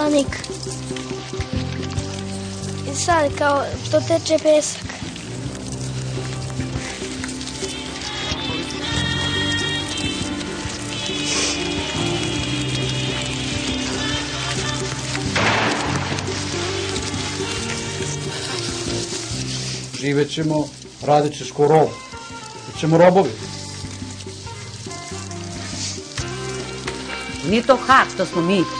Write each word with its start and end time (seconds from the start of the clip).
peščanik. 0.00 0.36
I 2.92 2.94
sad 2.94 3.34
kao 3.38 3.64
što 3.84 4.00
teče 4.00 4.38
pesak. 4.42 4.82
Živet 20.00 20.30
ćemo, 20.30 20.68
radit 21.02 21.38
ćeš 21.38 21.50
ko 21.50 21.68
rob. 21.68 21.88
Bićemo 22.66 22.98
robovi. 22.98 23.30
Nije 27.50 27.62
to 27.62 27.76
hak, 27.76 28.06
to 28.16 28.26
smo 28.26 28.42
mi. 28.42 28.79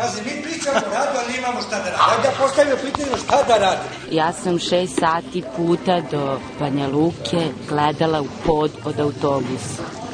Pazi, 0.00 0.20
mi 0.24 0.42
pričamo 0.42 0.76
o 0.76 0.94
radu, 0.94 1.18
ali 1.24 1.38
imamo 1.38 1.60
šta 1.62 1.78
da 1.78 1.84
radimo. 1.84 2.04
Ajde 2.10 2.22
da 2.22 2.44
postavimo 2.44 2.76
pitanje 2.76 3.16
šta 3.24 3.42
da 3.48 3.56
radimo. 3.58 3.88
Ja 4.10 4.32
sam 4.32 4.58
šest 4.58 4.98
sati 4.98 5.42
puta 5.56 6.00
do 6.10 6.40
Banja 6.58 6.88
Luke 6.88 7.48
gledala 7.68 8.20
u 8.20 8.26
pod 8.46 8.70
pod 8.82 9.00
autobus. 9.00 9.64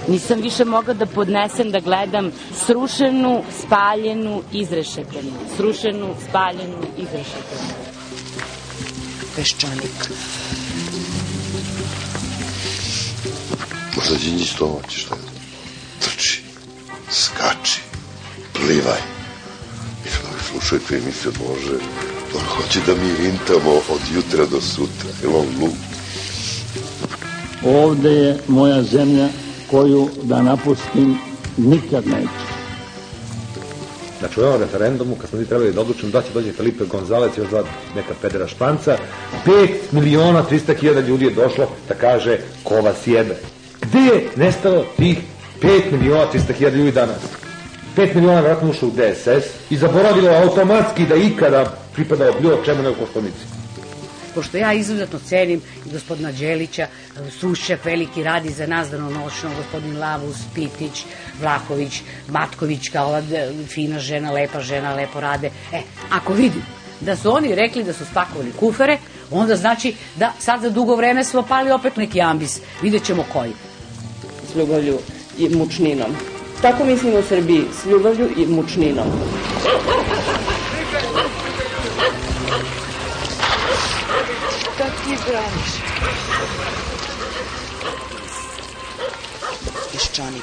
Nisam 0.09 0.41
više 0.41 0.64
mogla 0.64 0.95
da 0.95 1.07
podnesem 1.07 1.70
da 1.70 1.81
gledam 1.81 2.33
srušenu, 2.67 3.42
spaljenu, 3.64 4.42
izrešetanu. 4.53 5.33
Srušenu, 5.57 6.14
spaljenu, 6.29 6.79
izrešetanu. 6.97 7.70
Peščanik. 9.37 10.11
Možda 13.97 14.17
Đinđić 14.17 14.53
to 14.53 14.67
hoće 14.67 14.98
što 14.98 15.14
je. 15.14 15.20
Trči, 16.01 16.42
skači, 17.11 17.81
plivaj. 18.53 19.16
I 20.67 20.69
vi 20.69 20.81
slušajte 20.81 21.05
emisiju 21.05 21.33
Bože, 21.33 21.77
on 22.34 22.41
hoće 22.41 22.81
da 22.86 22.95
mi 22.95 23.17
rintamo 23.19 23.70
od 23.70 24.00
jutra 24.14 24.47
do 24.47 24.61
sutra. 24.61 25.11
Je 25.23 25.28
on 25.28 25.47
lud? 25.61 25.73
Ovde 27.64 28.11
je 28.11 28.39
moja 28.48 28.83
zemlja 28.83 29.28
koju 29.70 30.08
da 30.23 30.42
napustim 30.42 31.19
nikad 31.56 32.06
neću. 32.06 32.47
U 34.41 34.45
ovom 34.45 34.61
referendumu, 34.61 35.17
kad 35.20 35.31
smo 35.31 35.39
mi 35.39 35.47
trebali 35.47 35.73
da 35.73 35.81
odlučimo 35.81 36.12
da 36.12 36.23
će 36.23 36.33
dođe 36.34 36.53
Felipe 36.53 36.84
Gonzalez 36.84 37.30
i 37.36 37.41
još 37.41 37.48
dva 37.48 37.64
neka 37.95 38.14
pedera 38.23 38.48
španca, 38.48 38.98
5 39.47 39.69
miliona 39.92 40.45
300 40.51 40.78
hiljada 40.80 41.01
ljudi 41.01 41.25
je 41.25 41.34
došlo 41.34 41.70
da 41.89 41.95
kaže 41.95 42.39
ko 42.62 42.75
vas 42.75 43.06
jebe. 43.06 43.36
Gde 43.83 43.98
je 43.98 44.29
nestalo 44.36 44.86
tih 44.96 45.18
5 45.62 45.92
miliona 45.92 46.27
300 46.33 46.52
hiljada 46.52 46.77
ljudi 46.77 46.92
danas? 46.92 47.45
5 47.96 48.14
miliona 48.14 48.40
vratno 48.40 48.70
ušlo 48.70 48.89
u 48.89 48.92
DSS 48.92 49.46
i 49.70 49.77
zaboravilo 49.77 50.30
automatski 50.30 51.07
da 51.07 51.14
ikada 51.14 51.64
pripadao 51.95 52.33
bilo 52.40 52.58
čemu 52.64 52.83
nego 52.83 52.95
Koštunici. 52.96 53.45
pošto 54.34 54.57
ja 54.57 54.73
izuzetno 54.73 55.18
cenim 55.18 55.62
i 55.86 55.92
gospodina 55.92 56.33
Đelića, 56.33 56.86
Sušćak 57.40 57.85
veliki 57.85 58.23
radi 58.23 58.51
za 58.51 58.67
nas 58.67 58.90
danonoćno, 58.90 59.51
gospodin 59.56 59.98
Lavus, 59.98 60.36
Pitić, 60.55 61.05
Vlahović, 61.40 62.01
Matković, 62.29 62.89
kao 62.89 63.08
ova 63.08 63.20
de- 63.20 63.52
fina 63.68 63.98
žena, 63.98 64.33
lepa 64.33 64.61
žena, 64.61 64.95
lepo 64.95 65.20
rade. 65.20 65.51
E, 65.73 65.80
ako 66.11 66.33
vidim 66.33 66.62
da 67.01 67.17
su 67.17 67.33
oni 67.33 67.55
rekli 67.55 67.85
da 67.85 67.92
su 67.92 68.05
spakovali 68.05 68.52
kufere, 68.52 68.98
onda 69.30 69.56
znači 69.56 69.95
da 70.17 70.33
sad 70.39 70.61
za 70.61 70.70
dugo 70.70 70.96
vreme 70.96 71.24
smo 71.24 71.42
pali 71.42 71.70
opet 71.70 71.96
neki 71.96 72.20
ambis. 72.20 72.61
Vidjet 72.83 73.05
ćemo 73.05 73.24
koji. 73.33 73.52
S 74.52 74.56
ljubavlju 74.56 74.98
i 75.39 75.48
mučninom. 75.48 76.36
Tako 76.62 76.84
mislim 76.84 77.14
u 77.14 77.22
Srbiji, 77.22 77.64
s 77.83 77.86
ljubavlju 77.86 78.28
i 78.36 78.46
mučninom. 78.46 79.06
Kako 84.78 84.90
ti 85.05 85.17
braniš? 85.28 85.70
Peščanik. 89.92 90.42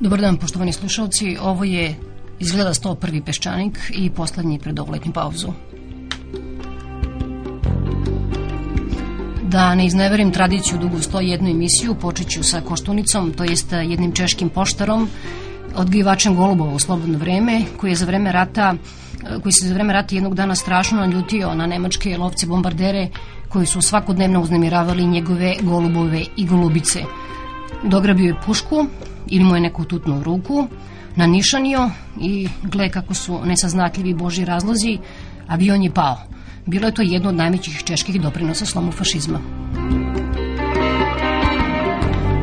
Dobar 0.00 0.20
dan, 0.20 0.36
poštovani 0.36 0.72
slušalci. 0.72 1.36
Ovo 1.40 1.64
je 1.64 2.09
izgleda 2.40 2.74
101. 2.74 3.22
peščanik 3.24 3.78
i 3.94 4.10
poslednji 4.10 4.58
pred 4.58 4.78
ovoletnju 4.78 5.12
pauzu. 5.12 5.52
Da 9.42 9.74
ne 9.74 9.86
izneverim 9.86 10.32
tradiciju 10.32 10.78
dugu 10.78 10.96
101 10.96 11.50
emisiju, 11.50 11.94
počet 11.94 12.28
ću 12.28 12.42
sa 12.42 12.60
Koštunicom, 12.60 13.32
to 13.32 13.44
jest 13.44 13.72
jednim 13.72 14.12
češkim 14.12 14.48
poštarom, 14.48 15.08
odgajivačem 15.76 16.36
golubova 16.36 16.74
u 16.74 16.78
slobodno 16.78 17.18
vreme, 17.18 17.62
koji 17.76 17.90
je 17.90 17.96
za 17.96 18.06
vreme 18.06 18.32
rata 18.32 18.74
koji 19.42 19.52
se 19.52 19.68
za 19.68 19.74
vreme 19.74 19.92
rata 19.92 20.14
jednog 20.14 20.34
dana 20.34 20.54
strašno 20.54 20.98
naljutio 20.98 21.54
na 21.54 21.66
nemačke 21.66 22.16
lovce 22.18 22.46
bombardere 22.46 23.08
koji 23.48 23.66
su 23.66 23.80
svakodnevno 23.80 24.40
uznemiravali 24.40 25.06
njegove 25.06 25.54
golubove 25.62 26.24
i 26.36 26.46
golubice. 26.46 27.02
Dograbio 27.84 28.26
je 28.26 28.40
pušku 28.46 28.86
ili 29.26 29.44
mu 29.44 29.54
je 29.54 29.60
neku 29.60 29.84
tutnu 29.84 30.22
ruku, 30.22 30.68
nanišanio 31.16 31.90
i 32.20 32.48
gle 32.62 32.88
kako 32.88 33.14
su 33.14 33.40
nesaznatljivi 33.44 34.14
boži 34.14 34.44
razlozi, 34.44 34.98
avion 35.48 35.82
je 35.82 35.94
pao. 35.94 36.16
Bilo 36.66 36.86
je 36.86 36.94
to 36.94 37.02
jedno 37.02 37.28
od 37.28 37.34
najvećih 37.34 37.82
čeških 37.84 38.20
doprinosa 38.20 38.66
slomu 38.66 38.92
fašizma. 38.92 39.40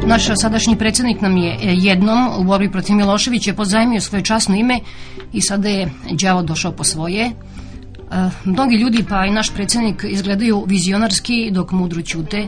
Naš 0.07 0.27
sadašnji 0.41 0.77
predsednik 0.77 1.21
nam 1.21 1.37
je 1.37 1.51
e, 1.51 1.57
jednom 1.61 2.29
u 2.39 2.43
borbi 2.43 2.71
protiv 2.71 2.95
Miloševića 2.95 3.53
pozajmio 3.53 4.01
svoje 4.01 4.23
časno 4.23 4.55
ime 4.55 4.79
i 5.33 5.41
sada 5.41 5.69
je 5.69 5.91
đavo 6.11 6.41
došao 6.41 6.71
po 6.71 6.83
svoje. 6.83 7.25
E, 7.25 7.31
mnogi 8.45 8.75
ljudi, 8.75 9.05
pa 9.09 9.25
i 9.25 9.31
naš 9.31 9.53
predsednik, 9.53 10.05
izgledaju 10.09 10.63
vizionarski 10.67 11.51
dok 11.51 11.71
mudro 11.71 12.01
ćute, 12.01 12.47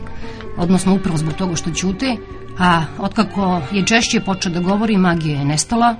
odnosno 0.56 0.94
upravo 0.94 1.18
zbog 1.18 1.34
toga 1.34 1.56
što 1.56 1.70
ćute, 1.70 2.16
a 2.58 2.82
otkako 2.98 3.60
je 3.72 3.86
češće 3.86 4.20
počeo 4.20 4.52
da 4.52 4.60
govori, 4.60 4.96
magija 4.96 5.38
je 5.38 5.44
nestala. 5.44 5.96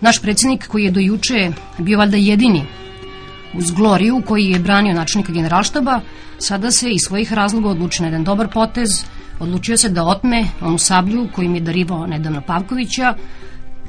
Naš 0.00 0.22
predsednik 0.22 0.66
koji 0.68 0.84
je 0.84 0.90
do 0.90 1.00
juče 1.00 1.52
bio 1.78 1.98
valjda 1.98 2.16
jedini 2.16 2.64
uz 3.54 3.70
Gloriju 3.70 4.22
koji 4.26 4.44
je 4.44 4.58
branio 4.58 4.94
načelnika 4.94 5.32
generalštaba, 5.32 6.00
sada 6.38 6.70
se 6.70 6.90
iz 6.90 7.00
svojih 7.06 7.32
razloga 7.32 7.68
odlučio 7.68 8.02
na 8.02 8.08
jedan 8.08 8.24
dobar 8.24 8.48
potez, 8.48 9.04
odlučio 9.40 9.76
se 9.76 9.88
da 9.88 10.04
otme 10.04 10.44
onu 10.60 10.78
sablju 10.78 11.28
koju 11.34 11.46
im 11.46 11.54
je 11.54 11.60
darivao 11.60 12.06
nedavno 12.06 12.40
Pavkovića, 12.46 13.14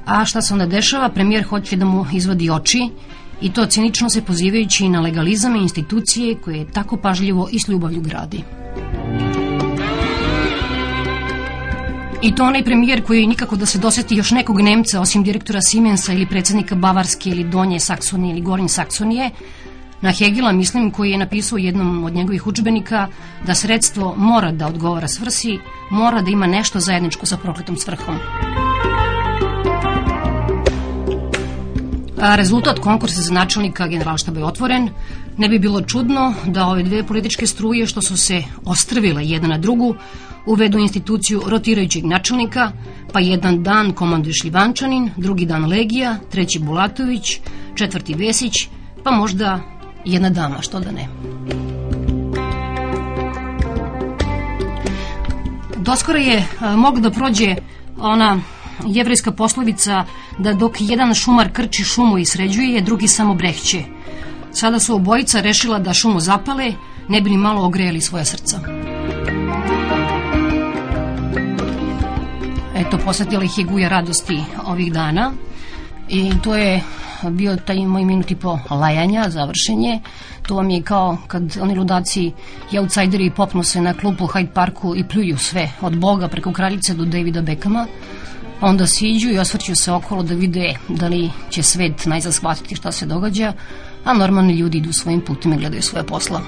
a 0.06 0.26
šta 0.26 0.42
se 0.42 0.54
onda 0.54 0.66
dešava? 0.66 1.10
Premijer 1.10 1.44
hoće 1.44 1.76
da 1.76 1.86
mu 1.86 2.06
izvadi 2.14 2.50
oči 2.50 2.90
i 3.42 3.54
to 3.54 3.66
cinično 3.66 4.10
se 4.10 4.22
pozivajući 4.22 4.90
na 4.90 5.02
legalizam 5.02 5.56
i 5.56 5.62
institucije 5.62 6.36
koje 6.36 6.58
je 6.58 6.72
tako 6.72 6.98
pažljivo 6.98 7.50
i 7.52 7.60
s 7.60 7.68
ljubavlju 7.68 8.02
gradi. 8.02 8.44
I 12.22 12.36
to 12.36 12.44
onaj 12.44 12.64
premijer 12.64 13.04
koji 13.04 13.28
nikako 13.28 13.56
da 13.56 13.66
se 13.66 13.78
doseti 13.78 14.16
još 14.16 14.32
nekog 14.32 14.62
Nemca 14.62 15.02
osim 15.02 15.24
direktora 15.24 15.62
Siemensa 15.62 16.14
ili 16.14 16.26
predsednika 16.26 16.76
Bavarske 16.76 17.30
ili 17.30 17.44
Donje 17.44 17.80
Saksonije 17.80 18.32
ili 18.32 18.42
Gornje 18.42 18.70
Saksonije, 18.70 19.32
na 20.02 20.12
Hegela 20.12 20.52
mislim 20.52 20.92
koji 20.92 21.12
je 21.12 21.18
napisao 21.18 21.58
jednom 21.58 22.04
od 22.04 22.14
njegovih 22.14 22.48
učbenika 22.48 23.08
da 23.46 23.56
sredstvo 23.56 24.16
mora 24.18 24.52
da 24.52 24.68
odgovara 24.68 25.08
svrsi, 25.08 25.60
mora 25.92 26.22
da 26.22 26.32
ima 26.32 26.48
nešto 26.48 26.80
zajedničko 26.80 27.26
sa 27.26 27.38
prokletom 27.38 27.78
svrhom. 27.78 28.16
Rezultat 32.18 32.80
konkursa 32.80 33.22
za 33.22 33.34
načelnika 33.34 33.88
generalštaba 33.88 34.40
je 34.40 34.46
otvoren. 34.46 34.90
Ne 35.38 35.50
bi 35.50 35.60
bilo 35.60 35.82
čudno 35.82 36.34
da 36.46 36.66
ove 36.66 36.84
dve 36.84 37.04
političke 37.04 37.48
struje 37.48 37.86
što 37.86 38.02
su 38.02 38.18
se 38.18 38.44
ostrvile 38.66 39.26
jedna 39.26 39.48
na 39.48 39.58
drugu 39.58 39.96
uvedu 40.46 40.78
instituciju 40.78 41.42
rotirajućeg 41.46 42.06
načelnika, 42.06 42.72
pa 43.14 43.20
jedan 43.20 43.64
dan 43.64 43.92
komanduje 43.92 44.34
Šljivančanin, 44.34 45.12
drugi 45.18 45.46
dan 45.46 45.66
Legija, 45.66 46.18
treći 46.32 46.60
Bulatović, 46.60 47.40
četvrti 47.76 48.14
Vesić, 48.14 48.54
pa 49.04 49.12
možda 49.12 49.60
jedna 50.06 50.30
dama, 50.30 50.62
što 50.62 50.80
da 50.80 50.92
ne. 50.92 51.08
Doskora 55.78 56.20
je 56.20 56.48
a, 56.60 56.76
moglo 56.76 57.02
da 57.02 57.12
prođe 57.12 57.56
ona 58.00 58.40
jevrejska 58.86 59.32
poslovica 59.32 60.06
da 60.38 60.54
dok 60.54 60.76
jedan 60.80 61.14
šumar 61.14 61.52
krči 61.54 61.84
šumu 61.84 62.18
i 62.18 62.26
sređuje, 62.26 62.82
drugi 62.82 63.08
samo 63.08 63.34
brehće. 63.34 63.84
Sada 64.52 64.80
su 64.80 64.96
obojica 64.96 65.42
rešila 65.42 65.80
da 65.80 65.94
šumu 65.94 66.20
zapale, 66.20 66.74
ne 67.08 67.22
bi 67.22 67.30
li 67.30 67.38
malo 67.38 67.66
ogrejali 67.66 68.02
svoja 68.02 68.26
srca. 68.26 68.60
Eto, 72.76 72.98
posetila 72.98 73.44
ih 73.44 73.58
je 73.58 73.64
guja 73.64 73.90
radosti 73.90 74.40
ovih 74.66 74.94
dana 74.94 75.34
i 76.10 76.32
to 76.44 76.56
je 76.56 76.82
bio 77.30 77.56
taj 77.56 77.86
moj 77.86 78.06
minut 78.06 78.32
i 78.32 78.36
po 78.36 78.60
lajanja, 78.70 79.30
završenje. 79.30 80.00
To 80.48 80.56
vam 80.56 80.70
je 80.70 80.82
kao 80.82 81.18
kad 81.28 81.58
oni 81.62 81.76
ludaci 81.76 82.32
i 82.72 82.80
outsideri 82.80 83.32
popnu 83.36 83.64
se 83.64 83.82
na 83.82 83.94
klupu 83.94 84.24
u 84.24 84.28
Hyde 84.28 84.54
Parku 84.54 84.96
i 84.96 85.04
pljuju 85.08 85.38
sve, 85.38 85.72
od 85.82 85.98
Boga 85.98 86.28
preko 86.28 86.54
kraljice 86.54 86.94
do 86.94 87.06
Davida 87.06 87.42
Beckhama. 87.42 87.86
Onda 88.62 88.88
siđu 88.88 89.30
i 89.30 89.40
osvrću 89.40 89.76
se 89.76 89.92
okolo 89.92 90.24
da 90.24 90.34
vide 90.34 90.74
da 90.88 91.08
li 91.08 91.30
će 91.50 91.64
svet 91.64 92.06
najzad 92.06 92.34
shvatiti 92.34 92.76
šta 92.76 92.92
se 92.92 93.06
događa, 93.06 93.54
a 94.04 94.14
normalni 94.14 94.54
ljudi 94.54 94.78
idu 94.78 94.94
svojim 94.94 95.22
putima 95.22 95.56
i 95.56 95.60
gledaju 95.60 95.82
svoje 95.82 96.06
posla. 96.06 96.42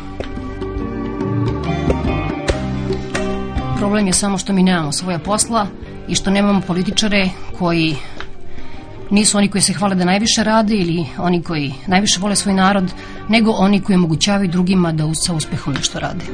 Problem 3.78 4.08
je 4.08 4.14
samo 4.14 4.38
što 4.38 4.54
mi 4.54 4.64
nemamo 4.64 4.92
svoja 4.92 5.20
posla 5.20 5.68
i 6.08 6.16
što 6.16 6.32
nemamo 6.32 6.62
političare 6.62 7.30
koji 7.60 7.96
nisu 9.10 9.38
oni 9.38 9.48
koji 9.48 9.62
se 9.62 9.74
hvale 9.74 9.96
da 9.96 10.06
najviše 10.06 10.44
rade 10.44 10.76
ili 10.76 11.06
oni 11.18 11.44
koji 11.44 11.74
najviše 11.88 12.20
vole 12.20 12.36
svoj 12.36 12.54
narod, 12.54 12.92
nego 13.30 13.52
oni 13.52 13.82
koji 13.82 13.96
omogućavaju 13.96 14.50
drugima 14.50 14.92
da 14.92 15.14
sa 15.14 15.34
uspehom 15.34 15.74
nešto 15.74 16.00
rade. 16.00 16.26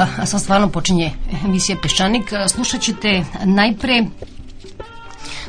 A, 0.00 0.26
sad 0.26 0.40
stvarno 0.40 0.68
počinje 0.68 1.12
emisija 1.44 1.76
Peščanik. 1.82 2.32
Slušat 2.48 2.80
ćete 2.80 3.24
najpre 3.44 4.04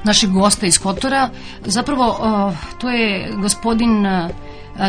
našeg 0.03 0.29
gosta 0.29 0.65
iz 0.65 0.79
Kotora. 0.79 1.29
Zapravo, 1.65 2.17
to 2.77 2.89
je 2.89 3.31
gospodin 3.37 4.05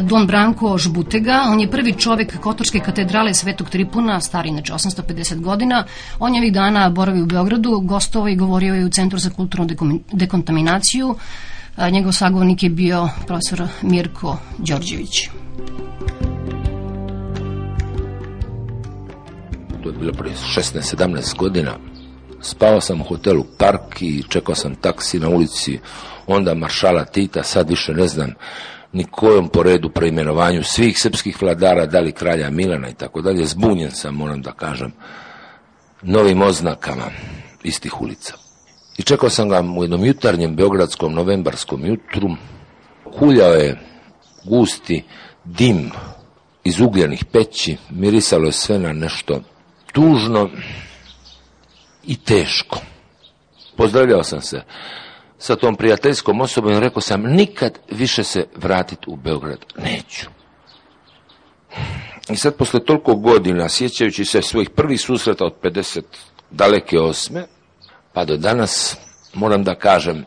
Don 0.02 0.26
Branko 0.26 0.78
Žbutega. 0.78 1.42
On 1.46 1.60
je 1.60 1.70
prvi 1.70 1.92
čovek 1.92 2.40
Kotorske 2.40 2.80
katedrale 2.80 3.34
Svetog 3.34 3.70
Tripuna, 3.70 4.20
stari 4.20 4.48
inače 4.48 4.72
850 4.72 5.40
godina. 5.40 5.84
On 6.18 6.34
je 6.34 6.40
ovih 6.40 6.52
dana 6.52 6.90
boravi 6.90 7.22
u 7.22 7.26
Beogradu, 7.26 7.80
gostovao 7.80 8.28
i 8.28 8.36
govorio 8.36 8.74
je 8.74 8.84
u 8.84 8.90
Centru 8.90 9.18
za 9.18 9.30
kulturnu 9.30 10.00
dekontaminaciju. 10.12 11.14
Njegov 11.90 12.12
sagovornik 12.12 12.62
je 12.62 12.70
bio 12.70 13.08
profesor 13.26 13.68
Mirko 13.82 14.36
Đorđević. 14.58 15.28
To 19.82 19.88
je 19.88 19.98
bilo 19.98 20.12
prije 20.12 20.34
16-17 20.56 21.36
godina. 21.36 21.72
Spao 22.40 22.80
sam 22.80 23.00
u 23.00 23.04
hotelu 23.04 23.44
Park 23.58 24.02
i 24.02 24.22
čekao 24.28 24.54
sam 24.54 24.74
taksi 24.74 25.18
na 25.18 25.28
ulici 25.28 25.78
onda 26.26 26.54
Maršala 26.54 27.04
Tita, 27.04 27.42
sad 27.42 27.70
više 27.70 27.94
ne 27.94 28.08
znam 28.08 28.34
ni 28.92 29.04
kojom 29.04 29.48
po 29.48 29.62
redu 29.62 29.90
preimenovanju 29.90 30.62
svih 30.62 30.98
srpskih 30.98 31.42
vladara, 31.42 31.86
da 31.86 32.00
li 32.00 32.12
kralja 32.12 32.50
Milana 32.50 32.88
i 32.88 32.94
tako 32.94 33.22
dalje, 33.22 33.44
zbunjen 33.44 33.90
sam, 33.90 34.14
moram 34.14 34.42
da 34.42 34.52
kažem, 34.52 34.92
novim 36.02 36.42
oznakama 36.42 37.10
istih 37.62 38.00
ulica. 38.00 38.34
I 38.98 39.02
čekao 39.02 39.30
sam 39.30 39.48
ga 39.48 39.64
u 39.78 39.84
jednom 39.84 40.04
jutarnjem 40.04 40.56
beogradskom 40.56 41.14
novembarskom 41.14 41.86
jutru. 41.86 42.28
Kuljao 43.18 43.52
je 43.52 43.80
gusti 44.44 45.04
dim 45.44 45.90
iz 46.64 46.80
ugljenih 46.80 47.24
peći, 47.24 47.76
mirisalo 47.90 48.46
je 48.46 48.52
sve 48.52 48.78
na 48.78 48.92
nešto 48.92 49.40
tužno 49.92 50.50
i 52.04 52.16
teško. 52.16 52.78
Pozdravljao 53.76 54.22
sam 54.22 54.40
se 54.40 54.62
sa 55.38 55.56
tom 55.56 55.76
prijateljskom 55.76 56.40
osobom 56.40 56.72
i 56.72 56.80
rekao 56.80 57.00
sam 57.00 57.22
nikad 57.22 57.78
više 57.90 58.24
se 58.24 58.46
vratiti 58.56 59.10
u 59.10 59.16
Beograd 59.16 59.58
neću. 59.76 60.26
I 62.30 62.36
sad 62.36 62.56
posle 62.56 62.84
toliko 62.84 63.14
godina, 63.14 63.68
sjećajući 63.68 64.24
se 64.24 64.42
svojih 64.42 64.70
prvih 64.70 65.00
susreta 65.00 65.44
od 65.44 65.54
50 65.62 66.02
daleke 66.50 66.98
osme, 66.98 67.46
pa 68.12 68.24
do 68.24 68.36
danas 68.36 68.96
moram 69.34 69.64
da 69.64 69.74
kažem 69.74 70.24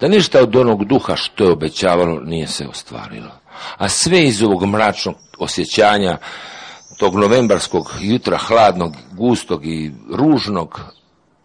da 0.00 0.08
ništa 0.08 0.40
od 0.40 0.56
onog 0.56 0.84
duha 0.84 1.16
što 1.16 1.44
je 1.44 1.52
obećavalo 1.52 2.20
nije 2.20 2.46
se 2.46 2.66
ostvarilo. 2.68 3.30
A 3.76 3.88
sve 3.88 4.24
iz 4.24 4.42
ovog 4.42 4.66
mračnog 4.66 5.14
osjećanja 5.38 6.18
tog 6.98 7.14
novembarskog 7.14 7.92
jutra 8.00 8.38
hladnog, 8.38 8.92
gustog 9.12 9.66
i 9.66 9.92
ružnog 10.12 10.80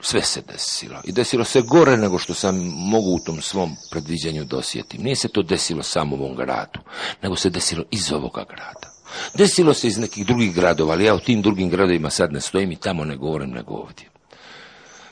sve 0.02 0.22
se 0.22 0.42
desilo. 0.42 1.02
I 1.04 1.12
desilo 1.12 1.44
se 1.44 1.62
gore 1.62 1.98
nego 1.98 2.18
što 2.18 2.34
sam 2.34 2.56
mogu 2.76 3.16
u 3.16 3.20
tom 3.20 3.42
svom 3.42 3.76
predviđanju 3.92 4.46
dosjetim. 4.46 5.04
Nije 5.04 5.16
se 5.16 5.28
to 5.28 5.42
desilo 5.42 5.84
samo 5.84 6.16
u 6.16 6.20
ovom 6.20 6.36
gradu, 6.36 6.80
nego 7.22 7.36
se 7.36 7.50
desilo 7.50 7.84
iz 7.92 8.12
ovoga 8.12 8.46
grada. 8.50 8.90
Desilo 9.34 9.74
se 9.74 9.88
iz 9.88 9.98
nekih 9.98 10.26
drugih 10.26 10.56
gradova, 10.56 10.94
ali 10.94 11.06
ja 11.06 11.16
u 11.16 11.20
tim 11.20 11.42
drugim 11.42 11.70
gradovima 11.70 12.10
sad 12.10 12.34
ne 12.34 12.42
stojim 12.42 12.72
i 12.72 12.76
tamo 12.76 13.06
ne 13.06 13.16
govorim 13.16 13.50
nego 13.50 13.74
ovdje. 13.74 14.10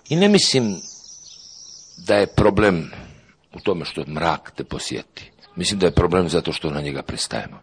I 0.10 0.16
ne 0.16 0.30
mislim 0.30 0.82
da 1.98 2.16
je 2.16 2.28
problem 2.28 2.92
u 3.54 3.60
tome 3.60 3.86
što 3.86 4.04
mrak 4.08 4.52
te 4.56 4.64
posjeti. 4.64 5.32
Mislim 5.56 5.80
da 5.80 5.86
je 5.86 5.92
problem 5.92 6.30
zato 6.30 6.54
što 6.54 6.70
na 6.70 6.82
njega 6.82 7.02
pristajemo. 7.02 7.60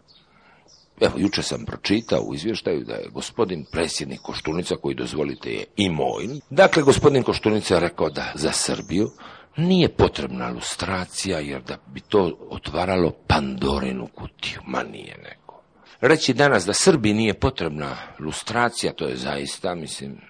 Evo, 1.01 1.13
juče 1.17 1.41
sam 1.41 1.65
pročitao 1.65 2.21
u 2.21 2.35
izvještaju 2.35 2.83
da 2.83 2.93
je 2.93 3.09
gospodin 3.13 3.65
predsjednik 3.71 4.19
Koštunica, 4.21 4.75
koji 4.75 4.95
dozvolite 4.95 5.49
je 5.49 5.63
i 5.75 5.89
moj, 5.89 6.27
dakle, 6.49 6.83
gospodin 6.83 7.23
Koštunica 7.23 7.73
je 7.73 7.79
rekao 7.79 8.09
da 8.09 8.31
za 8.35 8.51
Srbiju 8.51 9.09
nije 9.57 9.89
potrebna 9.89 10.49
lustracija, 10.49 11.39
jer 11.39 11.61
da 11.61 11.77
bi 11.87 12.01
to 12.01 12.47
otvaralo 12.49 13.11
Pandorinu 13.27 14.07
kutiju. 14.07 14.61
Ma 14.67 14.83
nije 14.83 15.17
neko. 15.17 15.61
Reći 16.01 16.33
danas 16.33 16.65
da 16.65 16.73
Srbiji 16.73 17.13
nije 17.13 17.33
potrebna 17.33 17.95
lustracija, 18.19 18.93
to 18.93 19.07
je 19.07 19.15
zaista, 19.15 19.75
mislim, 19.75 20.21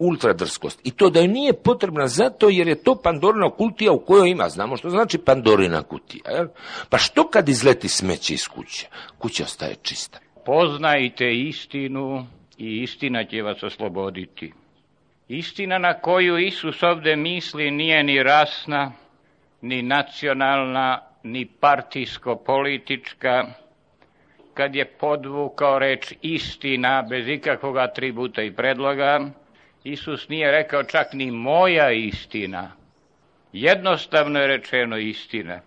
ultradrskost. 0.00 0.80
I 0.84 0.90
to 0.90 1.10
da 1.10 1.20
joj 1.20 1.28
nije 1.28 1.52
potrebna 1.52 2.06
zato 2.06 2.48
jer 2.48 2.68
je 2.68 2.82
to 2.82 2.94
Pandorina 3.02 3.50
kutija 3.50 3.92
u 3.92 3.98
kojoj 3.98 4.30
ima. 4.30 4.48
Znamo 4.48 4.76
što 4.76 4.90
znači 4.90 5.18
Pandorina 5.18 5.82
kutija. 5.82 6.30
Jel? 6.30 6.46
Pa 6.88 6.98
što 6.98 7.28
kad 7.28 7.48
izleti 7.48 7.88
smeće 7.88 8.34
iz 8.34 8.48
kuće? 8.48 8.88
Kuća 9.18 9.44
ostaje 9.44 9.74
čista. 9.82 10.18
Poznajte 10.44 11.32
istinu 11.32 12.26
i 12.58 12.82
istina 12.82 13.24
će 13.24 13.42
vas 13.42 13.62
osloboditi. 13.62 14.52
Istina 15.28 15.78
na 15.78 15.94
koju 15.94 16.38
Isus 16.38 16.82
ovde 16.82 17.16
misli 17.16 17.70
nije 17.70 18.02
ni 18.02 18.22
rasna, 18.22 18.92
ni 19.60 19.82
nacionalna, 19.82 21.00
ni 21.22 21.46
partijsko-politička, 21.60 23.46
kad 24.54 24.74
je 24.74 24.84
podvukao 24.84 25.78
reč 25.78 26.12
istina 26.22 27.06
bez 27.10 27.28
ikakvog 27.28 27.76
atributa 27.76 28.42
i 28.42 28.52
predloga, 28.52 29.20
Isus 29.84 30.28
nije 30.28 30.50
rekao 30.50 30.84
čak 30.84 31.06
ni 31.12 31.30
moja 31.30 31.92
istina. 31.92 32.72
Jednostavno 33.52 34.38
je 34.38 34.46
rečeno 34.46 34.98
istina. 34.98 35.60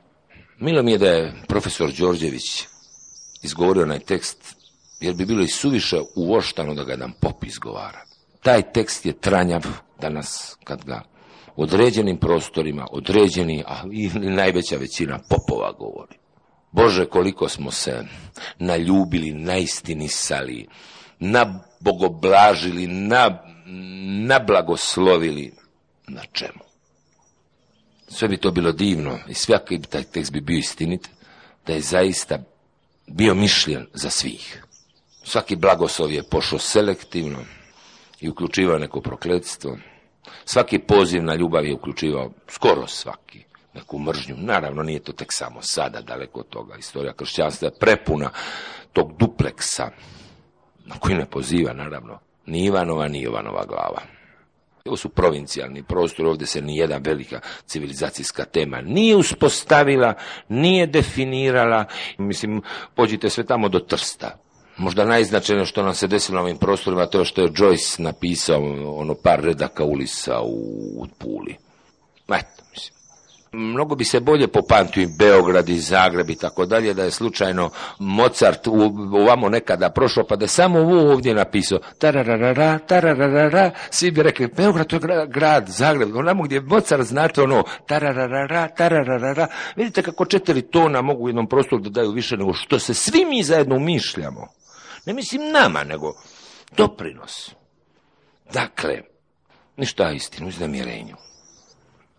Milo 0.59 0.83
mi 0.83 0.91
je 0.91 0.97
da 0.97 1.07
je 1.07 1.33
profesor 1.47 1.91
Đorđević 1.99 2.67
izgovorio 3.43 3.83
onaj 3.83 3.99
tekst, 3.99 4.55
jer 4.99 5.15
bi 5.15 5.25
bilo 5.25 5.43
i 5.43 5.47
suviše 5.47 5.97
uoštano 6.15 6.73
da 6.73 6.83
ga 6.83 6.95
nam 6.95 7.13
pop 7.21 7.43
izgovara. 7.43 8.01
Taj 8.41 8.71
tekst 8.71 9.05
je 9.05 9.13
tranjav 9.13 9.65
danas 10.01 10.57
kad 10.63 10.85
ga 10.85 11.01
određenim 11.55 12.17
prostorima, 12.17 12.87
određeni, 12.91 13.63
a 13.67 13.83
i 13.91 14.09
najveća 14.13 14.77
većina 14.77 15.19
popova 15.29 15.71
govori. 15.71 16.17
Bože, 16.71 17.05
koliko 17.05 17.49
smo 17.49 17.71
se 17.71 18.03
naljubili, 18.59 19.31
naistinisali, 19.31 20.67
nabogoblažili, 21.19 22.87
na 22.87 23.52
nablagoslovili 24.27 25.53
na 26.07 26.21
čemu. 26.31 26.63
Sve 28.07 28.27
bi 28.27 28.37
to 28.37 28.51
bilo 28.51 28.71
divno 28.71 29.19
i 29.27 29.33
svaki 29.33 29.81
taj 29.81 30.03
tekst 30.03 30.31
bi 30.31 30.41
bio 30.41 30.57
istinit, 30.57 31.09
da 31.65 31.73
je 31.73 31.81
zaista 31.81 32.39
bio 33.07 33.35
mišljen 33.35 33.87
za 33.93 34.09
svih. 34.09 34.63
Svaki 35.23 35.55
blagoslov 35.55 36.11
je 36.11 36.23
pošao 36.23 36.59
selektivno 36.59 37.39
i 38.19 38.29
uključivao 38.29 38.77
neko 38.77 39.01
prokledstvo. 39.01 39.77
Svaki 40.45 40.79
poziv 40.79 41.23
na 41.23 41.35
ljubav 41.35 41.65
je 41.65 41.73
uključivao 41.73 42.31
skoro 42.47 42.87
svaki 42.87 43.43
neku 43.73 43.99
mržnju. 43.99 44.35
Naravno, 44.37 44.83
nije 44.83 44.99
to 44.99 45.13
tek 45.13 45.27
samo 45.31 45.59
sada, 45.61 46.01
daleko 46.01 46.39
od 46.39 46.49
toga. 46.49 46.75
Istorija 46.75 47.13
kršćanstva 47.13 47.67
je 47.67 47.79
prepuna 47.79 48.29
tog 48.93 49.17
dupleksa, 49.19 49.89
na 50.85 50.99
koji 50.99 51.15
ne 51.15 51.25
poziva, 51.25 51.73
naravno, 51.73 52.19
ni 52.45 52.65
Ivanova, 52.65 53.07
ni 53.07 53.21
Jovanova 53.21 53.65
glava. 53.65 54.01
Ovo 54.85 54.97
su 54.97 55.09
provincijalni 55.09 55.83
prostor, 55.83 56.25
ovdje 56.25 56.47
se 56.47 56.61
ni 56.61 56.77
jedna 56.77 56.97
velika 56.97 57.39
civilizacijska 57.65 58.45
tema 58.45 58.81
nije 58.81 59.15
uspostavila, 59.15 60.13
nije 60.49 60.87
definirala. 60.87 61.85
Mislim, 62.17 62.61
pođite 62.95 63.29
sve 63.29 63.43
tamo 63.43 63.69
do 63.69 63.79
Trsta. 63.79 64.37
Možda 64.77 65.05
najznačajnije 65.05 65.65
što 65.65 65.83
nam 65.83 65.95
se 65.95 66.07
desilo 66.07 66.35
na 66.35 66.41
ovim 66.41 66.57
prostorima 66.57 67.05
to 67.05 67.19
je 67.19 67.25
što 67.25 67.41
je 67.41 67.49
Joyce 67.49 67.99
napisao 67.99 68.61
ono 68.99 69.15
par 69.15 69.39
redaka 69.43 69.83
ulisa 69.83 70.41
u, 70.41 70.55
u 70.97 71.07
Puli. 71.17 71.55
Eto. 72.27 72.62
Mnogo 73.53 73.95
bi 73.95 74.05
se 74.05 74.19
bolje 74.19 74.47
popamtio 74.47 75.03
i 75.03 75.07
Beograd 75.19 75.69
i 75.69 75.79
Zagreb 75.79 76.29
i 76.29 76.35
tako 76.35 76.65
dalje 76.65 76.93
da 76.93 77.03
je 77.03 77.11
slučajno 77.11 77.69
Mozart 77.99 78.67
u, 78.67 78.71
ovamo 79.13 79.49
nekada 79.49 79.89
prošao 79.89 80.23
pa 80.27 80.35
da 80.35 80.45
je 80.45 80.49
samo 80.49 80.79
ovo 80.79 81.11
ovdje 81.11 81.33
napisao 81.33 81.79
tararara, 81.97 82.79
tararara, 82.79 83.71
svi 83.89 84.11
bi 84.11 84.23
rekli 84.23 84.47
Beograd 84.47 84.87
to 84.87 84.95
je 84.95 84.99
grad, 84.99 85.29
grad 85.29 85.67
Zagreb, 85.67 86.15
onamo 86.15 86.43
gdje 86.43 86.61
Mozart 86.61 87.03
znate 87.03 87.41
ono 87.41 87.63
tararara, 87.87 88.67
tararara, 88.67 89.47
vidite 89.75 90.01
kako 90.01 90.25
četiri 90.25 90.61
tona 90.61 91.01
mogu 91.01 91.23
u 91.23 91.29
jednom 91.29 91.47
prostoru 91.47 91.81
da 91.81 91.89
daju 91.89 92.11
više 92.11 92.37
nego 92.37 92.53
što 92.53 92.79
se 92.79 92.93
svi 92.93 93.25
mi 93.25 93.43
zajedno 93.43 93.75
umišljamo. 93.75 94.47
Ne 95.05 95.13
mislim 95.13 95.51
nama, 95.51 95.83
nego 95.83 96.13
doprinos. 96.77 97.51
Dakle, 98.53 99.01
ništa 99.77 100.11
istinu, 100.11 100.47
uznamirenju. 100.47 101.15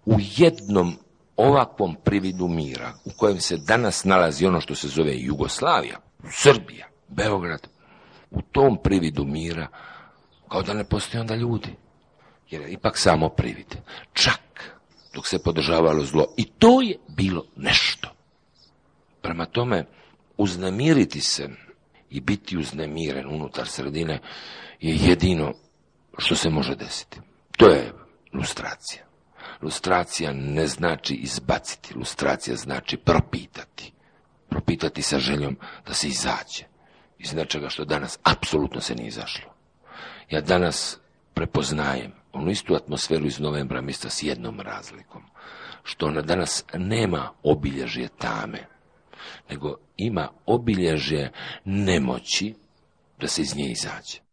U 0.07 0.15
jednom 0.19 0.97
ovakvom 1.37 1.97
prividu 2.05 2.49
mira, 2.49 2.93
u 3.05 3.11
kojem 3.17 3.41
se 3.41 3.57
danas 3.57 4.05
nalazi 4.05 4.47
ono 4.47 4.61
što 4.61 4.75
se 4.75 4.89
zove 4.89 5.13
Jugoslavija, 5.19 5.99
Srbija, 6.31 6.89
Beograd, 7.09 7.69
u 8.31 8.43
tom 8.43 8.79
prividu 8.83 9.25
mira, 9.25 9.67
kao 10.49 10.63
da 10.63 10.75
ne 10.75 10.85
postoje 10.85 11.21
onda 11.21 11.35
ljudi. 11.35 11.77
Jer 12.51 12.63
je 12.63 12.73
ipak 12.73 12.99
samo 12.99 13.29
privid. 13.29 13.77
Čak 14.13 14.41
dok 15.15 15.27
se 15.27 15.43
podržavalo 15.43 16.05
zlo. 16.05 16.27
I 16.37 16.45
to 16.45 16.83
je 16.83 16.99
bilo 17.09 17.45
nešto. 17.57 18.09
Prema 19.23 19.47
tome, 19.47 19.85
uznamiriti 20.37 21.21
se 21.21 21.49
i 22.11 22.21
biti 22.21 22.59
uznemiren 22.59 23.29
unutar 23.29 23.69
sredine 23.69 24.21
je 24.81 24.97
jedino 24.97 25.53
što 26.19 26.35
se 26.35 26.51
može 26.51 26.75
desiti. 26.75 27.21
To 27.57 27.67
je 27.67 27.93
lustracija. 28.33 29.05
Lustracija 29.63 30.33
ne 30.33 30.67
znači 30.67 31.15
izbaciti, 31.15 31.95
lustracija 31.95 32.57
znači 32.57 32.97
propitati. 32.97 33.93
Propitati 34.49 35.03
sa 35.03 35.19
željom 35.19 35.57
da 35.87 35.95
se 35.95 36.09
izađe 36.09 36.65
iz 37.19 37.35
nečega 37.35 37.69
što 37.69 37.85
danas 37.85 38.19
apsolutno 38.23 38.81
se 38.81 38.95
nije 38.95 39.09
izašlo. 39.09 39.55
Ja 40.31 40.41
danas 40.41 40.99
prepoznajem 41.35 42.13
onu 42.33 42.51
istu 42.51 42.75
atmosferu 42.75 43.27
iz 43.27 43.41
novembra 43.41 43.81
mjesta 43.81 44.11
s 44.11 44.23
jednom 44.23 44.61
razlikom, 44.61 45.23
što 45.83 46.07
ona 46.07 46.23
danas 46.23 46.65
nema 46.75 47.31
obilježje 47.43 48.09
tame, 48.19 48.67
nego 49.51 49.77
ima 49.97 50.29
obilježje 50.47 51.33
nemoći 51.65 52.55
da 53.21 53.29
se 53.29 53.43
iz 53.43 53.57
nje 53.57 53.71
izađe. 53.71 54.24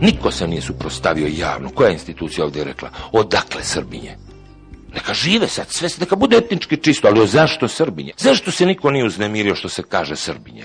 Niko 0.00 0.30
se 0.30 0.48
nije 0.48 0.62
suprostavio 0.62 1.28
javno. 1.30 1.70
Koja 1.70 1.88
je 1.88 1.92
institucija 1.92 2.44
ovdje 2.44 2.64
rekla? 2.64 2.90
Odakle 3.12 3.64
Srbinje? 3.64 4.16
Neka 4.94 5.14
žive 5.14 5.48
sad, 5.48 5.70
sve 5.70 5.88
neka 6.00 6.16
bude 6.16 6.36
etnički 6.36 6.76
čisto, 6.76 7.08
ali 7.08 7.26
zašto 7.26 7.68
Srbinje? 7.68 8.12
Zašto 8.16 8.50
se 8.50 8.66
niko 8.66 8.90
nije 8.90 9.04
uznemirio 9.04 9.54
što 9.54 9.68
se 9.68 9.82
kaže 9.82 10.16
Srbinje? 10.16 10.64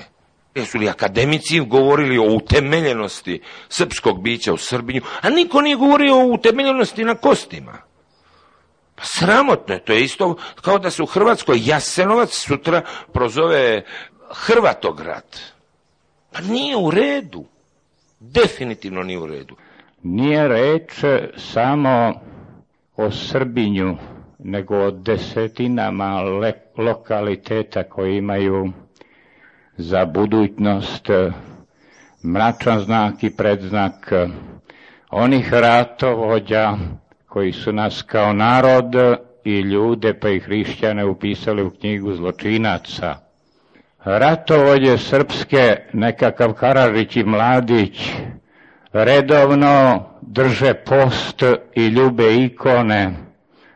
Jesu 0.55 0.77
li 0.77 0.89
akademici 0.89 1.59
govorili 1.59 2.17
o 2.17 2.35
utemeljenosti 2.35 3.41
srpskog 3.69 4.23
bića 4.23 4.53
u 4.53 4.57
Srbinju, 4.57 5.01
a 5.21 5.29
niko 5.29 5.61
nije 5.61 5.75
govorio 5.75 6.15
o 6.15 6.25
utemeljenosti 6.25 7.03
na 7.03 7.15
kostima? 7.15 7.77
Pa 8.95 9.03
sramotno 9.05 9.73
je, 9.73 9.85
to 9.85 9.93
je 9.93 10.03
isto 10.03 10.35
kao 10.61 10.79
da 10.79 10.91
se 10.91 11.03
u 11.03 11.05
Hrvatskoj 11.05 11.57
Jasenovac 11.61 12.33
sutra 12.33 12.81
prozove 13.13 13.83
Hrvatograd. 14.29 15.39
Pa 16.31 16.41
nije 16.41 16.77
u 16.77 16.91
redu. 16.91 17.45
Definitivno 18.31 19.03
nije 19.03 19.19
u 19.19 19.25
redu. 19.25 19.55
Nije 20.03 20.47
reč 20.47 21.03
samo 21.37 22.13
o 22.97 23.11
Srbinju, 23.11 23.97
nego 24.39 24.77
o 24.77 24.91
desetinama 24.91 26.21
le, 26.21 26.53
lokaliteta 26.77 27.83
koji 27.83 28.17
imaju 28.17 28.71
za 29.77 30.05
budućnost 30.05 31.09
mračan 32.23 32.79
znak 32.79 33.23
i 33.23 33.35
predznak 33.35 34.11
onih 35.11 35.53
ratovođa 35.53 36.77
koji 37.27 37.51
su 37.51 37.71
nas 37.73 38.01
kao 38.01 38.33
narod 38.33 38.95
i 39.43 39.59
ljude 39.59 40.13
pa 40.19 40.29
i 40.29 40.39
hrišćane 40.39 41.05
upisali 41.05 41.63
u 41.63 41.69
knjigu 41.69 42.13
zločinaca. 42.13 43.15
Ratovođe 44.05 44.97
srpske, 44.97 45.77
nekakav 45.93 46.53
Karažić 46.53 47.15
i 47.15 47.23
Mladić, 47.23 48.11
redovno 48.93 50.05
drže 50.21 50.73
post 50.73 51.43
i 51.75 51.87
ljube 51.87 52.35
ikone, 52.35 53.13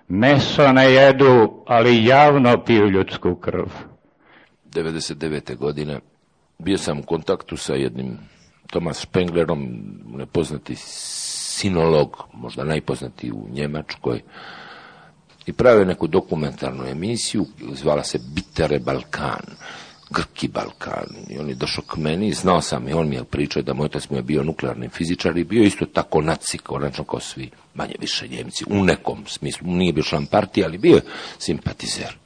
meso 0.07 0.71
ne 0.71 0.91
jedu, 0.93 1.63
ali 1.67 2.05
javno 2.05 2.63
piju 2.63 2.89
ljudsku 2.89 3.35
krv. 3.35 3.65
99. 4.65 5.55
godine 5.57 5.99
bio 6.59 6.77
sam 6.77 6.99
u 6.99 7.03
kontaktu 7.03 7.57
sa 7.57 7.73
jednim 7.73 8.17
Tomas 8.71 8.97
Spenglerom, 8.97 9.67
nepoznati 10.05 10.75
sinolog, 10.75 12.17
možda 12.33 12.63
najpoznati 12.63 13.31
u 13.31 13.47
Njemačkoj, 13.51 14.21
i 15.45 15.53
pravio 15.53 15.85
neku 15.85 16.07
dokumentarnu 16.07 16.85
emisiju, 16.85 17.45
zvala 17.73 18.03
se 18.03 18.19
Bitere 18.35 18.79
Balkan, 18.79 19.45
Grki 20.09 20.47
Balkan. 20.47 21.07
I 21.29 21.39
on 21.39 21.49
je 21.49 21.55
došao 21.55 21.83
k 21.83 21.97
meni, 21.97 22.33
znao 22.33 22.61
sam 22.61 22.87
i 22.87 22.93
on 22.93 23.09
mi 23.09 23.15
je 23.15 23.23
pričao 23.23 23.61
da 23.61 23.73
moj 23.73 23.85
otac 23.85 24.09
mu 24.09 24.17
je 24.17 24.21
bio 24.23 24.43
nuklearni 24.43 24.89
fizičar 24.89 25.37
i 25.37 25.43
bio 25.43 25.63
isto 25.63 25.85
tako 25.85 26.21
naci, 26.21 26.57
konačno 26.57 27.03
kao 27.03 27.19
svi, 27.19 27.49
manje 27.73 27.95
više 27.99 28.27
Njemci, 28.27 28.63
u 28.67 28.83
nekom 28.83 29.25
smislu. 29.27 29.67
Nije 29.67 29.93
bio 29.93 30.03
član 30.03 30.25
partije, 30.25 30.65
ali 30.65 30.77
bio 30.77 31.01
simpatizer. 31.39 32.17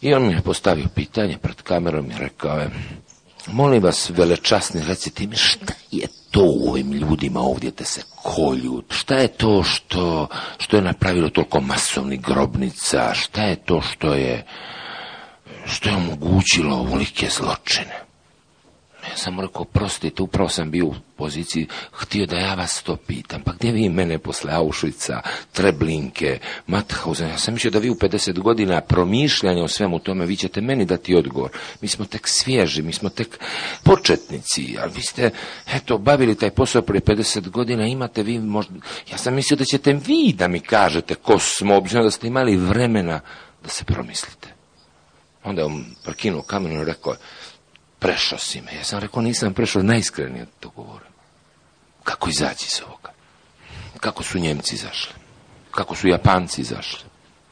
I 0.00 0.14
on 0.14 0.26
mi 0.26 0.32
je 0.32 0.42
postavio 0.42 0.86
pitanje 0.94 1.38
pred 1.38 1.62
kamerom 1.62 2.10
i 2.10 2.18
rekao 2.18 2.58
je, 2.58 2.70
molim 3.46 3.82
vas, 3.82 4.10
velečasni, 4.10 4.82
recite 4.88 5.26
mi 5.26 5.36
šta 5.36 5.72
je 5.90 6.06
to 6.30 6.44
u 6.44 6.70
ovim 6.70 6.92
ljudima 6.92 7.40
ovdje 7.40 7.70
da 7.70 7.84
se 7.84 8.02
kolju? 8.22 8.82
Šta 8.90 9.14
je 9.14 9.28
to 9.28 9.62
što, 9.62 10.28
što 10.58 10.76
je 10.76 10.82
napravilo 10.82 11.28
toliko 11.28 11.60
masovnih 11.60 12.20
grobnica? 12.20 13.14
Šta 13.14 13.42
je 13.42 13.56
to 13.56 13.80
što 13.80 14.14
je 14.14 14.46
što 15.70 15.88
je 15.88 15.96
omogućilo 15.96 16.76
ovolike 16.76 17.28
zločine? 17.30 18.10
Ja 19.10 19.16
sam 19.16 19.40
rekao, 19.40 19.64
prostite, 19.64 20.22
upravo 20.22 20.48
sam 20.48 20.70
bio 20.70 20.86
u 20.86 20.94
poziciji, 21.16 21.66
htio 21.92 22.26
da 22.26 22.36
ja 22.36 22.54
vas 22.54 22.82
to 22.82 22.96
pitam. 22.96 23.42
Pa 23.42 23.52
gdje 23.52 23.72
vi 23.72 23.88
mene 23.88 24.18
posle 24.18 24.52
Auschwitza, 24.52 25.20
Treblinke, 25.52 26.38
Mauthausen? 26.66 27.28
Ja 27.28 27.38
sam 27.38 27.54
mislio 27.54 27.70
da 27.70 27.78
vi 27.78 27.90
u 27.90 27.94
50 27.94 28.38
godina 28.38 28.80
promišljanja 28.80 29.64
o 29.64 29.68
svemu 29.68 29.98
tome, 29.98 30.26
vi 30.26 30.36
ćete 30.36 30.60
meni 30.60 30.84
dati 30.84 31.14
odgovor. 31.14 31.50
Mi 31.80 31.88
smo 31.88 32.04
tek 32.04 32.28
svježi, 32.28 32.82
mi 32.82 32.92
smo 32.92 33.08
tek 33.08 33.38
početnici, 33.82 34.76
ali 34.82 34.92
vi 34.94 35.02
ste, 35.02 35.30
eto, 35.74 35.98
bavili 35.98 36.34
taj 36.34 36.50
posao 36.50 36.82
prije 36.82 37.00
50 37.00 37.48
godina, 37.48 37.86
imate 37.86 38.22
vi 38.22 38.38
možda... 38.38 38.74
Ja 39.10 39.18
sam 39.18 39.34
mislio 39.34 39.56
da 39.56 39.64
ćete 39.64 39.92
vi 39.92 40.34
da 40.38 40.48
mi 40.48 40.60
kažete 40.60 41.14
ko 41.14 41.38
smo, 41.38 41.76
obzirom 41.76 42.04
da 42.04 42.10
ste 42.10 42.26
imali 42.26 42.56
vremena 42.56 43.20
da 43.62 43.68
se 43.68 43.84
promislite. 43.84 44.49
Onda 45.44 45.60
je 45.60 45.66
on 45.66 45.84
prekinuo 46.04 46.42
kamenu 46.42 46.82
i 46.82 46.84
rekao, 46.84 47.14
prešao 47.98 48.38
si 48.38 48.60
me. 48.60 48.74
Ja 48.74 48.84
sam 48.84 48.98
rekao, 48.98 49.22
nisam 49.22 49.54
prešao, 49.54 49.82
najiskrenije 49.82 50.46
to 50.60 50.68
govorim. 50.68 51.10
Kako 52.04 52.30
izaći 52.30 52.66
iz 52.66 52.80
ovoga? 52.86 53.10
Kako 54.00 54.22
su 54.22 54.38
Njemci 54.38 54.74
izašli? 54.74 55.14
Kako 55.70 55.94
su 55.94 56.08
Japanci 56.08 56.60
izašli? 56.60 57.04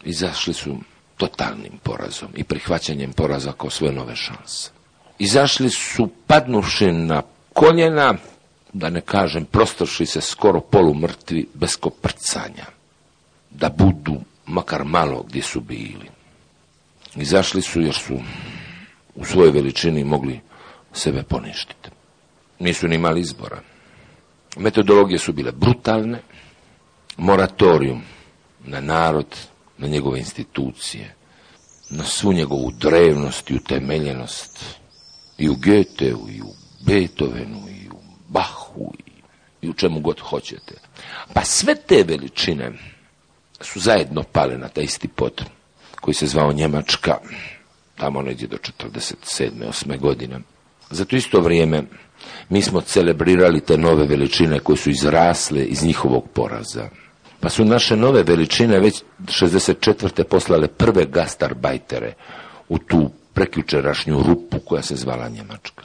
Izašli 0.05 0.55
su 0.55 0.77
totalnim 1.17 1.79
porazom 1.83 2.29
i 2.35 2.45
prihvaćanjem 2.45 3.13
poraza 3.13 3.53
kao 3.53 3.71
svoje 3.71 3.93
nove 3.93 4.17
šanse. 4.17 4.71
Izašli 5.19 5.71
su 5.71 6.09
padnuši 6.27 6.93
na 6.93 7.23
koljena, 7.53 8.15
da 8.73 8.91
ne 8.91 9.01
kažem, 9.01 9.45
prostorši 9.45 10.07
se 10.07 10.21
skoro 10.21 10.61
polumrtvi, 10.61 11.49
bez 11.55 11.77
koprcanja. 11.77 12.67
Da 13.51 13.69
budu 13.69 14.21
makar 14.47 14.85
malo 14.85 15.23
gdje 15.23 15.43
su 15.43 15.61
bili. 15.61 16.18
Izašli 17.17 17.63
su 17.63 17.81
jer 17.81 17.95
su 17.95 18.19
u 19.15 19.25
svojoj 19.25 19.51
veličini 19.51 20.05
mogli 20.05 20.41
sebe 20.93 21.23
poništiti. 21.23 21.91
Nisu 22.59 22.89
ni 22.89 22.95
imali 22.95 23.21
izbora. 23.21 23.61
Metodologije 24.57 25.19
su 25.19 25.33
bile 25.33 25.53
brutalne, 25.53 26.23
moratorium 27.17 28.03
na 28.65 28.81
narod, 28.81 29.37
na 29.79 29.87
njegove 29.87 30.19
institucije, 30.19 31.15
na 31.91 32.05
svu 32.05 32.33
njegovu 32.33 32.73
drevnost 32.81 33.51
i 33.51 33.55
utemeljenost 33.55 34.65
I 35.39 35.49
u 35.49 35.55
Goetheu, 35.55 36.29
i 36.31 36.43
u 36.43 36.53
Beethovenu, 36.81 37.69
i 37.69 37.89
u 37.89 38.01
Bahu, 38.29 38.93
i, 39.63 39.69
u 39.69 39.73
čemu 39.73 40.01
god 40.01 40.21
hoćete. 40.21 40.75
Pa 41.33 41.45
sve 41.45 41.75
te 41.75 42.05
veličine 42.09 42.73
su 43.61 43.81
zajedno 43.81 44.23
pale 44.23 44.59
na 44.59 44.69
taj 44.69 44.85
isti 44.85 45.09
pod 45.09 45.45
koji 46.01 46.15
se 46.15 46.27
zvao 46.27 46.53
Njemačka, 46.53 47.17
tamo 47.97 48.23
negdje 48.23 48.49
do 48.49 48.57
47. 48.57 49.51
8. 49.69 49.99
godine. 49.99 50.41
Za 50.91 51.05
to 51.05 51.17
isto 51.17 51.41
vrijeme 51.41 51.83
mi 52.49 52.63
smo 52.63 52.81
celebrirali 52.81 53.61
te 53.61 53.79
nove 53.79 54.07
veličine 54.07 54.59
koje 54.59 54.77
su 54.77 54.91
izrasle 54.91 55.65
iz 55.65 55.85
njihovog 55.85 56.29
poraza. 56.35 56.89
Pa 57.41 57.49
su 57.49 57.65
naše 57.65 57.97
nove 57.97 58.23
veličine 58.23 58.81
već 58.81 59.03
64. 59.25 60.23
poslale 60.25 60.69
prve 60.69 61.05
gastarbajtere 61.05 62.15
u 62.69 62.79
tu 62.79 63.11
prekjučerašnju 63.35 64.23
rupu 64.23 64.59
koja 64.65 64.83
se 64.83 64.97
zvala 64.97 65.29
Njemačka. 65.29 65.85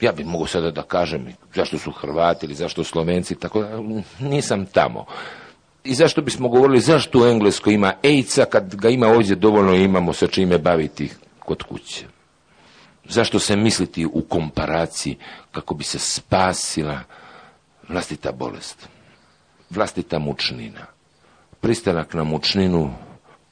Ja 0.00 0.12
bih 0.12 0.26
mogu 0.26 0.46
sada 0.46 0.70
da 0.70 0.82
kažem 0.82 1.26
zašto 1.54 1.78
su 1.78 1.92
Hrvati 1.92 2.46
ili 2.46 2.54
zašto 2.54 2.84
Slovenci, 2.84 3.34
tako 3.34 3.62
da 3.62 3.78
nisam 4.20 4.66
tamo. 4.66 5.06
I 5.88 5.94
zašto 5.94 6.22
bismo 6.22 6.48
govorili 6.48 6.80
zašto 6.80 7.20
u 7.20 7.26
Engleskoj 7.26 7.74
ima 7.74 7.92
AIDS-a 8.04 8.44
kad 8.44 8.74
ga 8.74 8.88
ima 8.88 9.06
ovdje 9.06 9.36
dovoljno 9.36 9.74
imamo 9.74 10.12
sa 10.12 10.26
čime 10.26 10.58
baviti 10.58 11.10
kod 11.38 11.62
kuće. 11.62 12.06
Zašto 13.08 13.38
se 13.38 13.56
misliti 13.56 14.06
u 14.06 14.22
komparaciji 14.28 15.16
kako 15.52 15.74
bi 15.74 15.84
se 15.84 15.98
spasila 15.98 17.00
vlastita 17.88 18.32
bolest, 18.32 18.88
vlastita 19.70 20.18
mučnina. 20.18 20.86
Pristanak 21.60 22.14
na 22.14 22.24
mučninu 22.24 22.90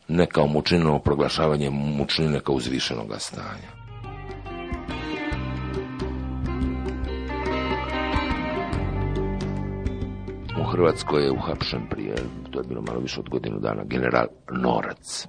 ne 0.09 0.27
kao 0.27 0.47
mučninu, 0.47 1.01
proglašavanje 1.01 1.71
mučnine 1.71 2.41
kao 2.41 2.55
uzvišenog 2.55 3.15
stanja. 3.19 3.76
Hrvatskoj 10.73 11.25
je 11.25 11.33
uhapšen 11.33 11.87
prije, 11.91 12.15
to 12.51 12.61
je 12.61 12.69
bilo 12.69 12.83
malo 12.83 13.01
više 13.01 13.21
od 13.21 13.29
godinu 13.29 13.59
dana, 13.59 13.85
general 13.85 14.27
Norac. 14.63 15.27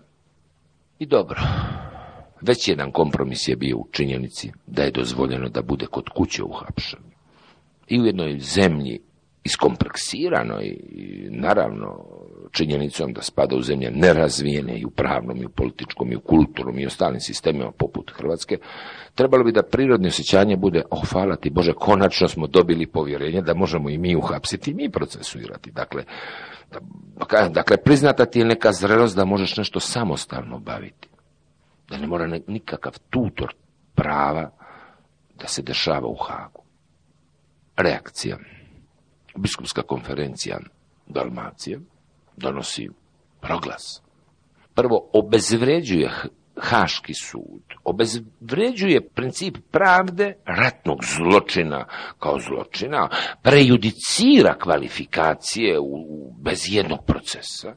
I 1.00 1.06
dobro, 1.06 1.40
već 2.42 2.68
jedan 2.68 2.92
kompromis 2.92 3.48
je 3.48 3.56
bio 3.56 3.78
u 3.78 3.88
činjenici 3.92 4.52
da 4.68 4.84
je 4.84 4.92
dozvoljeno 4.92 5.50
da 5.50 5.62
bude 5.62 5.86
kod 5.86 6.10
kuće 6.10 6.44
uhapšen. 6.44 7.00
I 7.88 8.02
u 8.02 8.06
jednoj 8.06 8.40
zemlji 8.40 9.00
iskompleksirano 9.48 10.62
i 10.62 11.28
naravno 11.30 12.06
činjenicom 12.52 13.14
da 13.14 13.22
spada 13.22 13.56
u 13.56 13.62
zemlje 13.62 13.92
nerazvijene 13.92 14.80
i 14.80 14.86
u 14.86 14.90
pravnom 14.90 15.38
i 15.38 15.46
u 15.46 15.50
političkom 15.50 16.12
i 16.12 16.16
u 16.16 16.20
kulturnom 16.20 16.80
i 16.80 16.86
ostalim 16.86 17.20
sistemima 17.20 17.72
poput 17.72 18.12
Hrvatske, 18.12 18.58
trebalo 19.16 19.44
bi 19.44 19.52
da 19.52 19.64
prirodno 19.64 20.08
osjećanje 20.08 20.58
bude, 20.58 20.84
oh 20.90 21.10
hvala 21.12 21.36
ti 21.36 21.50
Bože, 21.50 21.74
konačno 21.74 22.28
smo 22.28 22.48
dobili 22.48 22.88
povjerenje 22.88 23.42
da 23.42 23.54
možemo 23.54 23.90
i 23.90 23.98
mi 23.98 24.16
uhapsiti 24.16 24.72
i 24.72 24.74
mi 24.74 24.90
procesuirati. 24.92 25.72
Dakle, 25.72 26.04
da, 26.72 27.50
dakle 27.50 27.78
priznata 27.78 28.26
ti 28.26 28.40
je 28.40 28.46
neka 28.46 28.72
zrelost 28.72 29.16
da 29.16 29.26
možeš 29.26 29.58
nešto 29.58 29.80
samostalno 29.80 30.60
baviti. 30.60 31.08
Da 31.90 31.98
ne 31.98 32.08
mora 32.08 32.40
nikakav 32.48 33.00
tutor 33.10 33.54
prava 33.96 34.52
da 35.40 35.48
se 35.48 35.62
dešava 35.62 36.08
u 36.08 36.16
Hagu. 36.16 36.64
Reakcija 37.78 38.38
biskupska 39.38 39.82
konferencija 39.82 40.60
Dalmacije 41.08 41.80
donosi 42.38 42.90
proglas. 43.42 44.02
Prvo, 44.74 45.10
obezvređuje 45.14 46.12
Haški 46.60 47.14
sud, 47.14 47.64
obezvređuje 47.84 49.10
princip 49.10 49.58
pravde 49.72 50.34
ratnog 50.46 51.00
zločina 51.04 51.86
kao 52.20 52.40
zločina, 52.40 53.10
prejudicira 53.42 54.58
kvalifikacije 54.60 55.80
u, 55.80 56.34
bez 56.42 56.60
jednog 56.68 57.00
procesa 57.06 57.76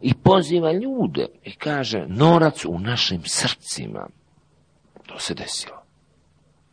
i 0.00 0.14
poziva 0.14 0.72
ljude 0.72 1.26
i 1.44 1.52
kaže 1.52 2.06
norac 2.08 2.64
u 2.64 2.78
našim 2.78 3.22
srcima. 3.24 4.06
To 5.06 5.18
se 5.18 5.34
desilo. 5.34 5.82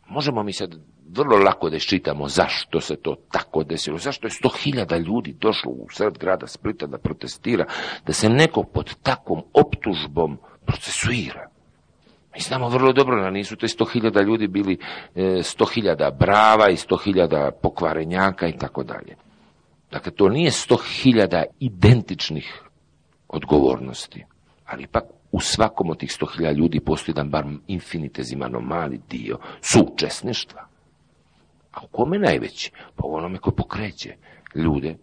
Možemo 0.08 0.42
mi 0.42 0.52
sad 0.52 0.76
vrlo 1.08 1.36
lako 1.36 1.70
da 1.70 1.76
iščitamo 1.76 2.28
zašto 2.28 2.80
se 2.80 2.96
to 2.96 3.14
tako 3.30 3.64
desilo, 3.64 3.98
zašto 3.98 4.26
je 4.26 4.30
sto 4.30 4.48
hiljada 4.48 4.96
ljudi 4.96 5.32
došlo 5.40 5.70
u 5.70 5.86
sred 5.90 6.18
grada 6.18 6.46
Splita 6.46 6.86
da 6.86 6.98
protestira, 6.98 7.64
da 8.06 8.12
se 8.12 8.28
neko 8.28 8.62
pod 8.62 8.94
takvom 9.02 9.42
optužbom 9.52 10.38
procesuira. 10.66 11.48
Mi 12.34 12.40
znamo 12.40 12.68
vrlo 12.68 12.92
dobro 12.92 13.22
da 13.22 13.30
nisu 13.30 13.56
te 13.56 13.68
sto 13.68 13.84
hiljada 13.84 14.22
ljudi 14.22 14.46
bili 14.46 14.78
e, 15.14 15.42
sto 15.42 15.64
hiljada 15.64 16.10
brava 16.10 16.68
i 16.70 16.76
sto 16.76 16.96
hiljada 16.96 17.50
pokvarenjaka 17.62 18.48
i 18.48 18.58
tako 18.58 18.82
dalje. 18.82 19.16
Dakle, 19.90 20.12
to 20.12 20.28
nije 20.28 20.50
sto 20.50 20.76
hiljada 20.76 21.44
identičnih 21.60 22.62
odgovornosti, 23.28 24.24
ali 24.66 24.82
ipak 24.82 25.04
u 25.32 25.40
svakom 25.40 25.90
od 25.90 25.98
tih 25.98 26.12
sto 26.12 26.26
hiljada 26.26 26.58
ljudi 26.58 26.80
postoji 26.80 27.12
jedan 27.12 27.30
bar 27.30 27.44
infinitezimano 27.66 28.60
mali 28.60 29.00
dio 29.10 29.38
sučesništva. 29.60 30.75
A 31.76 31.80
u 31.84 31.86
kome 31.86 32.18
najveći? 32.18 32.70
Pa 32.96 33.06
u 33.06 33.14
onome 33.14 33.38
koji 33.38 33.54
pokreće 33.56 34.14
ljude 34.54 34.96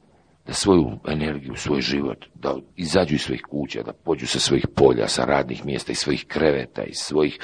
da 0.48 0.54
svoju 0.54 1.00
energiju, 1.08 1.56
svoj 1.56 1.82
život, 1.82 2.26
da 2.36 2.56
izađu 2.76 3.16
iz 3.16 3.22
svojih 3.22 3.42
kuća, 3.50 3.84
da 3.84 3.94
pođu 3.94 4.28
sa 4.28 4.40
svojih 4.40 4.68
polja, 4.76 5.08
sa 5.08 5.26
radnih 5.26 5.66
mjesta, 5.66 5.92
iz 5.92 5.98
svojih 5.98 6.26
kreveta, 6.28 6.84
iz 6.84 6.98
svojih, 6.98 7.40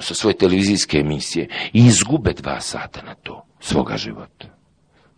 sa 0.00 0.14
svoje 0.14 0.36
televizijske 0.36 0.98
emisije 0.98 1.48
i 1.72 1.86
izgube 1.86 2.32
dva 2.32 2.60
sata 2.60 3.02
na 3.02 3.14
to, 3.14 3.46
svoga 3.60 3.96
života. 3.96 4.46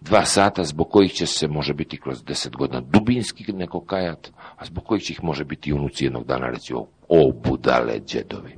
Dva 0.00 0.24
sata 0.24 0.64
zbog 0.64 0.90
kojih 0.90 1.12
će 1.12 1.26
se, 1.26 1.48
može 1.48 1.74
biti 1.74 2.00
kroz 2.00 2.24
deset 2.24 2.56
godina, 2.56 2.80
dubinski 2.80 3.52
neko 3.52 3.80
kajat, 3.80 4.30
a 4.56 4.64
zbog 4.64 4.84
kojih 4.84 5.02
će 5.02 5.12
ih 5.12 5.24
može 5.24 5.44
biti 5.44 5.72
unuci 5.72 6.04
jednog 6.04 6.26
dana 6.26 6.50
reći 6.50 6.74
o, 6.74 6.86
o 7.08 7.32
budale 7.44 8.00
džedovi. 8.06 8.56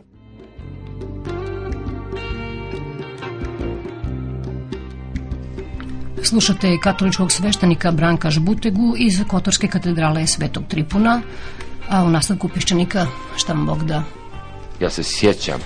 Slušate 6.22 6.78
katoličkog 6.82 7.32
sveštenika 7.32 7.90
Branka 7.92 8.30
Žbutegu 8.30 8.94
iz 8.98 9.22
Kotorske 9.28 9.68
katedrale 9.68 10.26
Svetog 10.26 10.62
Tripuna, 10.68 11.22
a 11.88 12.04
u 12.04 12.10
nastavku 12.10 12.48
piščanika 12.48 13.06
šta 13.36 13.52
vam 13.52 13.66
Bog 13.66 13.84
da. 13.84 14.02
Ja 14.80 14.90
se 14.90 15.02
sjećam 15.02 15.60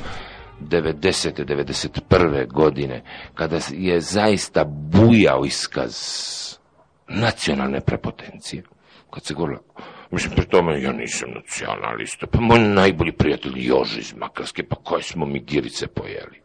90. 0.60 1.44
91. 1.44 2.52
godine 2.52 3.02
kada 3.34 3.58
je 3.70 4.00
zaista 4.00 4.64
bujao 4.64 5.44
iskaz 5.44 5.96
nacionalne 7.08 7.80
prepotencije. 7.80 8.62
Kad 9.10 9.24
se 9.24 9.34
govorilo, 9.34 9.60
mislim, 10.10 10.34
pri 10.34 10.46
tome 10.46 10.82
ja 10.82 10.92
nisam 10.92 11.28
nacionalista, 11.34 12.26
pa 12.26 12.40
moj 12.40 12.58
najbolji 12.58 13.12
prijatelj 13.12 13.52
Jože 13.56 14.00
iz 14.00 14.14
Makarske, 14.16 14.62
pa 14.62 14.76
koje 14.76 15.02
smo 15.02 15.26
mi 15.26 15.40
girice 15.40 15.86
pojeli. 15.86 16.41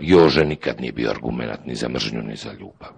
Jože 0.00 0.44
nikad 0.44 0.80
nije 0.80 0.92
bio 0.92 1.10
argument 1.10 1.66
ni 1.66 1.74
za 1.74 1.88
mržnju, 1.88 2.22
ni 2.22 2.36
za 2.36 2.52
ljubav. 2.52 2.92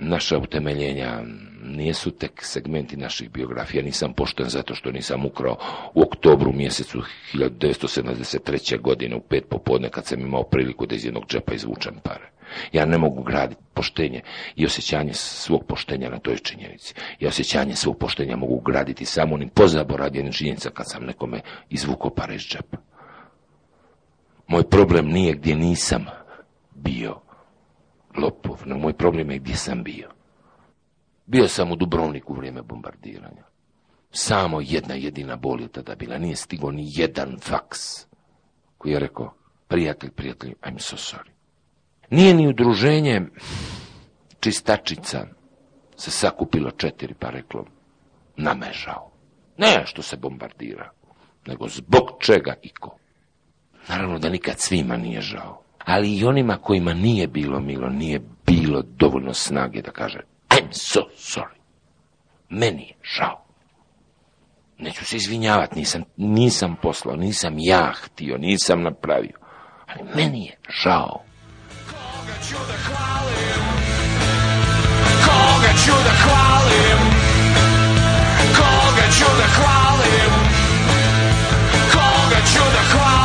Naša 0.00 0.38
utemeljenja 0.38 1.22
nisu 1.64 2.10
tek 2.10 2.44
segmenti 2.44 2.96
naših 2.96 3.30
biografija. 3.30 3.82
Nisam 3.82 4.12
pošten 4.12 4.48
zato 4.48 4.74
što 4.74 4.90
nisam 4.90 5.26
ukrao 5.26 5.56
u 5.94 6.02
oktobru 6.02 6.52
mjesecu 6.52 7.02
1973. 7.34 8.80
godine 8.80 9.16
u 9.16 9.20
pet 9.20 9.44
popodne 9.50 9.88
kad 9.88 10.06
sam 10.06 10.20
imao 10.20 10.42
priliku 10.42 10.86
da 10.86 10.94
iz 10.94 11.04
jednog 11.04 11.26
džepa 11.26 11.54
izvučem 11.54 11.94
pare. 12.02 12.30
Ja 12.72 12.86
ne 12.86 12.98
mogu 12.98 13.22
graditi 13.22 13.62
poštenje 13.74 14.20
i 14.56 14.66
osjećanje 14.66 15.12
svog 15.14 15.64
poštenja 15.66 16.10
na 16.10 16.18
toj 16.18 16.36
činjenici. 16.36 16.94
Ja 17.20 17.28
osjećanje 17.28 17.74
svog 17.74 17.98
poštenja 17.98 18.36
mogu 18.36 18.60
graditi 18.60 19.04
samo 19.04 19.34
onim 19.34 19.48
pozaboravljenim 19.48 20.32
činjenica 20.32 20.70
kad 20.70 20.90
sam 20.90 21.04
nekome 21.04 21.40
izvukao 21.70 22.10
pare 22.10 22.34
iz 22.34 22.42
džepa. 22.42 22.87
Moj 24.48 24.68
problem 24.70 25.06
nije 25.06 25.34
gdje 25.34 25.56
nisam 25.56 26.06
bio 26.74 27.20
lopov, 28.16 28.62
no 28.66 28.78
moj 28.78 28.92
problem 28.92 29.30
je 29.30 29.38
gdje 29.38 29.56
sam 29.56 29.82
bio. 29.82 30.08
Bio 31.26 31.48
sam 31.48 31.72
u 31.72 31.76
Dubrovniku 31.76 32.32
u 32.32 32.36
vrijeme 32.36 32.62
bombardiranja. 32.62 33.44
Samo 34.10 34.60
jedna 34.60 34.94
jedina 34.94 35.36
bol 35.36 35.60
je 35.60 35.68
tada 35.68 35.94
bila. 35.94 36.18
Nije 36.18 36.36
stigo 36.36 36.70
ni 36.70 36.90
jedan 36.94 37.36
faks 37.40 38.06
koji 38.78 38.92
je 38.92 38.98
rekao, 38.98 39.34
prijatelj, 39.68 40.10
prijatelj, 40.10 40.54
I'm 40.62 40.78
so 40.78 40.96
sorry. 40.96 41.30
Nije 42.10 42.34
ni 42.34 42.48
udruženje 42.48 43.22
čistačica 44.40 45.26
se 45.96 46.10
sakupilo 46.10 46.70
četiri 46.70 47.14
pa 47.14 47.30
reklo, 47.30 47.64
namežao. 48.36 49.10
Ne 49.56 49.82
što 49.86 50.02
se 50.02 50.16
bombardira, 50.16 50.90
nego 51.46 51.68
zbog 51.68 52.02
čega 52.20 52.54
i 52.62 52.68
ko. 52.68 52.98
Naravno 53.88 54.18
da 54.18 54.28
nikad 54.28 54.54
svima 54.58 54.96
nije 54.96 55.20
žao. 55.20 55.62
Ali 55.84 56.16
i 56.16 56.24
onima 56.24 56.56
kojima 56.56 56.94
nije 56.94 57.26
bilo 57.26 57.60
milo, 57.60 57.88
nije 57.88 58.20
bilo 58.46 58.82
dovoljno 58.82 59.34
snage 59.34 59.82
da 59.82 59.90
kaže 59.90 60.18
I'm 60.48 60.68
so 60.72 61.00
sorry. 61.16 61.58
Meni 62.48 62.82
je 62.82 62.94
žao. 63.18 63.44
Neću 64.78 65.04
se 65.04 65.16
izvinjavati, 65.16 65.78
nisam, 65.78 66.02
nisam 66.16 66.76
poslao, 66.82 67.16
nisam 67.16 67.54
ja 67.58 67.92
htio, 68.02 68.36
nisam 68.38 68.82
napravio. 68.82 69.38
Ali 69.86 70.10
meni 70.14 70.44
je 70.44 70.58
žao. 70.84 71.22
Koga 71.90 72.36
ću 72.48 72.56
da 72.68 72.76
hvalim? 72.86 73.64
Koga 75.26 75.72
ću 75.84 75.92
da 76.04 76.12
hvalim? 76.22 77.00
Koga 78.56 79.06
ću 79.18 79.24
da 79.38 79.46
hvalim? 79.56 80.32
Koga 81.92 82.40
ću 82.52 82.64
da 82.74 82.82
hvalim? 82.92 83.17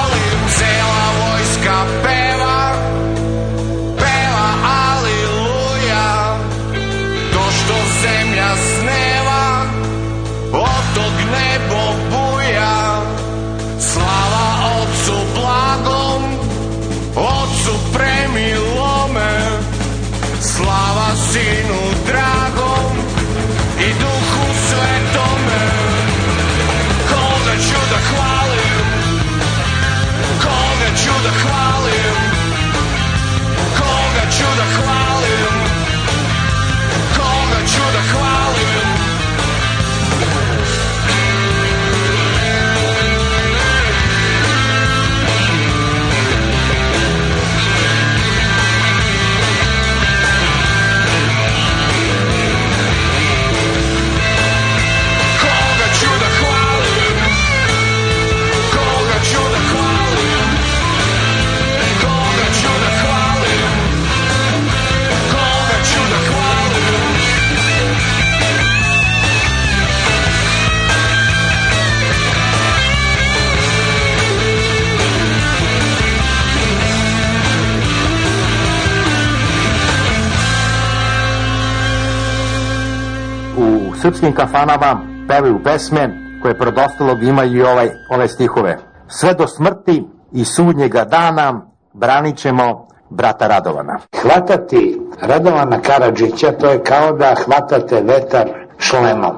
Srpskim 84.04 84.34
kafanama 84.36 85.02
pevaju 85.28 85.64
pesme 85.64 86.10
koje 86.42 86.58
pred 86.58 86.78
ostalog 86.78 87.24
imaju 87.24 87.58
i 87.58 87.64
ovaj, 87.64 87.90
ove 88.10 88.28
stihove. 88.28 88.78
Sve 89.08 89.34
do 89.34 89.48
smrti 89.48 90.04
i 90.32 90.46
sudnjega 90.46 91.04
dana 91.04 91.62
branit 91.94 92.38
ćemo 92.38 92.88
brata 93.10 93.48
Radovana. 93.48 94.00
Hvatati 94.22 95.02
Radovana 95.22 95.82
Karadžića 95.82 96.52
to 96.52 96.70
je 96.70 96.84
kao 96.84 97.12
da 97.12 97.36
hvatate 97.46 98.02
vetar 98.02 98.50
šlemom. 98.78 99.36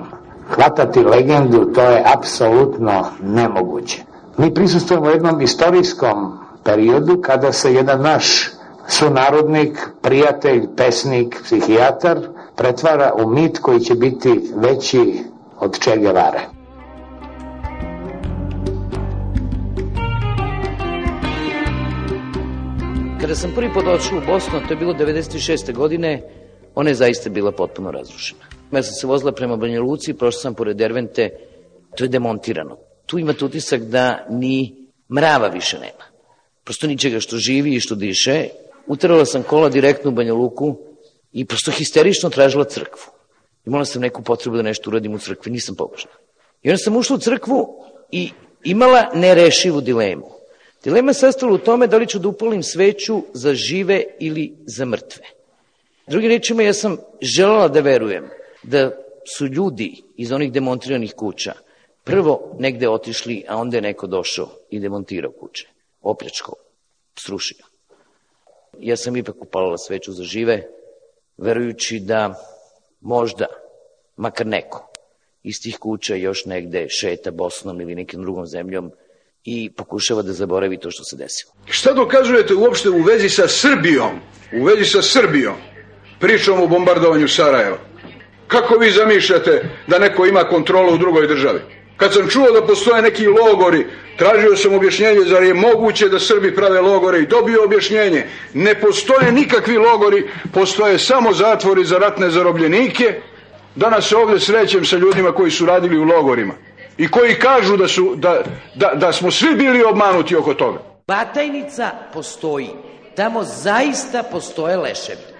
Hvatati 0.55 1.03
legendu 1.03 1.73
to 1.73 1.81
je 1.81 2.03
apsolutno 2.17 3.05
nemoguće. 3.21 4.03
Mi 4.37 4.53
prisustujemo 4.53 5.09
jednom 5.09 5.41
istorijskom 5.41 6.37
periodu 6.63 7.21
kada 7.21 7.51
se 7.51 7.73
jedan 7.73 8.01
naš 8.01 8.51
sunarodnik, 8.87 9.89
prijatelj, 10.01 10.67
pesnik, 10.77 11.41
psihijatar 11.43 12.17
pretvara 12.57 13.13
u 13.23 13.29
mit 13.29 13.59
koji 13.59 13.79
će 13.79 13.95
biti 13.95 14.41
veći 14.55 15.19
od 15.59 15.79
Che 15.79 15.97
Guevara. 15.97 16.41
Kada 23.21 23.35
sam 23.35 23.51
prvi 23.55 23.73
put 23.73 23.85
došao 23.85 24.17
u 24.17 24.21
Bosnu, 24.27 24.59
to 24.67 24.73
je 24.73 24.77
bilo 24.77 24.93
96. 24.93 25.73
godine, 25.73 26.21
ona 26.75 26.89
je 26.89 26.95
zaista 26.95 27.29
bila 27.29 27.51
potpuno 27.51 27.91
razrušena. 27.91 28.41
Ja 28.71 28.83
sam 28.83 28.93
se 28.93 29.07
vozila 29.07 29.31
prema 29.31 29.57
Banja 29.57 29.81
Luci, 29.81 30.13
prošla 30.13 30.41
sam 30.41 30.53
pored 30.53 30.77
Dervente, 30.77 31.29
to 31.97 32.03
je 32.03 32.07
demontirano. 32.07 32.77
Tu 33.05 33.19
imate 33.19 33.45
utisak 33.45 33.81
da 33.81 34.25
ni 34.29 34.75
mrava 35.09 35.47
više 35.47 35.79
nema. 35.79 36.03
Prosto 36.63 36.87
ničega 36.87 37.19
što 37.19 37.37
živi 37.37 37.75
i 37.75 37.79
što 37.79 37.95
diše. 37.95 38.47
Uterala 38.87 39.25
sam 39.25 39.43
kola 39.43 39.69
direktno 39.69 40.11
u 40.11 40.13
Banja 40.13 40.33
Luku 40.33 40.77
i 41.35 41.45
prosto 41.45 41.71
histerično 41.71 42.29
tražila 42.29 42.63
crkvu. 42.63 43.11
Imala 43.65 43.85
sam 43.85 44.01
neku 44.01 44.23
potrebu 44.23 44.57
da 44.57 44.63
nešto 44.63 44.89
uradim 44.89 45.13
u 45.13 45.19
crkvi, 45.19 45.51
nisam 45.51 45.75
pobožna. 45.75 46.11
I 46.63 46.69
onda 46.69 46.77
sam 46.77 46.95
ušla 46.95 47.15
u 47.15 47.19
crkvu 47.19 47.83
i 48.11 48.29
imala 48.63 49.09
nerešivu 49.13 49.81
dilemu. 49.81 50.31
Dilema 50.83 51.09
je 51.09 51.13
sastala 51.13 51.53
u 51.53 51.57
tome 51.57 51.87
da 51.87 51.97
li 51.97 52.07
ću 52.07 52.19
da 52.19 52.27
upalim 52.27 52.63
sveću 52.63 53.23
za 53.33 53.53
žive 53.53 54.03
ili 54.19 54.53
za 54.65 54.85
mrtve. 54.85 55.23
Drugim 56.07 56.29
rečima, 56.29 56.63
ja 56.63 56.73
sam 56.73 56.97
želela 57.21 57.67
da 57.67 57.79
verujem 57.79 58.29
da 58.63 58.91
su 59.37 59.47
ljudi 59.47 60.03
iz 60.17 60.31
onih 60.31 60.51
demontiranih 60.51 61.13
kuća 61.13 61.53
prvo 62.03 62.55
negde 62.59 62.89
otišli, 62.89 63.43
a 63.47 63.57
onda 63.57 63.77
je 63.77 63.81
neko 63.81 64.07
došao 64.07 64.49
i 64.69 64.79
demontirao 64.79 65.31
kuće, 65.31 65.67
opljačkao, 66.01 66.55
srušio. 67.15 67.65
Ja 68.79 68.97
sam 68.97 69.15
ipak 69.15 69.35
upalila 69.41 69.77
sveću 69.77 70.11
za 70.11 70.23
žive, 70.23 70.67
verujući 71.37 71.99
da 71.99 72.35
možda, 73.01 73.45
makar 74.17 74.47
neko, 74.47 74.87
iz 75.43 75.61
tih 75.63 75.77
kuća 75.79 76.15
još 76.15 76.45
negde 76.45 76.89
šeta 76.89 77.31
Bosnom 77.31 77.81
ili 77.81 77.95
nekim 77.95 78.21
drugom 78.21 78.45
zemljom 78.45 78.91
i 79.43 79.71
pokušava 79.77 80.21
da 80.21 80.33
zaboravi 80.33 80.79
to 80.79 80.91
što 80.91 81.03
se 81.03 81.15
desilo. 81.15 81.51
Šta 81.65 81.93
dokazujete 81.93 82.53
uopšte 82.53 82.89
u 82.89 83.01
vezi 83.01 83.29
sa 83.29 83.47
Srbijom? 83.47 84.19
U 84.53 84.63
vezi 84.63 84.85
sa 84.85 85.01
Srbijom? 85.01 85.55
Pričom 86.19 86.61
o 86.61 86.67
bombardovanju 86.67 87.27
Sarajeva. 87.27 87.77
Kako 88.47 88.77
vi 88.77 88.91
zamišljate 88.91 89.69
da 89.87 89.99
neko 89.99 90.25
ima 90.25 90.43
kontrolu 90.43 90.93
u 90.93 90.97
drugoj 90.97 91.27
državi? 91.27 91.59
Kad 91.97 92.13
sam 92.13 92.29
čuo 92.29 92.51
da 92.51 92.67
postoje 92.67 93.01
neki 93.01 93.27
logori, 93.27 93.85
tražio 94.17 94.55
sam 94.55 94.73
objašnjenje 94.73 95.21
zar 95.25 95.43
je 95.43 95.53
moguće 95.53 96.09
da 96.09 96.19
Srbi 96.19 96.55
prave 96.55 96.81
logore 96.81 97.19
i 97.19 97.27
dobio 97.27 97.63
objašnjenje. 97.63 98.25
Ne 98.53 98.75
postoje 98.79 99.31
nikakvi 99.31 99.77
logori, 99.77 100.29
postoje 100.53 100.99
samo 100.99 101.33
zatvori 101.33 101.85
za 101.85 101.97
ratne 101.97 102.29
zarobljenike. 102.29 103.21
Danas 103.75 104.09
se 104.09 104.15
ovdje 104.15 104.39
srećem 104.39 104.85
sa 104.85 104.97
ljudima 104.97 105.31
koji 105.31 105.51
su 105.51 105.65
radili 105.65 105.97
u 105.97 106.03
logorima 106.03 106.53
i 106.97 107.07
koji 107.07 107.35
kažu 107.35 107.77
da, 107.77 107.87
su, 107.87 108.13
da, 108.15 108.41
da, 108.75 108.91
da 108.95 109.13
smo 109.13 109.31
svi 109.31 109.55
bili 109.55 109.83
obmanuti 109.83 110.35
oko 110.35 110.53
toga. 110.53 110.79
Batajnica 111.07 111.91
postoji. 112.13 112.69
Tamo 113.15 113.43
zaista 113.43 114.23
postoje 114.23 114.77
leševi. 114.77 115.34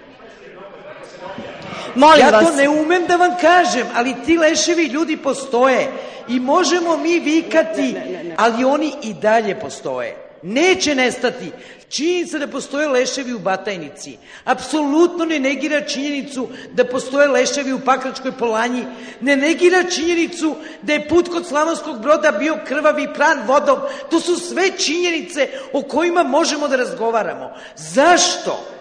Molim 1.96 2.20
ja 2.20 2.30
vas. 2.30 2.46
to 2.46 2.56
ne 2.56 2.68
umem 2.68 3.06
da 3.06 3.16
vam 3.16 3.34
kažem, 3.40 3.86
ali 3.94 4.14
ti 4.26 4.38
leševi 4.38 4.84
ljudi 4.84 5.16
postoje. 5.16 5.92
I 6.28 6.40
možemo 6.40 6.96
mi 6.96 7.20
vikati, 7.20 7.94
ali 8.36 8.64
oni 8.64 8.92
i 9.02 9.14
dalje 9.14 9.60
postoje. 9.60 10.16
Neće 10.42 10.94
nestati. 10.94 11.52
Činjenica 11.88 12.38
da 12.38 12.46
postoje 12.46 12.88
leševi 12.88 13.32
u 13.32 13.38
Batajnici. 13.38 14.16
Apsolutno 14.44 15.24
ne 15.24 15.38
negira 15.40 15.80
činjenicu 15.80 16.48
da 16.72 16.84
postoje 16.84 17.28
leševi 17.28 17.72
u 17.72 17.80
Pakračkoj 17.80 18.32
polanji. 18.32 18.84
Ne 19.20 19.36
negira 19.36 19.82
činjenicu 19.82 20.56
da 20.82 20.92
je 20.92 21.08
put 21.08 21.28
kod 21.28 21.46
Slavonskog 21.46 22.00
broda 22.02 22.32
bio 22.32 22.58
krvavi 22.66 23.08
pran 23.14 23.42
vodom. 23.46 23.78
To 24.10 24.20
su 24.20 24.36
sve 24.36 24.70
činjenice 24.70 25.48
o 25.72 25.82
kojima 25.82 26.22
možemo 26.22 26.68
da 26.68 26.76
razgovaramo. 26.76 27.50
Zašto? 27.76 28.75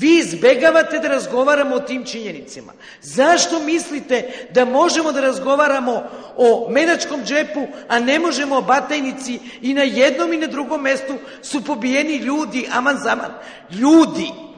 Vi 0.00 0.18
izbegavate 0.18 0.98
da 0.98 1.08
razgovaramo 1.08 1.76
o 1.76 1.80
tim 1.80 2.04
činjenicima. 2.04 2.72
Zašto 3.02 3.58
mislite 3.60 4.48
da 4.50 4.64
možemo 4.64 5.12
da 5.12 5.20
razgovaramo 5.20 6.02
o 6.36 6.68
menačkom 6.70 7.24
džepu, 7.24 7.66
a 7.88 7.98
ne 7.98 8.18
možemo 8.18 8.56
o 8.56 8.62
batajnici 8.62 9.38
i 9.62 9.74
na 9.74 9.82
jednom 9.82 10.32
i 10.32 10.36
na 10.36 10.46
drugom 10.46 10.82
mestu 10.82 11.14
su 11.42 11.64
pobijeni 11.64 12.16
ljudi, 12.16 12.68
aman 12.72 12.98
zaman. 12.98 13.30
Ljudi! 13.70 14.49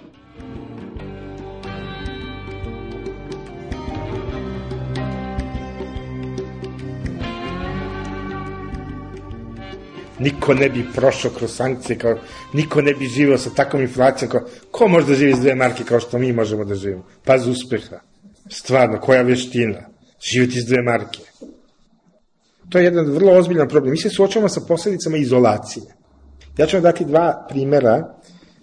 Niko 10.22 10.54
ne 10.54 10.68
bi 10.68 10.84
prošao 10.94 11.30
kroz 11.30 11.56
sankcije, 11.56 11.98
kao, 11.98 12.18
niko 12.52 12.82
ne 12.82 12.94
bi 12.94 13.06
živio 13.06 13.38
sa 13.38 13.50
takvom 13.50 13.82
inflacijom. 13.82 14.30
Kao, 14.30 14.40
ko 14.70 14.88
može 14.88 15.06
da 15.06 15.14
živi 15.14 15.34
s 15.34 15.40
dve 15.40 15.54
marke 15.54 15.84
kao 15.84 16.00
što 16.00 16.18
mi 16.18 16.32
možemo 16.32 16.64
da 16.64 16.74
živimo? 16.74 17.04
Paz 17.24 17.46
uspeha. 17.48 18.00
Stvarno, 18.50 19.00
koja 19.00 19.22
veština. 19.22 19.88
Živjeti 20.32 20.60
s 20.60 20.66
dve 20.66 20.82
marke. 20.82 21.20
To 22.68 22.78
je 22.78 22.84
jedan 22.84 23.10
vrlo 23.10 23.32
ozbiljan 23.32 23.68
problem. 23.68 23.90
Mi 23.90 23.98
se 23.98 24.10
suočavamo 24.10 24.48
sa 24.48 24.60
posledicama 24.68 25.16
izolacije. 25.16 25.84
Ja 26.58 26.66
ću 26.66 26.76
vam 26.76 26.82
dati 26.82 27.04
dva 27.04 27.46
primera 27.48 28.14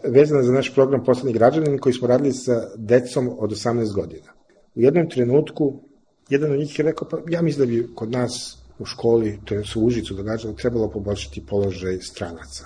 vezana 0.03 0.43
za 0.43 0.51
naš 0.51 0.73
program 0.73 1.03
Poslednji 1.03 1.33
građanin 1.33 1.77
koji 1.77 1.93
smo 1.93 2.07
radili 2.07 2.33
sa 2.33 2.69
decom 2.77 3.29
od 3.39 3.51
18 3.51 3.93
godina. 3.95 4.31
U 4.75 4.81
jednom 4.81 5.09
trenutku, 5.09 5.81
jedan 6.29 6.51
od 6.51 6.59
njih 6.59 6.79
je 6.79 6.85
rekao, 6.85 7.07
pa 7.09 7.17
ja 7.29 7.41
mislim 7.41 7.67
da 7.67 7.71
bi 7.71 7.89
kod 7.95 8.11
nas 8.11 8.58
u 8.79 8.85
školi, 8.85 9.39
to 9.45 9.55
je 9.55 9.63
u 9.75 9.85
Užicu 9.85 10.13
događalo, 10.13 10.53
trebalo 10.53 10.89
poboljšati 10.89 11.45
položaj 11.45 11.97
stranaca. 12.01 12.65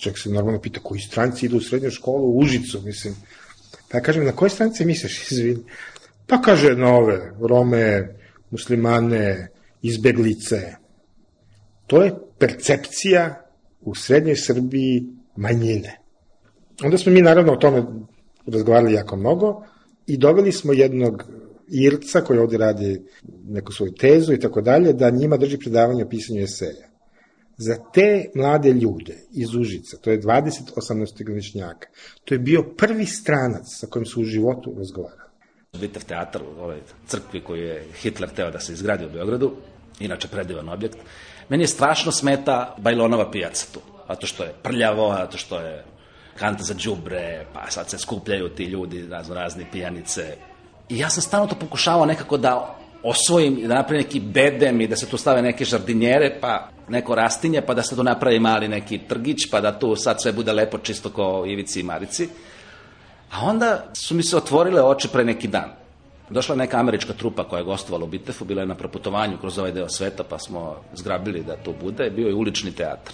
Čovjek 0.00 0.18
se 0.18 0.30
normalno 0.30 0.60
pita 0.60 0.80
koji 0.80 1.00
stranci 1.00 1.46
idu 1.46 1.56
u 1.56 1.60
srednju 1.60 1.90
školu 1.90 2.26
u 2.26 2.38
Užicu, 2.38 2.80
mislim. 2.84 3.14
Pa 3.88 3.98
ja 3.98 4.02
kažem, 4.02 4.24
na 4.24 4.32
koje 4.32 4.50
strance 4.50 4.84
misliš, 4.84 5.22
izvini? 5.32 5.64
Pa 6.26 6.40
kaže, 6.40 6.74
na 6.76 6.94
ove, 6.94 7.32
Rome, 7.48 8.14
muslimane, 8.50 9.48
izbeglice. 9.82 10.74
To 11.86 12.02
je 12.02 12.14
percepcija 12.38 13.44
u 13.80 13.94
srednjoj 13.94 14.36
Srbiji 14.36 15.06
manjine. 15.36 16.00
Onda 16.82 16.98
smo 16.98 17.12
mi 17.12 17.22
naravno 17.22 17.52
o 17.52 17.56
tome 17.56 17.84
razgovarali 18.46 18.92
jako 18.92 19.16
mnogo 19.16 19.64
i 20.06 20.16
doveli 20.16 20.52
smo 20.52 20.72
jednog 20.72 21.24
Irca 21.68 22.20
koji 22.20 22.38
ovde 22.38 22.58
radi 22.58 23.02
neku 23.44 23.72
svoju 23.72 23.92
tezu 23.92 24.32
i 24.32 24.40
tako 24.40 24.60
dalje, 24.60 24.92
da 24.92 25.10
njima 25.10 25.36
drži 25.36 25.58
predavanje 25.58 26.04
o 26.04 26.08
pisanju 26.08 26.42
eseja. 26.42 26.88
Za 27.56 27.76
te 27.92 28.30
mlade 28.34 28.72
ljude 28.72 29.14
iz 29.32 29.54
Užica, 29.54 29.96
to 29.96 30.10
je 30.10 30.20
20-18 30.20 31.26
godišnjaka, 31.26 31.88
to 32.24 32.34
je 32.34 32.38
bio 32.38 32.62
prvi 32.76 33.06
stranac 33.06 33.62
sa 33.66 33.86
kojim 33.86 34.06
su 34.06 34.20
u 34.20 34.24
životu 34.24 34.74
razgovarali. 34.78 35.30
Bitev 35.80 36.04
teatar 36.04 36.42
u 36.42 36.60
ovoj 36.60 36.80
crkvi 37.06 37.44
koju 37.44 37.62
je 37.62 37.86
Hitler 37.94 38.30
teo 38.30 38.50
da 38.50 38.60
se 38.60 38.72
izgradi 38.72 39.06
u 39.06 39.10
Beogradu, 39.10 39.52
inače 40.00 40.28
predivan 40.28 40.68
objekt, 40.68 40.98
meni 41.48 41.62
je 41.62 41.68
strašno 41.68 42.12
smeta 42.12 42.76
Bajlonova 42.78 43.30
pijaca 43.30 43.66
tu, 43.72 43.80
zato 44.08 44.26
što 44.26 44.44
je 44.44 44.54
prljavo, 44.62 45.14
zato 45.18 45.38
što 45.38 45.60
je 45.60 45.84
kanta 46.38 46.62
za 46.62 46.74
džubre, 46.74 47.46
pa 47.52 47.70
sad 47.70 47.90
se 47.90 47.98
skupljaju 47.98 48.48
ti 48.48 48.64
ljudi, 48.64 49.06
razno 49.08 49.34
razni 49.34 49.66
pijanice. 49.72 50.36
I 50.88 50.98
ja 50.98 51.10
sam 51.10 51.22
stalno 51.22 51.46
to 51.46 51.54
pokušavao 51.54 52.06
nekako 52.06 52.36
da 52.36 52.76
osvojim 53.02 53.68
da 53.68 53.74
napravim 53.74 54.02
neki 54.02 54.20
bedem 54.20 54.80
i 54.80 54.86
da 54.86 54.96
se 54.96 55.06
tu 55.06 55.16
stave 55.16 55.42
neke 55.42 55.64
žardinjere, 55.64 56.38
pa 56.40 56.68
neko 56.88 57.14
rastinje, 57.14 57.60
pa 57.60 57.74
da 57.74 57.82
se 57.82 57.96
tu 57.96 58.02
napravi 58.02 58.38
mali 58.38 58.68
neki 58.68 58.98
trgić, 58.98 59.50
pa 59.50 59.60
da 59.60 59.78
tu 59.78 59.96
sad 59.96 60.22
sve 60.22 60.32
bude 60.32 60.52
lepo 60.52 60.78
čisto 60.78 61.08
kao 61.08 61.46
Ivici 61.46 61.80
i 61.80 61.82
Marici. 61.82 62.28
A 63.32 63.46
onda 63.46 63.84
su 63.92 64.14
mi 64.14 64.22
se 64.22 64.36
otvorile 64.36 64.82
oči 64.82 65.08
pre 65.08 65.24
neki 65.24 65.48
dan. 65.48 65.70
Došla 66.30 66.54
je 66.54 66.58
neka 66.58 66.78
američka 66.78 67.12
trupa 67.12 67.44
koja 67.44 67.58
je 67.58 67.64
gostovala 67.64 68.04
u 68.04 68.08
Bitefu, 68.08 68.44
bila 68.44 68.60
je 68.62 68.66
na 68.66 68.74
proputovanju 68.74 69.38
kroz 69.38 69.58
ovaj 69.58 69.72
deo 69.72 69.88
sveta, 69.88 70.24
pa 70.24 70.38
smo 70.38 70.76
zgrabili 70.94 71.44
da 71.44 71.56
to 71.56 71.72
bude. 71.72 72.10
Bio 72.10 72.28
je 72.28 72.34
ulični 72.34 72.72
teatr. 72.72 73.12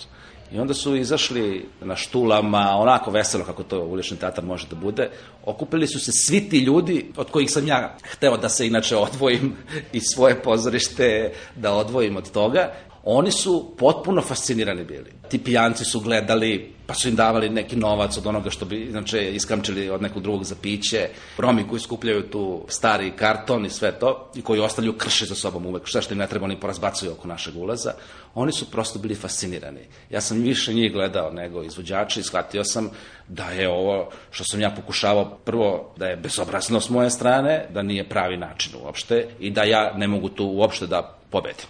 I 0.52 0.58
onda 0.58 0.74
su 0.74 0.96
izašli 0.96 1.66
na 1.80 1.96
štulama, 1.96 2.76
onako 2.76 3.10
veselo 3.10 3.44
kako 3.44 3.62
to 3.62 3.80
ulični 3.80 4.16
teatar 4.16 4.44
može 4.44 4.66
da 4.68 4.76
bude. 4.76 5.10
Okupili 5.44 5.86
su 5.86 6.00
se 6.00 6.12
svi 6.12 6.48
ti 6.48 6.58
ljudi 6.58 7.12
od 7.16 7.30
kojih 7.30 7.50
sam 7.50 7.66
ja 7.66 7.96
hteo 8.02 8.36
da 8.36 8.48
se 8.48 8.66
inače 8.66 8.96
odvojim 8.96 9.56
i 9.92 10.00
svoje 10.00 10.42
pozorište 10.42 11.32
da 11.56 11.72
odvojim 11.72 12.16
od 12.16 12.30
toga. 12.30 12.72
Oni 13.04 13.30
su 13.30 13.74
potpuno 13.78 14.22
fascinirani 14.22 14.84
bili. 14.84 15.12
Ti 15.28 15.38
pijanci 15.38 15.84
su 15.84 16.00
gledali, 16.00 16.72
pa 16.90 16.94
su 16.94 17.08
im 17.08 17.16
davali 17.16 17.48
neki 17.48 17.76
novac 17.76 18.16
od 18.16 18.26
onoga 18.26 18.50
što 18.50 18.64
bi 18.64 18.82
inače 18.82 19.34
iskamčili 19.34 19.90
od 19.90 20.02
nekog 20.02 20.22
drugog 20.22 20.44
za 20.44 20.54
piće. 20.62 21.08
Romi 21.38 21.68
koji 21.68 21.80
skupljaju 21.80 22.22
tu 22.30 22.64
stari 22.68 23.12
karton 23.16 23.66
i 23.66 23.70
sve 23.70 23.92
to, 23.92 24.30
i 24.34 24.42
koji 24.42 24.60
ostavljaju 24.60 24.98
krše 24.98 25.26
za 25.26 25.34
sobom 25.34 25.66
uvek, 25.66 25.88
sve 25.88 26.02
što 26.02 26.14
im 26.14 26.18
ne 26.18 26.26
treba, 26.26 26.44
oni 26.44 26.60
porazbacuju 26.60 27.12
oko 27.12 27.28
našeg 27.28 27.56
ulaza. 27.56 27.92
Oni 28.34 28.52
su 28.52 28.70
prosto 28.70 28.98
bili 28.98 29.14
fascinirani. 29.14 29.80
Ja 30.10 30.20
sam 30.20 30.42
više 30.42 30.72
njih 30.72 30.92
gledao 30.92 31.30
nego 31.30 31.62
izvođača 31.62 32.20
i 32.20 32.22
shvatio 32.22 32.64
sam 32.64 32.90
da 33.28 33.50
je 33.50 33.68
ovo 33.68 34.10
što 34.30 34.44
sam 34.44 34.60
ja 34.60 34.70
pokušavao 34.70 35.38
prvo 35.44 35.94
da 35.96 36.06
je 36.06 36.16
bezobrazno 36.16 36.80
s 36.80 36.90
moje 36.90 37.10
strane, 37.10 37.66
da 37.74 37.82
nije 37.82 38.08
pravi 38.08 38.36
način 38.36 38.72
uopšte 38.82 39.28
i 39.40 39.50
da 39.50 39.62
ja 39.62 39.92
ne 39.96 40.08
mogu 40.08 40.28
tu 40.28 40.46
uopšte 40.46 40.86
da 40.86 41.18
pobedim. 41.30 41.66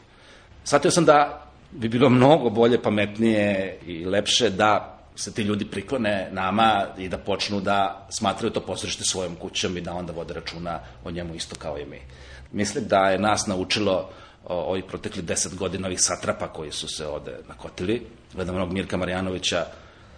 Shvatio 0.65 0.91
sam 0.91 1.05
da 1.05 1.47
bi 1.71 1.89
bilo 1.89 2.09
mnogo 2.09 2.51
bolje, 2.51 2.83
pametnije 2.83 3.79
i 3.87 4.05
lepše 4.05 4.51
da 4.51 5.00
se 5.21 5.33
ti 5.35 5.43
ljudi 5.43 5.65
priklone 5.65 6.29
nama 6.33 6.87
i 6.99 7.09
da 7.09 7.19
počnu 7.19 7.61
da 7.61 8.07
smatraju 8.11 8.53
to 8.53 8.61
pozorište 8.61 9.05
svojom 9.05 9.37
kućom 9.37 9.77
i 9.77 9.81
da 9.81 9.93
onda 9.93 10.13
vode 10.13 10.35
računa 10.35 10.81
o 11.05 11.11
njemu 11.11 11.35
isto 11.35 11.57
kao 11.57 11.79
i 11.79 11.85
mi. 11.85 12.01
Mislim 12.53 12.85
da 12.89 13.11
je 13.11 13.19
nas 13.19 13.47
naučilo 13.47 14.11
ovih 14.45 14.85
protekli 14.85 15.23
deset 15.23 15.57
godina 15.57 15.87
ovih 15.87 16.01
satrapa 16.01 16.49
koji 16.49 16.73
su 16.73 16.89
se 16.89 17.07
ovde 17.07 17.39
nakotili. 17.49 18.07
Gledam 18.35 18.57
onog 18.57 18.73
Mirka 18.73 18.97
Marjanovića, 18.97 19.67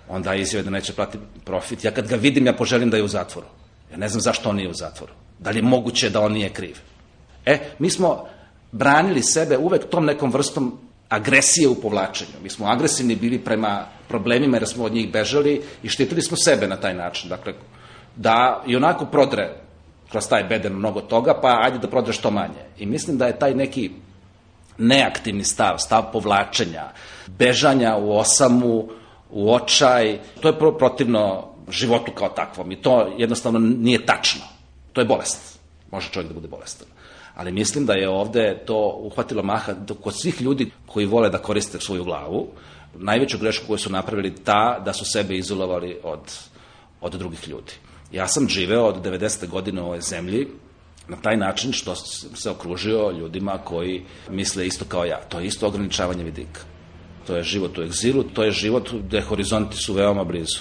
on 0.08 0.22
daje 0.22 0.40
izjave 0.40 0.62
da 0.62 0.70
neće 0.70 0.92
platiti 0.92 1.24
profit. 1.44 1.84
Ja 1.84 1.90
kad 1.90 2.08
ga 2.08 2.16
vidim, 2.16 2.46
ja 2.46 2.52
poželim 2.52 2.90
da 2.90 2.96
je 2.96 3.02
u 3.02 3.08
zatvoru. 3.08 3.46
Ja 3.90 3.96
ne 3.96 4.08
znam 4.08 4.20
zašto 4.20 4.50
on 4.50 4.56
nije 4.56 4.70
u 4.70 4.74
zatvoru. 4.74 5.12
Da 5.38 5.50
li 5.50 5.58
je 5.58 5.62
moguće 5.62 6.10
da 6.10 6.20
on 6.20 6.32
nije 6.32 6.52
kriv? 6.52 6.78
E, 7.46 7.58
mi 7.78 7.90
smo 7.90 8.24
branili 8.72 9.22
sebe 9.22 9.58
uvek 9.58 9.88
tom 9.90 10.04
nekom 10.04 10.32
vrstom 10.32 10.78
agresije 11.12 11.68
u 11.68 11.74
povlačenju. 11.74 12.40
Mi 12.42 12.48
smo 12.48 12.66
agresivni 12.66 13.16
bili 13.16 13.38
prema 13.38 13.86
problemima 14.08 14.56
jer 14.56 14.68
smo 14.68 14.84
od 14.84 14.92
njih 14.92 15.12
bežali 15.12 15.62
i 15.82 15.88
štitili 15.88 16.22
smo 16.22 16.36
sebe 16.36 16.68
na 16.68 16.76
taj 16.76 16.94
način. 16.94 17.28
Dakle, 17.28 17.54
da 18.16 18.62
i 18.66 18.76
onako 18.76 19.06
prodre 19.06 19.50
kroz 20.10 20.28
taj 20.28 20.44
beden 20.44 20.72
mnogo 20.72 21.00
toga, 21.00 21.34
pa 21.42 21.58
ajde 21.62 21.78
da 21.78 21.88
prodre 21.88 22.12
što 22.12 22.30
manje. 22.30 22.64
I 22.78 22.86
mislim 22.86 23.18
da 23.18 23.26
je 23.26 23.38
taj 23.38 23.54
neki 23.54 23.90
neaktivni 24.78 25.44
stav, 25.44 25.78
stav 25.78 26.12
povlačenja, 26.12 26.88
bežanja 27.26 27.96
u 27.96 28.16
osamu, 28.16 28.88
u 29.30 29.52
očaj, 29.54 30.18
to 30.40 30.48
je 30.48 30.58
protivno 30.78 31.48
životu 31.68 32.12
kao 32.12 32.28
takvom 32.28 32.72
i 32.72 32.76
to 32.76 33.14
jednostavno 33.18 33.58
nije 33.58 34.06
tačno. 34.06 34.42
To 34.92 35.00
je 35.00 35.04
bolest. 35.04 35.58
Može 35.90 36.10
čovjek 36.10 36.28
da 36.28 36.34
bude 36.34 36.48
bolestan 36.48 36.88
ali 37.34 37.52
mislim 37.52 37.86
da 37.86 37.92
je 37.92 38.08
ovde 38.08 38.62
to 38.66 39.00
uhvatilo 39.02 39.42
maha 39.42 39.74
kod 40.02 40.20
svih 40.20 40.40
ljudi 40.40 40.70
koji 40.86 41.06
vole 41.06 41.30
da 41.30 41.38
koriste 41.38 41.80
svoju 41.80 42.04
glavu. 42.04 42.48
Najveću 42.94 43.38
grešku 43.38 43.66
koju 43.66 43.78
su 43.78 43.90
napravili 43.90 44.34
ta 44.34 44.82
da 44.84 44.92
su 44.92 45.04
sebe 45.04 45.36
izolovali 45.36 45.98
od, 46.02 46.20
od 47.00 47.12
drugih 47.12 47.48
ljudi. 47.48 47.72
Ja 48.12 48.28
sam 48.28 48.48
živeo 48.48 48.84
od 48.84 49.04
90. 49.04 49.48
godine 49.48 49.82
u 49.82 49.84
ovoj 49.84 50.00
zemlji 50.00 50.48
na 51.08 51.16
taj 51.16 51.36
način 51.36 51.72
što 51.72 51.94
se 52.34 52.50
okružio 52.50 53.10
ljudima 53.10 53.58
koji 53.58 54.02
misle 54.30 54.66
isto 54.66 54.84
kao 54.84 55.04
ja. 55.04 55.20
To 55.28 55.40
je 55.40 55.46
isto 55.46 55.66
ograničavanje 55.66 56.24
vidika. 56.24 56.60
To 57.26 57.36
je 57.36 57.42
život 57.42 57.78
u 57.78 57.82
egzilu, 57.82 58.22
to 58.22 58.44
je 58.44 58.50
život 58.50 58.90
gde 58.92 59.20
horizonti 59.20 59.76
su 59.76 59.94
veoma 59.94 60.24
blizu. 60.24 60.60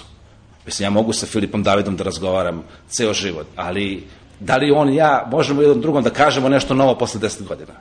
Mislim, 0.66 0.86
ja 0.86 0.90
mogu 0.90 1.14
sa 1.14 1.26
Filipom 1.26 1.64
Davidom 1.64 1.96
da 1.98 2.04
razgovaram 2.04 2.64
ceo 2.90 3.14
život, 3.14 3.48
ali 3.56 4.04
da 4.42 4.58
li 4.58 4.72
on 4.72 4.90
i 4.90 4.96
ja 4.96 5.28
možemo 5.32 5.62
jednom 5.62 5.82
drugom 5.82 6.04
da 6.04 6.10
kažemo 6.10 6.50
nešto 6.50 6.74
novo 6.74 6.98
posle 6.98 7.20
10 7.22 7.44
godina. 7.48 7.74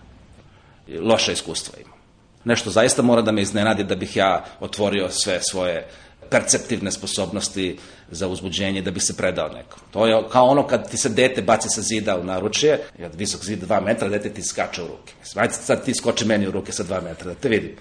Loše 1.00 1.32
iskustva 1.32 1.78
imam. 1.80 1.98
Nešto 2.44 2.70
zaista 2.70 3.02
mora 3.02 3.22
da 3.22 3.32
me 3.32 3.42
iznenadi 3.42 3.84
da 3.84 3.94
bih 3.94 4.16
ja 4.16 4.44
otvorio 4.60 5.08
sve 5.10 5.42
svoje 5.42 5.88
perceptivne 6.30 6.92
sposobnosti 6.92 7.78
za 8.10 8.28
uzbuđenje 8.28 8.82
da 8.82 8.90
bi 8.90 9.00
se 9.00 9.16
predao 9.16 9.48
nekom. 9.48 9.80
To 9.90 10.06
je 10.06 10.22
kao 10.32 10.46
ono 10.46 10.66
kad 10.66 10.90
ti 10.90 10.96
se 10.96 11.08
dete 11.08 11.42
baci 11.42 11.68
sa 11.68 11.82
zida 11.82 12.18
u 12.18 12.24
naručje, 12.24 12.78
od 13.04 13.14
visok 13.14 13.44
zid 13.44 13.62
2 13.68 13.84
metra, 13.84 14.08
dete 14.08 14.30
ti 14.30 14.42
skače 14.42 14.82
u 14.82 14.86
ruke. 14.86 15.12
Ajde 15.34 15.54
sad 15.54 15.84
ti 15.84 15.94
skoči 15.94 16.24
meni 16.24 16.48
u 16.48 16.50
ruke 16.50 16.72
sa 16.72 16.84
2 16.84 17.02
metra, 17.04 17.26
da 17.26 17.34
te 17.34 17.48
vidim. 17.48 17.76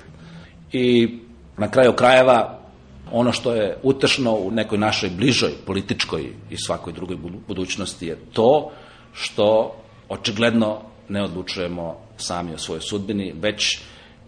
I 0.71 1.17
na 1.57 1.71
kraju 1.71 1.93
krajeva 1.93 2.58
ono 3.11 3.31
što 3.31 3.55
je 3.55 3.77
utešno 3.83 4.33
u 4.33 4.51
nekoj 4.51 4.77
našoj 4.77 5.09
bližoj 5.09 5.51
političkoj 5.65 6.33
i 6.49 6.57
svakoj 6.57 6.93
drugoj 6.93 7.17
budućnosti 7.47 8.07
je 8.07 8.17
to 8.33 8.71
što 9.13 9.75
očigledno 10.09 10.81
ne 11.09 11.23
odlučujemo 11.23 11.97
sami 12.17 12.53
o 12.53 12.57
svojoj 12.57 12.81
sudbini, 12.81 13.33
već 13.41 13.79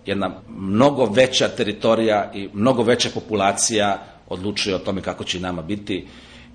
jedna 0.06 0.32
mnogo 0.50 1.06
veća 1.06 1.48
teritorija 1.48 2.32
i 2.34 2.50
mnogo 2.54 2.84
veća 2.84 3.10
populacija 3.14 4.04
odlučuje 4.30 4.76
o 4.76 4.80
tome 4.80 5.02
kako 5.02 5.24
će 5.24 5.40
nama 5.40 5.62
biti 5.62 6.08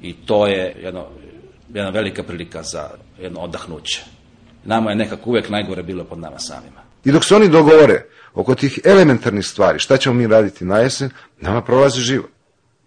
i 0.03 0.13
to 0.13 0.47
je 0.47 0.77
jedno, 0.83 1.07
jedna 1.75 1.91
velika 1.91 2.23
prilika 2.23 2.63
za 2.63 2.91
jedno 3.21 3.41
odahnuće. 3.41 4.05
Nama 4.65 4.91
je 4.91 4.97
nekako 4.97 5.31
uvek 5.31 5.49
najgore 5.49 5.83
bilo 5.83 6.05
pod 6.05 6.19
nama 6.19 6.39
samima. 6.39 6.81
I 7.05 7.13
dok 7.13 7.25
se 7.25 7.37
oni 7.37 7.49
dogovore 7.49 8.03
oko 8.37 8.55
tih 8.55 8.81
elementarnih 8.85 9.47
stvari, 9.47 9.79
šta 9.79 9.97
ćemo 9.97 10.15
mi 10.15 10.27
raditi 10.27 10.65
na 10.65 10.79
jesen, 10.79 11.11
nama 11.41 11.63
prolazi 11.63 12.01
život. 12.01 12.31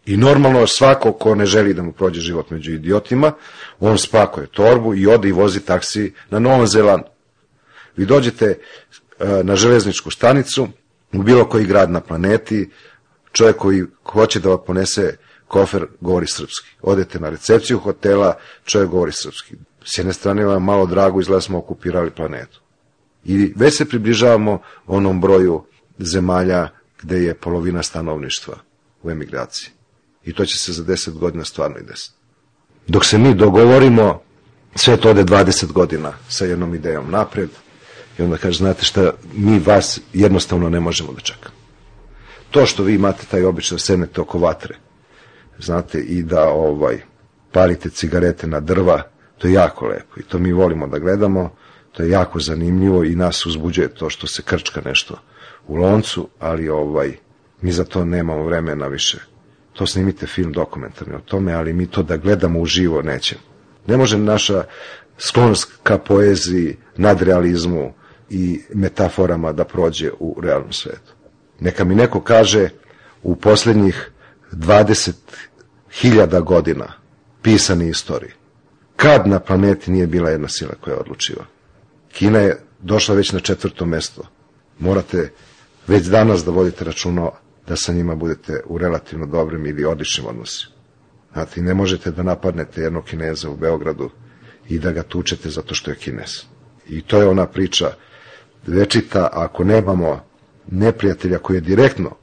I 0.06 0.18
normalno 0.18 0.68
svako 0.68 1.12
ko 1.14 1.36
ne 1.36 1.46
želi 1.46 1.74
da 1.74 1.84
mu 1.84 1.92
prođe 1.92 2.22
život 2.22 2.50
među 2.50 2.72
idiotima, 2.72 3.32
on 3.80 3.98
spakuje 3.98 4.48
torbu 4.48 4.96
i 4.96 5.08
ode 5.08 5.30
i 5.30 5.32
vozi 5.32 5.60
taksi 5.60 6.14
na 6.30 6.40
Novom 6.40 6.68
Zelandu. 6.68 7.08
Vi 7.98 8.06
dođete 8.06 8.46
e, 8.46 9.44
na 9.44 9.56
železničku 9.56 10.12
stanicu, 10.12 10.68
u 11.14 11.24
bilo 11.24 11.46
koji 11.46 11.66
grad 11.66 11.92
na 11.92 12.02
planeti, 12.02 12.70
čovjek 13.32 13.56
koji 13.56 13.86
hoće 14.04 14.40
da 14.40 14.50
vam 14.50 14.60
ponese 14.66 15.18
kofer 15.48 15.86
govori 16.02 16.28
srpski. 16.28 16.70
Odete 16.82 17.20
na 17.20 17.30
recepciju 17.30 17.80
hotela, 17.80 18.38
čovjek 18.66 18.90
govori 18.90 19.12
srpski. 19.12 19.56
S 19.84 19.98
jedne 19.98 20.14
strane 20.14 20.46
vam 20.46 20.64
malo 20.64 20.86
drago 20.86 21.20
izgleda 21.20 21.38
da 21.38 21.42
smo 21.42 21.58
okupirali 21.58 22.12
planetu. 22.12 22.62
I 23.26 23.54
već 23.56 23.78
se 23.78 23.86
približavamo 23.86 24.62
onom 24.88 25.22
broju 25.22 25.64
zemalja 26.00 26.70
gde 27.02 27.24
je 27.24 27.34
polovina 27.34 27.84
stanovništva 27.84 28.56
u 29.04 29.12
emigraciji. 29.12 29.70
I 30.26 30.34
to 30.34 30.46
će 30.46 30.60
se 30.60 30.74
za 30.74 30.84
10 30.84 31.18
godina 31.18 31.46
stvarno 31.46 31.78
i 31.78 31.84
desiti. 31.84 32.16
Dok 32.88 33.06
se 33.06 33.18
mi 33.18 33.34
dogovorimo, 33.34 34.22
sve 34.76 34.98
to 34.98 35.10
ode 35.10 35.24
20 35.24 35.72
godina 35.72 36.14
sa 36.30 36.46
jednom 36.46 36.76
idejom 36.76 37.12
napred 37.12 37.50
i 38.18 38.22
onda 38.22 38.38
kaže, 38.38 38.58
znate 38.58 38.86
šta, 38.86 39.12
mi 39.34 39.60
vas 39.60 40.00
jednostavno 40.14 40.70
ne 40.70 40.80
možemo 40.80 41.14
da 41.14 41.20
čekamo. 41.20 41.56
To 42.52 42.66
što 42.66 42.84
vi 42.84 42.96
imate 42.96 43.26
taj 43.32 43.44
običaj 43.44 43.76
da 43.76 43.80
sednete 43.80 44.22
oko 44.22 44.40
vatre, 44.40 44.76
znate, 45.60 46.00
i 46.00 46.24
da 46.24 46.50
ovaj 46.50 47.02
palite 47.52 47.90
cigarete 47.90 48.48
na 48.48 48.60
drva, 48.60 49.02
to 49.38 49.48
je 49.48 49.54
jako 49.54 49.88
lepo 49.88 50.20
i 50.20 50.24
to 50.24 50.40
mi 50.40 50.52
volimo 50.52 50.88
da 50.88 51.00
gledamo, 51.00 51.56
to 51.92 52.04
je 52.04 52.10
jako 52.10 52.40
zanimljivo 52.40 53.04
i 53.04 53.16
nas 53.16 53.46
uzbuđuje 53.46 53.94
to 53.94 54.10
što 54.10 54.28
se 54.28 54.42
krčka 54.42 54.82
nešto 54.86 55.20
u 55.68 55.76
loncu, 55.76 56.28
ali 56.40 56.70
ovaj 56.70 57.14
mi 57.62 57.72
za 57.72 57.84
to 57.84 58.06
nemamo 58.06 58.44
vremena 58.44 58.88
više. 58.88 59.18
To 59.74 59.86
snimite 59.86 60.28
film 60.28 60.52
dokumentarni 60.52 61.16
o 61.16 61.20
tome, 61.20 61.54
ali 61.54 61.74
mi 61.74 61.88
to 61.88 62.04
da 62.04 62.18
gledamo 62.18 62.60
uživo 62.60 63.02
nećemo. 63.02 63.42
Ne 63.88 63.98
može 63.98 64.18
naša 64.18 64.64
sklonost 65.18 65.72
ka 65.84 65.98
poeziji, 65.98 66.78
nadrealizmu 66.98 67.94
i 68.30 68.62
metaforama 68.74 69.52
da 69.52 69.64
prođe 69.64 70.12
u 70.20 70.42
realnom 70.42 70.74
svetu. 70.74 71.14
Neka 71.60 71.84
mi 71.84 71.96
neko 71.96 72.22
kaže 72.22 72.70
u 73.24 73.36
poslednjih 73.36 74.12
20.000 74.52 76.44
godina 76.44 76.94
pisane 77.42 77.90
istorije. 77.90 78.34
Kad 78.96 79.28
na 79.28 79.40
planeti 79.40 79.92
nije 79.92 80.08
bila 80.08 80.30
jedna 80.30 80.48
sila 80.48 80.74
koja 80.82 80.94
je 80.94 81.00
odlučiva? 81.00 81.46
Kina 82.12 82.40
je 82.40 82.60
došla 82.80 83.16
već 83.16 83.32
na 83.32 83.40
četvrto 83.40 83.86
mesto. 83.86 84.22
Morate 84.80 85.32
već 85.88 86.06
danas 86.06 86.46
da 86.46 86.52
vodite 86.52 86.86
računa 86.86 87.30
da 87.68 87.76
sa 87.76 87.94
njima 87.94 88.16
budete 88.16 88.62
u 88.66 88.78
relativno 88.78 89.26
dobrim 89.26 89.66
ili 89.66 89.86
odličnim 89.86 90.28
odnosima. 90.28 90.74
Znate, 91.34 91.62
ne 91.62 91.74
možete 91.74 92.12
da 92.12 92.24
napadnete 92.24 92.82
jednog 92.82 93.06
kineza 93.06 93.50
u 93.50 93.56
Beogradu 93.56 94.10
i 94.70 94.80
da 94.80 94.92
ga 94.92 95.04
tučete 95.04 95.50
zato 95.50 95.76
što 95.76 95.92
je 95.92 95.98
kinez. 95.98 96.42
I 96.90 97.02
to 97.02 97.22
je 97.22 97.28
ona 97.28 97.46
priča 97.46 97.92
večita, 98.68 99.30
ako 99.34 99.64
nemamo 99.64 100.26
neprijatelja 100.72 101.38
koji 101.38 101.58
je 101.58 101.62
direktno, 101.62 102.16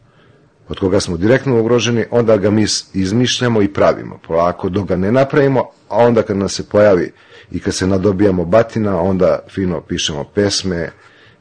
od 0.68 0.78
koga 0.78 1.00
smo 1.00 1.16
direktno 1.16 1.60
ugroženi, 1.60 2.04
onda 2.10 2.36
ga 2.36 2.50
mi 2.50 2.66
izmišljamo 2.94 3.62
i 3.62 3.72
pravimo. 3.72 4.18
Polako 4.26 4.68
dok 4.68 4.88
ga 4.88 4.96
ne 4.96 5.12
napravimo, 5.12 5.60
a 5.88 5.96
onda 5.96 6.22
kad 6.22 6.36
nas 6.36 6.52
se 6.52 6.68
pojavi 6.68 7.12
i 7.52 7.60
kad 7.60 7.74
se 7.74 7.86
nadobijamo 7.86 8.44
batina, 8.44 9.00
onda 9.00 9.38
fino 9.54 9.80
pišemo 9.80 10.24
pesme, 10.24 10.90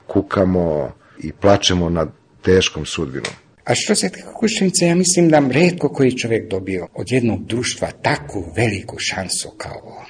kukamo 0.08 0.92
i 1.20 1.32
plačemo 1.32 1.90
nad 1.90 2.10
teškom 2.42 2.86
sudbinom. 2.86 3.32
A 3.66 3.76
što 3.76 3.96
se 3.96 4.10
Kušnice, 4.34 4.86
ja 4.86 4.96
mislim 4.96 5.30
da 5.30 5.42
redko 5.52 5.90
koji 5.90 6.18
čovjek 6.18 6.50
dobio 6.50 6.88
od 6.94 7.12
jednog 7.12 7.46
društva 7.46 7.92
takvu 8.02 8.54
veliku 8.58 8.96
šansu 9.00 9.50
kao 9.58 9.82
on. 9.84 10.06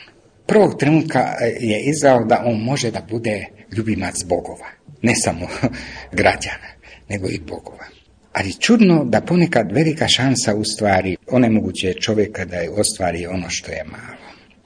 Prvog 0.48 0.80
trenutka 0.80 1.20
je 1.60 1.84
izdao 1.84 2.24
da 2.24 2.44
on 2.46 2.60
može 2.60 2.92
da 2.92 3.08
bude 3.10 3.46
ljubimac 3.78 4.16
bogova. 4.26 4.68
Ne 5.02 5.14
samo 5.16 5.48
građana, 6.20 6.70
nego 7.10 7.28
i 7.30 7.40
bogova. 7.40 7.95
Ali 8.38 8.54
čudno 8.60 9.06
da 9.06 9.22
ponekad 9.22 9.72
velika 9.72 10.08
šansa 10.08 10.56
u 10.56 10.64
stvari 10.64 11.18
onemoguće 11.28 11.94
čovjeka 11.94 12.46
da 12.46 12.56
je 12.56 12.70
ostvari 12.70 13.28
ono 13.28 13.50
što 13.50 13.72
je 13.72 13.84
malo. 13.84 14.18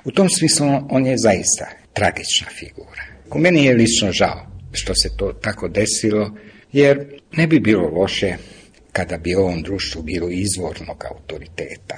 U 0.05 0.11
tom 0.11 0.29
smislu 0.29 0.67
on 0.89 1.05
je 1.05 1.17
zaista 1.17 1.65
tragična 1.93 2.47
figura. 2.59 3.03
U 3.31 3.39
meni 3.39 3.65
je 3.65 3.73
lično 3.73 4.11
žao 4.11 4.45
što 4.71 4.95
se 4.95 5.09
to 5.17 5.33
tako 5.33 5.67
desilo, 5.67 6.37
jer 6.71 7.19
ne 7.31 7.47
bi 7.47 7.59
bilo 7.59 7.89
loše 7.89 8.35
kada 8.91 9.17
bi 9.17 9.35
ovom 9.35 9.61
društvu 9.61 10.01
bilo 10.01 10.29
izvornog 10.29 11.05
autoriteta. 11.11 11.97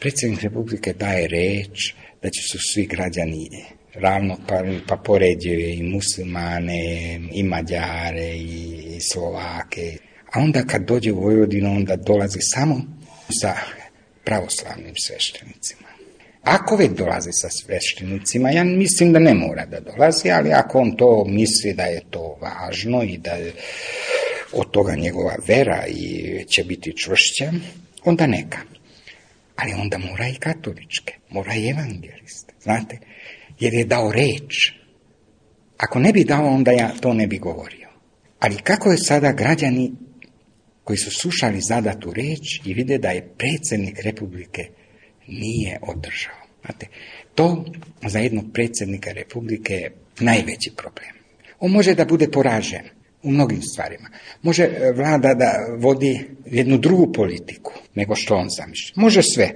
Predsjednik 0.00 0.42
Republike 0.42 0.92
daje 0.92 1.28
reč 1.28 1.94
da 2.22 2.30
će 2.30 2.42
su 2.42 2.58
svi 2.72 2.86
građani 2.86 3.48
ravnopravni, 3.94 4.80
pa 4.88 4.96
poređuje 4.96 5.74
i 5.74 5.82
muslimane, 5.82 7.20
i 7.32 7.42
mađare, 7.42 8.36
i 8.36 8.98
slovake. 9.12 9.98
A 10.34 10.40
onda 10.40 10.62
kad 10.62 10.82
dođe 10.82 11.12
u 11.12 11.20
Vojvodinu, 11.20 11.76
onda 11.76 11.96
dolazi 11.96 12.38
samo 12.40 12.80
sa 13.40 13.54
pravoslavnim 14.24 14.94
sveštenicima. 14.96 15.88
Ako 16.42 16.76
već 16.76 16.90
dolazi 16.90 17.30
sa 17.32 17.48
sveštenicima, 17.50 18.50
ja 18.50 18.64
mislim 18.64 19.12
da 19.12 19.18
ne 19.18 19.34
mora 19.34 19.66
da 19.66 19.80
dolazi, 19.80 20.30
ali 20.30 20.52
ako 20.52 20.78
on 20.78 20.96
to 20.96 21.24
misli 21.24 21.72
da 21.72 21.82
je 21.82 22.00
to 22.10 22.38
važno 22.40 23.02
i 23.02 23.18
da 23.18 23.30
je 23.30 23.52
od 24.52 24.70
toga 24.70 24.94
njegova 24.94 25.36
vera 25.46 25.86
i 25.88 26.44
će 26.48 26.64
biti 26.64 26.96
čvršća, 26.96 27.52
onda 28.04 28.26
neka. 28.26 28.58
Ali 29.56 29.72
onda 29.72 29.98
mora 29.98 30.28
i 30.28 30.34
katoličke, 30.34 31.14
mora 31.30 31.54
i 31.54 31.68
evangeliste, 31.68 32.54
znate, 32.62 32.98
jer 33.60 33.74
je 33.74 33.84
dao 33.84 34.12
reč. 34.12 34.72
Ako 35.78 35.98
ne 35.98 36.12
bi 36.12 36.24
dao, 36.24 36.46
onda 36.46 36.70
ja 36.70 36.92
to 37.00 37.12
ne 37.14 37.26
bi 37.26 37.38
govorio. 37.38 37.88
Ali 38.40 38.56
kako 38.56 38.90
je 38.90 38.98
sada 38.98 39.32
građani 39.32 39.92
koji 40.84 40.96
su 40.96 41.10
slušali 41.10 41.60
zadatu 41.60 42.12
reč 42.12 42.60
i 42.64 42.74
vide 42.74 42.98
da 42.98 43.08
je 43.08 43.28
predsjednik 43.38 44.00
Republike 44.02 44.68
nije 45.28 45.78
održao. 45.82 46.44
Znate, 46.64 46.86
to 47.34 47.64
za 48.06 48.18
jednog 48.18 48.44
predsjednika 48.52 49.12
Republike 49.12 49.74
je 49.74 49.92
najveći 50.20 50.70
problem. 50.76 51.10
On 51.60 51.70
može 51.70 51.94
da 51.94 52.04
bude 52.04 52.30
poražen 52.30 52.84
u 53.22 53.30
mnogim 53.30 53.62
stvarima. 53.62 54.08
Može 54.42 54.62
e, 54.62 54.92
vlada 54.92 55.34
da 55.34 55.52
vodi 55.78 56.20
jednu 56.46 56.78
drugu 56.78 57.12
politiku 57.12 57.72
nego 57.94 58.14
što 58.14 58.34
on 58.34 58.48
zamišlja. 58.56 58.92
Može 58.96 59.22
sve. 59.22 59.50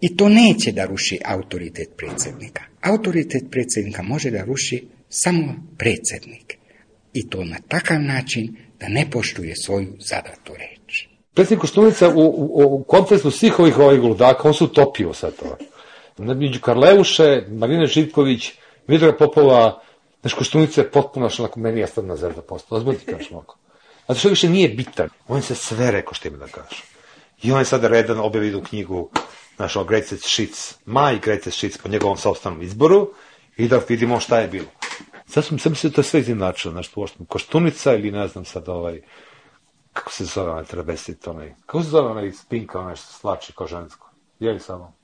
I 0.00 0.16
to 0.16 0.28
neće 0.28 0.72
da 0.72 0.84
ruši 0.84 1.18
autoritet 1.24 1.88
predsjednika. 1.96 2.62
Autoritet 2.80 3.42
predsjednika 3.50 4.02
može 4.02 4.30
da 4.30 4.44
ruši 4.44 4.84
samo 5.08 5.54
predsjednik. 5.78 6.58
I 7.12 7.28
to 7.28 7.44
na 7.44 7.58
takav 7.68 8.02
način 8.02 8.56
da 8.84 8.88
ne 8.88 9.10
poštuje 9.10 9.56
svoju 9.56 9.96
zadatu 9.98 10.52
reč. 10.58 11.06
Predsjednik 11.34 11.60
Koštunica 11.60 12.08
u, 12.08 12.20
u, 12.20 12.74
u 12.74 12.84
kontekstu 12.84 13.30
svih 13.30 13.58
ovih 13.58 13.78
ovih 13.78 14.00
gludaka, 14.00 14.48
on 14.48 14.54
se 14.54 14.64
utopio 14.64 15.12
sa 15.12 15.30
to. 15.30 15.56
Među 16.18 16.60
Karleuše, 16.60 17.42
Marina 17.48 17.86
Živković, 17.86 18.52
Vidra 18.86 19.12
Popova, 19.12 19.80
Znaš, 20.24 20.34
Koštunica 20.34 20.80
je 20.80 20.90
potpuno 20.90 21.28
što 21.30 21.42
onako 21.42 21.60
meni 21.60 21.80
je 21.80 21.86
stvarno 21.86 22.16
zvezda 22.16 22.42
postao. 22.42 22.78
Ozbiljno 22.78 22.98
ti 22.98 23.06
kažeš 23.06 23.30
mnogo. 23.30 23.54
Zato 24.08 24.20
što 24.20 24.28
više 24.28 24.48
nije 24.48 24.68
bitan. 24.68 25.08
On 25.28 25.42
se 25.42 25.54
sve 25.54 25.90
rekao 25.90 26.14
što 26.14 26.28
ima 26.28 26.36
da 26.36 26.46
kaže. 26.46 26.82
I 27.42 27.52
on 27.52 27.58
je 27.58 27.64
sada 27.64 27.88
redan 27.88 28.20
objavi 28.20 28.46
jednu 28.46 28.62
knjigu 28.62 29.10
znaš, 29.56 29.76
o 29.76 29.84
Greatest 29.84 30.24
Shits, 30.24 30.74
My 30.86 31.20
Greatest 31.20 31.56
Shits 31.56 31.78
po 31.78 31.88
njegovom 31.88 32.16
sobstvenom 32.16 32.62
izboru 32.62 33.10
i 33.56 33.68
da 33.68 33.80
vidimo 33.88 34.20
šta 34.20 34.38
je 34.40 34.48
bilo. 34.48 34.66
Sad 35.34 35.44
sam, 35.44 35.58
mislio 35.70 35.90
da 35.90 35.94
to 35.94 36.02
sve 36.02 36.20
izjednačilo, 36.20 36.72
znaš, 36.72 36.92
pošto 36.92 37.24
Koštunica 37.24 37.94
ili 37.94 38.10
ne 38.10 38.28
znam 38.28 38.44
sad 38.44 38.68
ovaj, 38.68 39.00
kako 39.92 40.12
se 40.12 40.24
zove 40.24 40.50
onaj 40.50 40.64
travestit, 40.64 41.26
onaj, 41.26 41.54
kako 41.66 41.82
se 41.82 41.88
zove 41.88 42.10
onaj 42.10 42.32
spinka, 42.32 42.80
onaj 42.80 42.96
što 42.96 43.12
slači 43.12 43.52
kao 43.52 43.66
žensko? 43.66 44.10
Je 44.40 44.52
li 44.52 44.60
samo? 44.60 44.94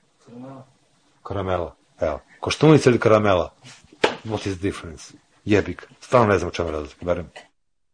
Karamela. 1.23 1.75
Evo, 2.01 2.19
Koštunica 2.39 2.89
ili 2.89 2.99
karamela? 2.99 3.53
What 4.25 4.47
is 4.47 4.57
the 4.57 4.61
difference? 4.61 5.13
Jebik. 5.45 5.87
Stvarno 5.99 6.33
ne 6.33 6.37
znam 6.39 6.47
o 6.47 6.51
čemu 6.51 6.71
razlika, 6.71 7.05
barem. 7.05 7.29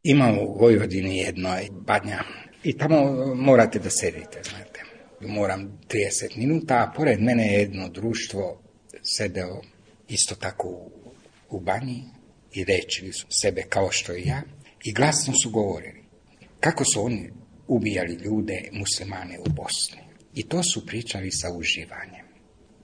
Ima 0.03 0.33
u 0.41 0.59
Vojvodini 0.59 1.17
jedno 1.17 1.49
badnja 1.71 2.23
i 2.63 2.77
tamo 2.77 2.97
morate 3.35 3.79
da 3.79 3.89
sedite, 3.89 4.41
znate. 4.43 4.83
Moram 5.21 5.61
30 5.61 6.37
minuta, 6.37 6.75
a 6.75 6.91
pored 6.95 7.21
mene 7.21 7.47
je 7.47 7.59
jedno 7.59 7.89
društvo 7.89 8.61
sedeo 9.17 9.61
isto 10.07 10.35
tako 10.35 10.67
u, 10.67 10.91
u 11.49 11.59
banji 11.59 12.16
i 12.53 12.63
rečili 12.63 13.13
su 13.13 13.27
sebe 13.29 13.63
kao 13.69 13.91
što 13.91 14.15
i 14.15 14.27
ja 14.27 14.41
i 14.83 14.93
glasno 14.93 15.33
su 15.33 15.49
govorili 15.49 16.03
kako 16.59 16.83
su 16.85 17.05
oni 17.05 17.29
ubijali 17.67 18.13
ljude 18.13 18.69
muslimane 18.71 19.39
u 19.39 19.49
Bosni. 19.49 19.97
I 20.33 20.43
to 20.43 20.63
su 20.63 20.85
pričali 20.85 21.31
sa 21.31 21.47
uživanjem. 21.53 22.25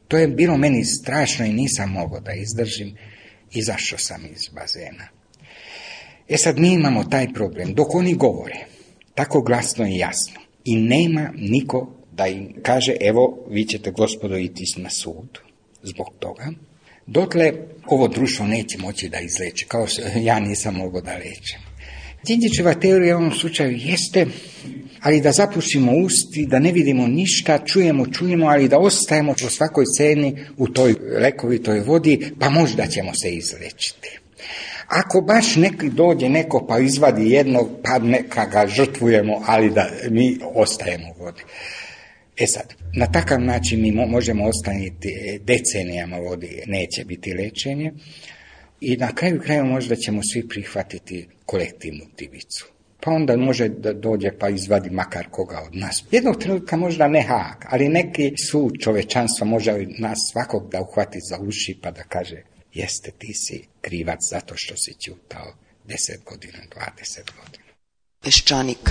To 0.07 0.17
je 0.17 0.27
bilo 0.27 0.57
meni 0.57 0.85
strašno 0.85 1.45
i 1.45 1.53
nisam 1.53 1.89
mogao 1.89 2.19
da 2.19 2.33
izdržim 2.33 2.95
izašao 3.51 3.97
sam 3.97 4.25
iz 4.25 4.49
bazena. 4.55 5.07
E 6.29 6.37
sad 6.37 6.59
mi 6.59 6.73
imamo 6.73 7.03
taj 7.03 7.33
problem, 7.33 7.73
dok 7.73 7.95
oni 7.95 8.13
govore, 8.13 8.65
tako 9.15 9.41
glasno 9.41 9.87
i 9.87 9.97
jasno, 9.97 10.41
i 10.65 10.75
nema 10.75 11.31
niko 11.35 11.95
da 12.11 12.27
im 12.27 12.53
kaže, 12.63 12.95
evo, 13.01 13.45
vi 13.49 13.65
ćete 13.65 13.91
gospodo 13.91 14.37
iti 14.37 14.63
na 14.77 14.89
sud 14.89 15.39
zbog 15.83 16.07
toga, 16.19 16.51
dotle 17.07 17.53
ovo 17.87 18.07
društvo 18.07 18.47
neće 18.47 18.77
moći 18.77 19.09
da 19.09 19.19
izleče, 19.19 19.65
kao 19.67 19.87
što 19.87 20.01
ja 20.15 20.39
nisam 20.39 20.75
mogao 20.75 21.01
da 21.01 21.13
lečem. 21.13 21.59
Đinđićeva 22.25 22.73
teorija 22.73 23.15
u 23.15 23.19
ovom 23.19 23.31
slučaju 23.31 23.77
jeste, 23.81 24.25
ali 25.01 25.21
da 25.21 25.31
zapušimo 25.31 25.91
usti, 25.91 26.45
da 26.45 26.59
ne 26.59 26.71
vidimo 26.71 27.07
ništa, 27.07 27.65
čujemo, 27.65 28.05
čujemo, 28.07 28.45
ali 28.47 28.67
da 28.67 28.77
ostajemo 28.77 29.31
u 29.31 29.49
svakoj 29.49 29.85
ceni 29.97 30.45
u 30.57 30.67
toj 30.67 30.95
lekovitoj 31.19 31.79
vodi, 31.79 32.31
pa 32.39 32.49
možda 32.49 32.87
ćemo 32.87 33.11
se 33.15 33.35
izlečiti. 33.35 34.19
ako 34.87 35.21
baš 35.21 35.55
neki 35.55 35.89
dođe 35.89 36.29
neko 36.29 36.65
pa 36.67 36.79
izvadi 36.79 37.31
jednog, 37.31 37.69
pa 37.83 37.99
neka 37.99 38.45
ga 38.45 38.67
žrtvujemo, 38.67 39.41
ali 39.45 39.69
da 39.69 39.89
mi 40.09 40.37
ostajemo 40.55 41.05
u 41.09 41.23
vodi. 41.23 41.41
E 42.37 42.47
sad, 42.47 42.73
na 42.95 43.11
takav 43.11 43.41
način 43.41 43.81
mi 43.81 43.91
možemo 43.91 44.45
ostaniti 44.45 45.39
decenijama 45.43 46.17
vodi, 46.17 46.63
neće 46.67 47.05
biti 47.05 47.33
lečenje 47.33 47.93
i 48.81 48.97
na 48.97 49.15
kraju 49.15 49.41
kraja 49.41 49.63
možda 49.63 49.95
ćemo 49.95 50.21
svi 50.33 50.47
prihvatiti 50.47 51.27
kolektivnu 51.45 52.05
divicu. 52.17 52.67
Pa 52.99 53.11
onda 53.11 53.37
može 53.37 53.69
da 53.69 53.93
dođe 53.93 54.31
pa 54.39 54.49
izvadi 54.49 54.89
makar 54.89 55.27
koga 55.31 55.61
od 55.67 55.75
nas. 55.75 56.03
Jednog 56.11 56.39
trenutka 56.39 56.75
možda 56.77 57.07
ne 57.07 57.21
hak, 57.21 57.65
ali 57.69 57.89
neki 57.89 58.33
su 58.49 58.71
čovečanstva 58.79 59.47
može 59.47 59.85
nas 59.99 60.17
svakog 60.31 60.69
da 60.71 60.81
uhvati 60.81 61.19
za 61.29 61.39
uši 61.39 61.79
pa 61.81 61.91
da 61.91 62.03
kaže 62.03 62.43
jeste 62.73 63.11
ti 63.17 63.33
si 63.33 63.67
krivac 63.81 64.19
zato 64.29 64.53
što 64.57 64.75
si 64.77 64.93
ćutao 64.93 65.53
10 65.87 66.23
godina, 66.25 66.57
20 66.75 67.19
godina. 67.41 67.63
Peščanik. 68.23 68.89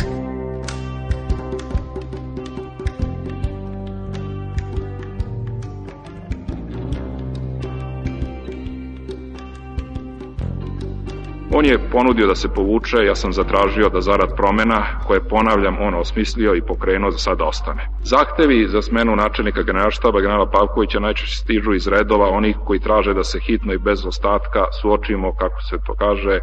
On 11.54 11.64
je 11.64 11.90
ponudio 11.90 12.26
da 12.26 12.34
se 12.34 12.48
povuče, 12.48 12.96
ja 12.96 13.14
sam 13.14 13.32
zatražio 13.32 13.88
da 13.88 14.00
zarad 14.00 14.36
promena, 14.36 15.00
koje 15.06 15.28
ponavljam, 15.28 15.76
on 15.80 15.94
osmislio 15.94 16.54
i 16.54 16.62
pokrenuo 16.62 17.10
za 17.10 17.18
sada 17.18 17.44
ostane. 17.44 17.88
Zahtevi 18.04 18.68
za 18.68 18.82
smenu 18.82 19.16
načelnika 19.16 19.62
generalštaba 19.62 20.20
generala 20.20 20.50
Pavkovića 20.50 21.00
najčešće 21.00 21.38
stižu 21.38 21.74
iz 21.74 21.86
redova 21.86 22.28
onih 22.28 22.56
koji 22.66 22.80
traže 22.80 23.14
da 23.14 23.24
se 23.24 23.40
hitno 23.40 23.72
i 23.72 23.78
bez 23.78 24.06
ostatka 24.06 24.64
suočimo, 24.80 25.36
kako 25.36 25.60
se 25.70 25.76
to 25.86 25.94
kaže, 25.94 26.38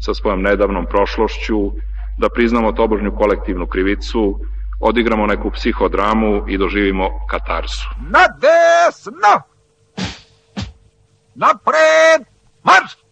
sa 0.00 0.14
svojom 0.14 0.42
nedavnom 0.42 0.86
prošlošću, 0.86 1.70
da 2.18 2.28
priznamo 2.28 2.72
tobožnju 2.72 3.16
kolektivnu 3.16 3.66
krivicu, 3.66 4.40
odigramo 4.80 5.26
neku 5.26 5.50
psihodramu 5.50 6.44
i 6.48 6.58
doživimo 6.58 7.08
katarsu. 7.30 7.88
Na 8.10 8.24
desno! 8.40 9.42
Napred! 11.34 12.26
Marš! 12.62 13.03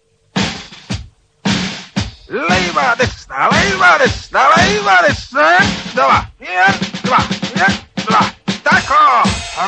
Leva, 2.29 2.95
desna, 2.95 3.49
leva, 3.51 3.99
desna, 3.99 4.43
leva, 4.55 4.97
desna. 5.03 5.59
Dva, 5.95 6.19
jedan, 6.39 6.75
dva, 7.03 7.19
jedan, 7.51 7.75
dva. 8.07 8.23
Tako! 8.63 9.03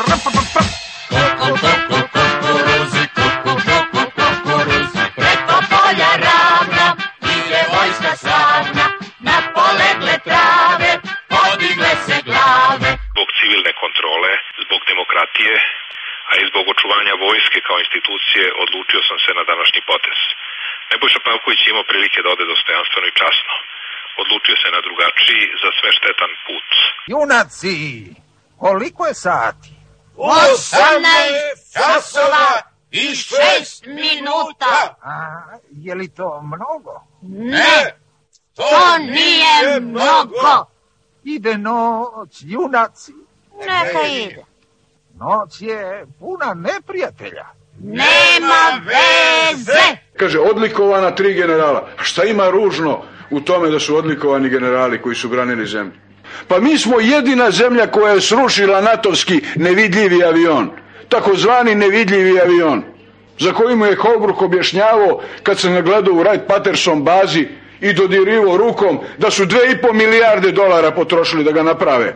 Rup, 0.07 0.25
rup, 0.31 0.55
rup. 0.55 0.69
Koko, 1.11 1.49
koko, 1.59 1.99
kukuruzi, 2.15 3.05
koko, 3.19 3.53
koko, 3.67 4.03
kukuruzi. 4.23 5.05
Preko 5.19 5.57
polja 5.73 6.11
ravna, 6.25 6.87
ide 7.35 7.63
vojska 7.75 8.13
slavna. 8.23 8.87
Na 9.19 9.37
polegle 9.55 10.17
trave, 10.25 10.91
podigle 11.35 11.93
se 12.07 12.17
glave. 12.29 12.91
Zbog 13.13 13.29
civilne 13.39 13.73
kontrole, 13.83 14.33
zbog 14.65 14.81
demokratije, 14.93 15.55
a 16.31 16.33
i 16.41 16.49
zbog 16.51 16.65
očuvanja 16.75 17.15
vojske 17.27 17.59
kao 17.67 17.79
institucije, 17.85 18.45
odlučio 18.65 19.01
sam 19.09 19.19
se 19.25 19.31
na 19.39 19.45
današnji 19.51 19.81
potez. 19.91 20.21
Nebojša 20.91 21.21
Pavković 21.27 21.61
je 21.63 21.71
imao 21.73 21.87
prilike 21.91 22.19
da 22.25 22.29
ode 22.35 22.45
dostojanstveno 22.53 23.07
i 23.09 23.19
časno. 23.21 23.55
Odlučio 24.23 24.57
se 24.63 24.69
na 24.77 24.81
drugačiji, 24.87 25.43
za 25.63 25.71
sve 25.79 25.91
štetan 25.99 26.33
put. 26.47 26.69
Junaci, 27.13 27.77
koliko 28.65 29.03
je 29.11 29.15
sati? 29.29 29.71
18 30.17 31.75
časova 31.77 32.49
i 32.91 33.07
6 33.09 33.87
minuta. 34.03 34.77
A, 35.03 35.15
je 35.71 35.95
li 35.95 36.09
to 36.19 36.43
mnogo? 36.43 36.95
Ne, 37.23 37.95
to 38.57 38.99
nije 38.99 39.81
mnogo. 39.81 40.67
Ide 41.25 41.59
noć, 41.59 42.33
junaci. 42.43 43.13
Neka 43.59 44.03
ide. 44.07 44.45
Noć 45.15 45.61
je 45.61 46.07
puna 46.19 46.55
neprijatelja. 46.55 47.47
Nema 47.85 48.81
veze. 48.87 49.97
Kaže, 50.17 50.41
odlikovana 50.41 51.11
tri 51.11 51.35
generala. 51.35 51.89
A 52.01 52.05
šta 52.05 52.25
ima 52.25 52.51
ružno 52.51 53.03
u 53.31 53.41
tome 53.41 53.71
da 53.71 53.81
su 53.81 53.97
odlikovani 53.97 54.49
generali 54.49 55.03
koji 55.03 55.15
su 55.17 55.29
branili 55.29 55.67
zemlju? 55.67 55.93
Pa 56.49 56.59
mi 56.59 56.79
smo 56.79 57.01
jedina 57.01 57.51
zemlja 57.51 57.87
koja 57.87 58.13
je 58.13 58.21
srušila 58.21 58.81
natovski 58.81 59.41
nevidljivi 59.57 60.25
avion. 60.25 60.71
Takozvani 61.09 61.75
nevidljivi 61.75 62.41
avion. 62.41 62.83
Za 63.39 63.53
koji 63.53 63.77
mu 63.77 63.87
je 63.87 63.97
Holbrook 63.97 64.43
objašnjavao 64.43 65.21
kad 65.43 65.59
se 65.59 65.71
nagledao 65.71 66.15
u 66.15 66.19
Wright 66.19 66.47
Patterson 66.47 67.03
bazi 67.03 67.49
i 67.81 67.93
dodirivo 67.93 68.57
rukom 68.57 68.99
da 69.19 69.31
su 69.31 69.45
dve 69.45 69.71
i 69.71 69.79
po 69.83 69.93
milijarde 69.93 70.53
dolara 70.53 70.91
potrošili 70.91 71.45
da 71.45 71.53
ga 71.53 71.63
naprave. 71.63 72.15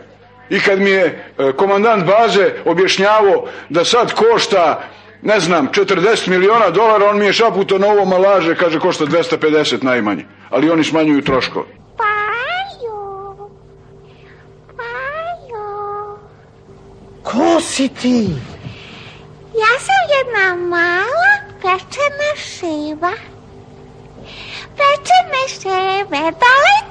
I 0.51 0.61
kad 0.61 0.81
mi 0.81 0.91
je 0.91 1.05
e, 1.39 1.53
komandant 1.53 2.05
baze 2.05 2.51
objašnjavao 2.64 3.47
da 3.69 3.85
sad 3.85 4.14
košta 4.14 4.83
ne 5.23 5.41
znam, 5.41 5.69
40 5.69 6.29
miliona 6.29 6.71
dolara, 6.71 7.11
on 7.11 7.19
mi 7.19 7.27
je 7.27 7.33
šaputo 7.33 7.79
na 7.79 7.87
ovo 7.87 8.05
malaže, 8.05 8.55
kaže, 8.55 8.79
košta 8.79 9.07
250 9.07 9.85
najmanje. 9.85 10.25
Ali 10.51 10.71
oni 10.71 10.85
smanjuju 10.85 11.25
troškove. 11.25 11.66
Paju, 11.97 13.49
paju. 14.77 16.19
Ko 17.23 17.61
si 17.61 17.89
ti? 17.89 18.27
Ja 19.55 19.73
sam 19.81 20.03
jedna 20.19 20.66
mala 20.66 21.33
pečena 21.62 22.31
šiva. 22.37 23.12
Pečene 24.77 25.43
šive, 25.49 26.21
doleću, 26.21 26.88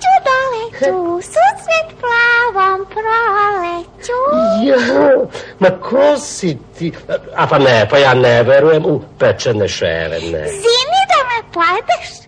doleću, 0.71 1.21
susret 1.21 1.99
plavom 1.99 2.85
proleću. 2.85 4.17
Jo, 4.63 5.27
ma 5.59 5.69
ko 5.69 6.17
si 6.17 6.57
ti? 6.77 6.93
A 7.35 7.47
pa 7.47 7.57
ne, 7.57 7.87
pa 7.89 7.97
ja 7.97 8.13
ne 8.13 8.43
verujem 8.43 8.85
u 8.85 9.01
pečene 9.19 9.67
ševe, 9.67 10.19
ne. 10.31 10.47
Zini 10.47 11.01
da 11.11 11.19
me 11.29 11.51
pojedeš? 11.53 12.27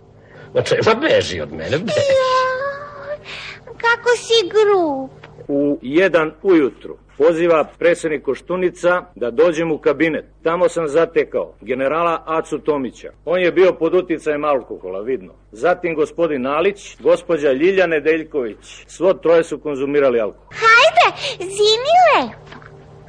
Ma 0.85 0.93
beži 0.93 1.41
od 1.41 1.51
mene, 1.51 1.77
beži. 1.77 1.99
Joj, 2.09 3.17
kako 3.65 4.09
si 4.17 4.49
grub. 4.49 5.09
U 5.47 5.79
jedan 5.81 6.31
ujutru 6.43 6.97
poziva 7.20 7.63
predsednik 7.80 8.24
Koštunica 8.24 9.01
da 9.15 9.32
dođem 9.32 9.72
u 9.72 9.78
kabinet. 9.78 10.26
Tamo 10.43 10.70
sam 10.70 10.88
zatekao 10.88 11.53
generala 11.61 12.24
Acu 12.26 12.59
Tomića. 12.59 13.11
On 13.26 13.39
je 13.41 13.51
bio 13.51 13.74
pod 13.74 13.93
uticajem 13.93 14.43
alkohola, 14.43 15.01
vidno. 15.01 15.34
Zatim 15.51 15.95
gospodin 15.95 16.47
Alić, 16.47 16.97
gospođa 16.99 17.51
Ljilja 17.51 17.88
Nedeljković. 17.88 18.86
Svo 18.88 19.13
troje 19.13 19.43
su 19.43 19.59
konzumirali 19.59 20.20
alkohol. 20.20 20.47
Hajde, 20.51 21.07
zini 21.39 21.93
lepo. 22.15 22.59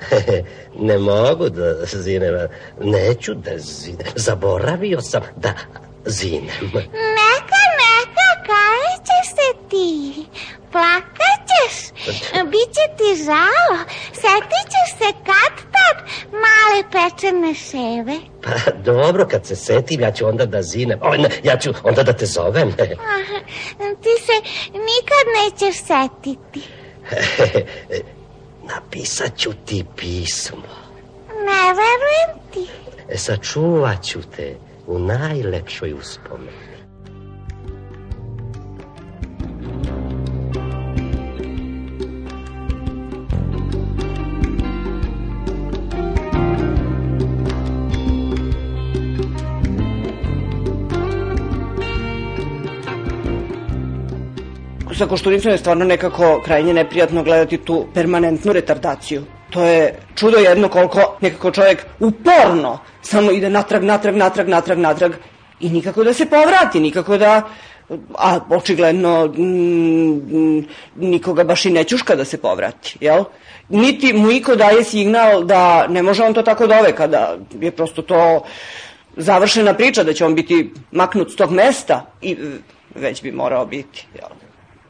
ne 0.89 0.99
mogu 0.99 1.49
da 1.49 1.85
zinem, 1.85 2.35
neću 2.81 3.35
da 3.35 3.59
zinem. 3.59 4.07
Zaboravio 4.17 5.01
sam 5.01 5.23
da 5.37 5.55
zinem. 6.07 6.71
Neka, 7.19 7.60
ćeš 9.07 9.29
se 9.31 9.69
ti? 9.71 10.15
Plakaćeš? 10.73 11.75
Biće 12.45 12.85
ti 12.99 13.25
žao? 13.25 13.79
Setit 14.13 14.67
ćeš 14.73 14.99
se 14.99 15.13
kad 15.27 15.55
tad 15.73 15.97
male 16.33 16.83
pečene 16.93 17.55
ševe? 17.55 18.19
Pa 18.43 18.71
dobro, 18.85 19.27
kad 19.31 19.47
se 19.47 19.57
setim, 19.57 20.01
ja 20.01 20.13
ću 20.13 20.27
onda 20.27 20.47
da 20.47 20.63
zinem. 20.63 20.99
O, 21.03 21.17
ne, 21.17 21.29
ja 21.43 21.57
ću 21.59 21.71
onda 21.83 22.03
da 22.03 22.13
te 22.13 22.27
zovem. 22.27 22.69
Ah, 23.81 23.95
Ti 24.03 24.09
se 24.27 24.51
nikad 24.73 25.25
nećeš 25.41 25.77
setiti. 25.81 26.69
Napisat 28.75 29.37
ću 29.37 29.51
ti 29.67 29.85
pismo. 29.97 30.63
Ne 31.29 31.63
verujem 31.69 32.41
ti. 32.53 32.73
E, 33.09 33.17
sačuvat 33.19 34.05
ću 34.05 34.19
te 34.37 34.57
u 34.87 34.99
najlepšoj 34.99 35.93
uspomeni. 35.93 36.70
Sa 55.01 55.07
Koštunicom 55.07 55.53
je 55.53 55.59
stvarno 55.59 55.85
nekako 55.85 56.41
krajnje 56.45 56.75
neprijatno 56.75 57.23
gledati 57.23 57.57
tu 57.57 57.87
permanentnu 57.95 58.53
retardaciju. 58.53 59.23
To 59.51 59.65
je 59.65 59.95
čudo 60.15 60.39
jedno 60.39 60.69
koliko 60.69 61.17
nekako 61.21 61.51
čovjek 61.51 61.87
uporno 62.01 62.79
samo 63.03 63.31
ide 63.31 63.51
natrag, 63.51 63.85
natrag, 63.85 64.17
natrag, 64.17 64.49
natrag, 64.49 64.79
natrag 64.79 65.13
i 65.61 65.71
nikako 65.71 66.05
da 66.05 66.13
se 66.15 66.27
povrati, 66.27 66.81
nikako 66.81 67.17
da 67.17 67.49
a 68.19 68.39
očigledno 68.51 69.27
mm, 69.27 70.67
nikoga 70.97 71.45
baš 71.45 71.65
i 71.65 71.71
ne 71.71 71.85
ćuška 71.85 72.15
da 72.15 72.25
se 72.25 72.39
povrati, 72.39 72.97
jel? 73.01 73.25
Niti 73.69 74.13
mu 74.13 74.31
iko 74.31 74.57
daje 74.57 74.85
signal 74.85 75.45
da 75.45 75.87
ne 75.89 76.03
može 76.03 76.23
on 76.23 76.35
to 76.35 76.43
tako 76.43 76.67
doveka, 76.67 77.07
da 77.07 77.39
je 77.61 77.71
prosto 77.71 78.03
to 78.03 78.43
završena 79.17 79.75
priča 79.75 80.05
da 80.05 80.13
će 80.13 80.25
on 80.25 80.35
biti 80.35 80.73
maknut 80.93 81.33
s 81.33 81.37
tog 81.37 81.53
mesta 81.53 82.07
i 82.23 82.37
već 82.95 83.23
bi 83.23 83.33
morao 83.33 83.67
biti. 83.67 84.07
Jel? 84.15 84.40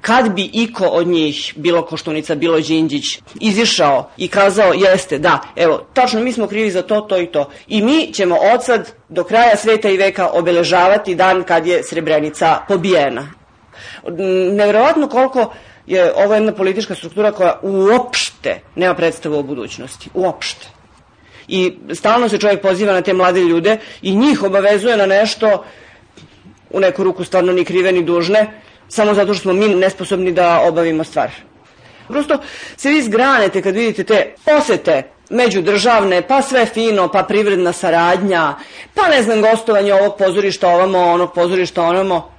Kad 0.00 0.34
bi 0.34 0.50
iko 0.52 0.84
od 0.84 1.06
njih, 1.06 1.52
bilo 1.56 1.82
Koštunica, 1.82 2.34
bilo 2.34 2.60
Đinđić, 2.60 3.04
izišao 3.40 4.10
i 4.16 4.28
kazao 4.28 4.72
jeste, 4.72 5.18
da, 5.18 5.40
evo, 5.56 5.86
tačno 5.94 6.20
mi 6.20 6.32
smo 6.32 6.46
krivi 6.46 6.70
za 6.70 6.82
to, 6.82 7.00
to 7.00 7.18
i 7.18 7.26
to. 7.26 7.50
I 7.68 7.82
mi 7.82 8.12
ćemo 8.12 8.36
od 8.54 8.64
sad 8.64 8.92
do 9.08 9.24
kraja 9.24 9.56
sveta 9.56 9.88
i 9.88 9.96
veka 9.96 10.28
obeležavati 10.32 11.14
dan 11.14 11.42
kad 11.42 11.66
je 11.66 11.82
Srebrenica 11.82 12.58
pobijena. 12.68 13.30
Nevjerovatno 14.52 15.08
koliko 15.08 15.52
je 15.86 16.12
ovo 16.16 16.34
jedna 16.34 16.52
politička 16.52 16.94
struktura 16.94 17.32
koja 17.32 17.58
uopšte 17.62 18.60
nema 18.74 18.94
predstavu 18.94 19.38
o 19.38 19.42
budućnosti. 19.42 20.10
Uopšte. 20.14 20.66
I 21.48 21.72
stalno 21.94 22.28
se 22.28 22.38
čovjek 22.38 22.62
poziva 22.62 22.92
na 22.92 23.02
te 23.02 23.12
mlade 23.12 23.40
ljude 23.40 23.78
i 24.02 24.16
njih 24.16 24.42
obavezuje 24.42 24.96
na 24.96 25.06
nešto 25.06 25.64
u 26.70 26.80
neku 26.80 27.04
ruku 27.04 27.24
stvarno 27.24 27.52
ni 27.52 27.64
krive 27.64 27.92
ni 27.92 28.02
dužne, 28.02 28.60
samo 28.90 29.14
zato 29.14 29.34
što 29.34 29.42
smo 29.42 29.52
mi 29.52 29.74
nesposobni 29.74 30.32
da 30.32 30.60
obavimo 30.60 31.04
stvar. 31.04 31.30
Prosto 32.08 32.38
se 32.76 32.88
vi 32.88 33.02
zgranete 33.02 33.62
kad 33.62 33.74
vidite 33.74 34.04
te 34.04 34.34
posete 34.44 35.02
međudržavne, 35.30 36.22
pa 36.22 36.42
sve 36.42 36.66
fino, 36.66 37.08
pa 37.08 37.22
privredna 37.22 37.72
saradnja, 37.72 38.54
pa 38.94 39.08
ne 39.08 39.22
znam 39.22 39.42
gostovanje 39.42 39.94
ovog 39.94 40.16
pozorišta 40.18 40.68
ovamo, 40.68 40.98
onog 40.98 41.34
pozorišta 41.34 41.82
onamo. 41.82 42.30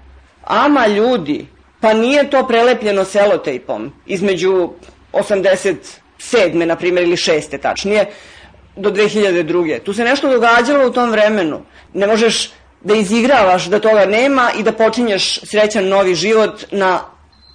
Ama 0.43 0.87
ljudi, 0.87 1.47
pa 1.79 1.93
nije 1.93 2.29
to 2.29 2.47
prelepljeno 2.47 3.05
selotejpom 3.05 3.93
između 4.05 4.69
87. 5.13 6.65
na 6.65 6.75
primjer 6.75 7.03
ili 7.03 7.15
6. 7.15 7.61
tačnije 7.61 8.05
do 8.75 8.91
2002. 8.91 9.83
Tu 9.83 9.93
se 9.93 10.03
nešto 10.03 10.29
događalo 10.29 10.87
u 10.87 10.91
tom 10.91 11.11
vremenu. 11.11 11.61
Ne 11.93 12.07
možeš 12.07 12.51
da 12.83 12.95
izigravaš 12.95 13.65
da 13.65 13.79
toga 13.79 14.05
nema 14.05 14.51
i 14.59 14.63
da 14.63 14.71
počinješ 14.71 15.39
srećan 15.43 15.87
novi 15.87 16.15
život 16.15 16.63
na 16.71 16.99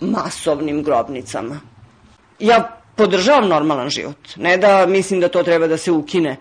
masovnim 0.01 0.83
grobnicama. 0.83 1.61
Ja 2.39 2.81
podržavam 2.97 3.49
normalan 3.49 3.91
život, 3.91 4.37
ne 4.37 4.57
da 4.57 4.87
mislim 4.87 5.21
da 5.21 5.29
to 5.29 5.43
treba 5.43 5.67
da 5.67 5.77
se 5.77 5.93
ukine. 5.93 6.37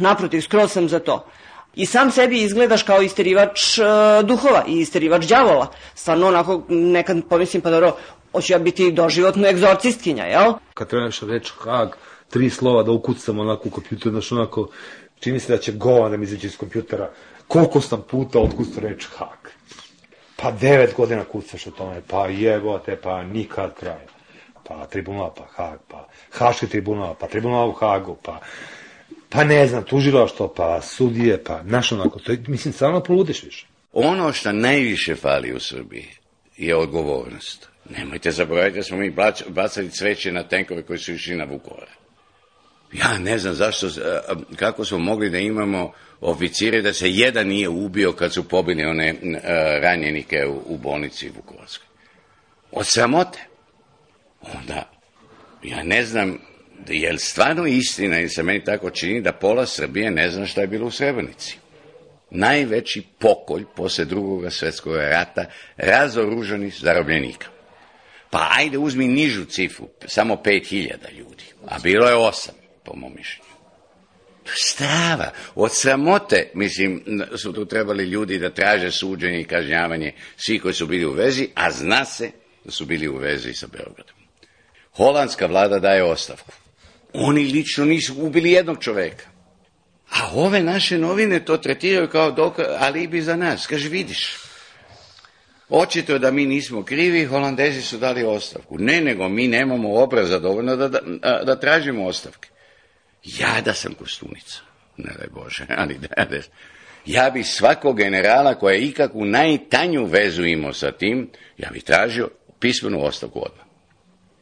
Naprotiv, 0.00 0.40
skroz 0.40 0.72
sam 0.72 0.88
za 0.88 0.98
to. 0.98 1.26
I 1.74 1.86
sam 1.86 2.10
sebi 2.10 2.42
izgledaš 2.42 2.82
kao 2.82 3.02
isterivač 3.02 3.78
uh, 3.78 3.84
duhova 4.28 4.64
i 4.68 4.80
isterivač 4.80 5.24
đavola. 5.26 5.66
Stvarno 5.94 6.28
onako 6.28 6.62
nekad 6.68 7.22
pomislim 7.30 7.62
pa 7.62 7.70
dobro, 7.70 7.96
hoću 8.32 8.52
ja 8.52 8.58
biti 8.58 8.92
doživotno 8.92 9.48
egzorcistkinja, 9.48 10.24
jel? 10.24 10.52
Kad 10.74 10.88
treba 10.88 11.04
nešto 11.04 11.26
reći 11.26 11.52
Hag, 11.58 11.88
tri 12.30 12.50
slova 12.50 12.82
da 12.82 12.92
ukucam 12.92 13.38
onako 13.38 13.68
u 13.68 13.70
kompjuter, 13.70 14.12
znaš 14.12 14.32
onako, 14.32 14.68
čini 15.20 15.40
se 15.40 15.52
da 15.52 15.58
će 15.58 15.72
govan 15.72 16.10
da 16.10 16.16
mi 16.16 16.26
iz 16.26 16.56
kompjutera 16.56 17.10
koliko 17.48 17.80
sam 17.80 18.04
puta 18.10 18.38
otkucao 18.38 18.82
reč 18.82 19.06
Hag. 19.16 19.48
Pa 20.36 20.50
devet 20.50 20.94
godina 20.96 21.24
kucaš 21.24 21.66
o 21.66 21.70
tome, 21.70 22.02
pa 22.08 22.26
jebote, 22.26 22.96
pa 22.96 23.22
nikad 23.22 23.74
kraja. 23.74 24.06
Pa 24.64 24.86
tribunal, 24.86 25.34
pa 25.34 25.46
Hag, 25.56 25.78
pa 25.88 26.08
Haški 26.32 26.66
tribunal, 26.66 27.14
pa 27.20 27.26
tribunal 27.26 27.68
u 27.68 27.72
Hagu, 27.72 28.16
pa 28.22 28.40
pa 29.34 29.44
ne 29.44 29.66
znam, 29.66 29.82
tužilaštvo, 29.82 30.48
pa 30.56 30.80
sudije, 30.80 31.44
pa 31.44 31.62
naš 31.62 31.92
onako, 31.92 32.18
to 32.18 32.32
je, 32.32 32.42
mislim, 32.48 32.74
stvarno 32.74 33.02
poludiš 33.02 33.42
više. 33.42 33.66
Ono 33.92 34.32
što 34.32 34.52
najviše 34.52 35.14
fali 35.14 35.52
u 35.52 35.60
Srbiji 35.60 36.08
je 36.56 36.76
odgovornost. 36.76 37.68
Nemojte 37.98 38.30
zaboraviti 38.30 38.76
da 38.76 38.82
smo 38.82 38.96
mi 38.96 39.14
bacali 39.48 39.90
cveće 39.90 40.32
na 40.32 40.42
tenkove 40.42 40.82
koji 40.82 40.98
su 40.98 41.12
išli 41.12 41.36
na 41.36 41.44
Vukovar. 41.44 41.88
Ja 42.94 43.18
ne 43.18 43.38
znam 43.38 43.54
zašto, 43.54 43.88
kako 44.56 44.84
smo 44.84 44.98
mogli 44.98 45.30
da 45.30 45.38
imamo 45.38 45.92
oficire 46.20 46.82
da 46.82 46.92
se 46.92 47.10
jedan 47.10 47.46
nije 47.46 47.68
ubio 47.68 48.12
kad 48.12 48.32
su 48.32 48.48
pobili 48.48 48.84
one 48.84 49.12
uh, 49.12 49.38
ranjenike 49.82 50.46
u, 50.66 50.78
bolnici 50.78 51.30
Vukovarskoj. 51.36 51.86
Od 52.72 52.86
sramote. 52.86 53.38
Onda, 54.40 54.90
ja 55.62 55.82
ne 55.82 56.04
znam, 56.04 56.38
je 56.88 57.12
li 57.12 57.18
stvarno 57.18 57.66
istina 57.66 58.20
ili 58.20 58.28
se 58.28 58.42
meni 58.42 58.64
tako 58.64 58.90
čini 58.90 59.20
da 59.20 59.32
pola 59.32 59.66
Srbije 59.66 60.10
ne 60.10 60.30
zna 60.30 60.46
šta 60.46 60.60
je 60.60 60.66
bilo 60.66 60.86
u 60.86 60.90
Srebrenici. 60.90 61.58
Najveći 62.30 63.02
pokolj 63.18 63.64
posle 63.76 64.04
drugog 64.04 64.52
svetskog 64.52 64.96
rata 64.96 65.44
razoruženih 65.76 66.74
zarobljenika. 66.80 67.46
Pa 68.30 68.48
ajde 68.50 68.78
uzmi 68.78 69.08
nižu 69.08 69.44
cifru, 69.44 69.88
samo 70.06 70.34
5000 70.34 71.12
ljudi, 71.18 71.44
a 71.66 71.78
bilo 71.78 72.08
je 72.08 72.14
osam, 72.14 72.54
po 72.84 72.96
mom 72.96 73.12
mišljenju. 73.16 73.54
Strava. 74.54 75.30
Od 75.54 75.70
sramote, 75.74 76.50
mislim, 76.54 77.02
su 77.36 77.52
tu 77.52 77.64
trebali 77.66 78.04
ljudi 78.04 78.38
da 78.38 78.50
traže 78.50 78.90
suđenje 78.90 79.40
i 79.40 79.44
kažnjavanje 79.44 80.12
svi 80.36 80.58
koji 80.58 80.74
su 80.74 80.86
bili 80.86 81.06
u 81.06 81.12
vezi, 81.12 81.48
a 81.54 81.70
zna 81.70 82.04
se 82.04 82.30
da 82.64 82.70
su 82.70 82.86
bili 82.86 83.08
u 83.08 83.16
vezi 83.16 83.52
sa 83.52 83.66
Beogradom. 83.66 84.16
Holandska 84.96 85.46
vlada 85.46 85.78
daje 85.78 86.04
ostavku. 86.04 86.52
Oni 87.12 87.44
lično 87.44 87.84
nisu 87.84 88.14
ubili 88.18 88.50
jednog 88.50 88.78
čoveka. 88.80 89.24
A 90.10 90.30
ove 90.34 90.62
naše 90.62 90.98
novine 90.98 91.44
to 91.44 91.56
tretiraju 91.56 92.08
kao 92.08 92.30
dok, 92.30 92.58
alibi 92.78 93.22
za 93.22 93.36
nas. 93.36 93.66
Kaže, 93.66 93.88
vidiš, 93.88 94.36
očito 95.68 96.12
je 96.12 96.18
da 96.18 96.30
mi 96.30 96.46
nismo 96.46 96.82
krivi, 96.82 97.24
Holandezi 97.24 97.82
su 97.82 97.98
dali 97.98 98.24
ostavku. 98.24 98.78
Ne, 98.78 99.00
nego 99.00 99.28
mi 99.28 99.48
nemamo 99.48 99.94
obraza 99.94 100.38
dovoljno 100.38 100.76
da, 100.76 100.88
da, 100.88 101.00
da 101.44 101.60
tražimo 101.60 102.06
ostavke. 102.06 102.48
Ja 103.24 103.60
da 103.64 103.74
sam 103.74 103.94
kostunica, 103.94 104.60
ne 104.96 105.12
daj 105.18 105.28
Bože, 105.28 105.66
ali 105.80 105.98
da, 105.98 106.24
da, 106.24 106.38
ja 107.06 107.30
bi 107.30 107.42
svakog 107.42 107.96
generala 107.96 108.54
koja 108.54 108.74
je 108.74 108.84
ikakvu 108.84 109.24
najtanju 109.24 110.04
vezu 110.04 110.44
imao 110.44 110.72
sa 110.72 110.92
tim, 110.92 111.30
ja 111.58 111.70
bi 111.72 111.80
tražio 111.80 112.30
pismenu 112.60 113.04
ostavku 113.04 113.38
odmah 113.44 113.66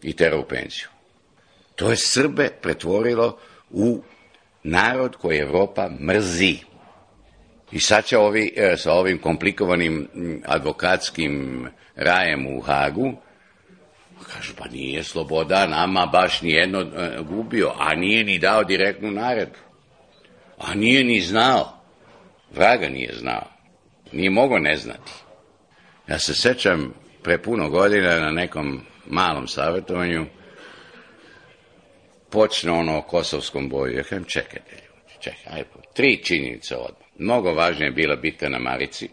i 0.02 0.12
tera 0.12 0.38
u 0.38 0.44
penziju. 0.44 0.86
To 1.74 1.90
je 1.90 1.96
Srbe 1.96 2.48
pretvorilo 2.62 3.38
u 3.70 4.02
narod 4.62 5.16
koji 5.16 5.38
Evropa 5.38 5.90
mrzi. 6.00 6.56
I 7.72 7.80
sad 7.80 8.04
će 8.04 8.18
ovi, 8.18 8.54
sa 8.76 8.92
ovim 8.92 9.18
komplikovanim 9.18 10.08
advokatskim 10.46 11.66
rajem 11.96 12.46
u 12.46 12.60
Hagu, 12.60 13.12
Kažu, 14.22 14.54
pa 14.58 14.68
nije 14.68 15.02
sloboda 15.02 15.66
nama 15.66 16.06
baš 16.06 16.42
nijedno 16.42 16.80
e, 16.80 17.18
gubio, 17.22 17.72
a 17.78 17.94
nije 17.94 18.24
ni 18.24 18.38
dao 18.38 18.64
direktnu 18.64 19.10
naredbu. 19.10 19.58
A 20.58 20.74
nije 20.74 21.04
ni 21.04 21.20
znao. 21.20 21.78
Vraga 22.54 22.88
nije 22.88 23.14
znao. 23.14 23.44
Nije 24.12 24.30
mogo 24.30 24.58
ne 24.58 24.76
znati. 24.76 25.12
Ja 26.08 26.18
se 26.18 26.34
sećam 26.34 26.94
pre 27.22 27.42
puno 27.42 27.70
godina 27.70 28.18
na 28.20 28.30
nekom 28.30 28.80
malom 29.06 29.48
savjetovanju 29.48 30.26
počne 32.30 32.72
ono 32.72 32.98
o 32.98 33.02
kosovskom 33.02 33.68
boju. 33.68 33.96
Ja 33.96 34.02
kažem, 34.02 34.24
čekajte 34.24 34.72
ljudi, 34.72 35.12
čekaj, 35.20 35.52
ajde, 35.52 35.68
tri 35.94 36.22
činjenice 36.24 36.76
odmah. 36.76 37.08
Mnogo 37.18 37.52
važnije 37.54 37.86
je 37.86 37.92
bila 37.92 38.16
bitka 38.16 38.48
na 38.48 38.58
Marici, 38.58 39.08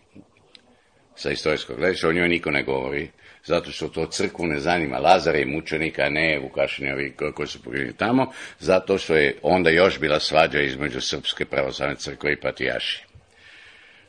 sa 1.15 1.31
istorijskog 1.31 1.77
gledišta, 1.77 2.07
o 2.07 2.13
njoj 2.13 2.29
niko 2.29 2.51
ne 2.51 2.63
govori 2.63 3.11
zato 3.49 3.71
što 3.71 3.87
to 3.87 4.05
crkvu 4.05 4.47
ne 4.47 4.59
zanima 4.59 4.97
Lazara 4.97 5.37
i 5.37 5.45
mučenika, 5.45 6.09
ne 6.09 6.39
Vukašini 6.39 6.91
ovi 6.91 7.13
koji 7.33 7.47
su 7.47 7.63
pogledali 7.63 7.97
tamo, 7.97 8.31
zato 8.59 8.97
što 8.97 9.15
je 9.15 9.37
onda 9.41 9.69
još 9.69 9.99
bila 9.99 10.19
svađa 10.19 10.61
između 10.61 11.01
Srpske 11.01 11.45
pravoslavne 11.45 11.95
crkve 11.95 12.33
i 12.33 12.39
Patijaši. 12.39 13.05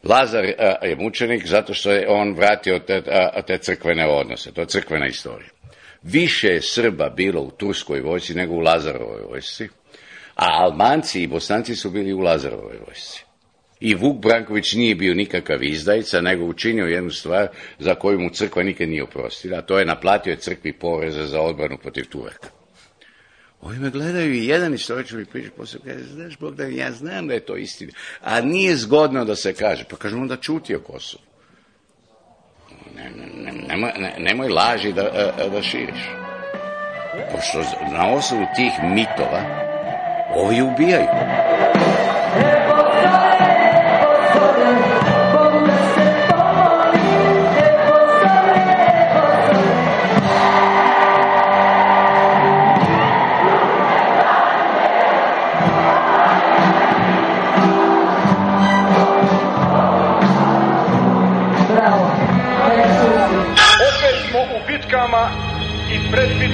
Lazar 0.05 0.45
a, 0.45 0.87
je 0.87 0.97
mučenik 0.97 1.47
zato 1.47 1.75
što 1.75 1.93
je 1.93 2.09
on 2.09 2.35
vratio 2.35 2.79
te, 2.79 3.03
a, 3.07 3.43
te 3.43 3.59
crkvene 3.59 4.07
odnose, 4.07 4.53
to 4.53 4.61
je 4.61 4.67
crkvena 4.67 5.07
istorija. 5.07 5.51
Više 6.03 6.49
je 6.49 6.63
Srba 6.63 7.09
bilo 7.09 7.41
u 7.41 7.51
Turskoj 7.51 8.01
vojsci 8.01 8.35
nego 8.35 8.55
u 8.55 8.61
Lazarovoj 8.61 9.23
vojsci, 9.31 9.69
a 10.35 10.47
Albanci 10.65 11.23
i 11.23 11.27
Bosanci 11.27 11.77
su 11.77 11.91
bili 11.91 12.13
u 12.13 12.21
Lazarovoj 12.21 12.79
vojsci. 12.87 13.30
I 13.81 13.95
Vuk 13.95 14.17
Branković 14.23 14.73
nije 14.73 14.95
bio 14.95 15.15
nikakav 15.15 15.63
izdajica, 15.63 16.21
nego 16.21 16.45
učinio 16.45 16.85
jednu 16.85 17.11
stvar 17.11 17.49
za 17.79 17.95
koju 17.95 18.21
mu 18.21 18.31
crkva 18.31 18.63
nikad 18.63 18.89
nije 18.89 19.03
oprostila, 19.03 19.59
a 19.59 19.63
to 19.63 19.79
je 19.79 19.85
naplatio 19.85 20.37
crkvi 20.37 20.73
poreze 20.73 21.27
za 21.27 21.41
odbranu 21.41 21.79
protiv 21.79 22.05
Turaka. 22.05 22.49
Ovi 23.61 23.79
me 23.79 23.91
gledaju 23.91 24.35
i 24.35 24.47
jedan 24.47 24.75
istoričar 24.75 25.19
mi 25.19 25.25
priča 25.25 25.51
posle, 25.57 25.81
kaže, 25.85 26.05
znaš 26.05 26.39
Bogdan, 26.39 26.75
ja 26.75 26.93
znam 26.93 27.29
da 27.29 27.35
je 27.35 27.41
to 27.41 27.57
istina, 27.57 27.93
a 28.21 28.41
nije 28.41 28.77
zgodno 28.77 29.25
da 29.25 29.37
se 29.37 29.53
kaže. 29.53 29.85
Pa 29.91 29.97
kažem, 29.97 30.23
onda 30.23 30.37
čuti 30.37 30.75
o 30.75 30.81
Kosovu. 30.81 31.23
Ne, 32.97 33.11
ne, 33.11 33.53
nemoj, 33.69 33.91
ne, 33.99 34.15
nemoj 34.19 34.49
laži 34.49 34.93
da, 34.93 35.03
da 35.53 35.63
širiš. 35.63 36.11
Pošto 37.33 37.59
na 37.93 38.13
osnovu 38.13 38.47
tih 38.57 38.73
mitova 38.83 39.41
ovi 40.35 40.63
ubijaju. 40.63 41.07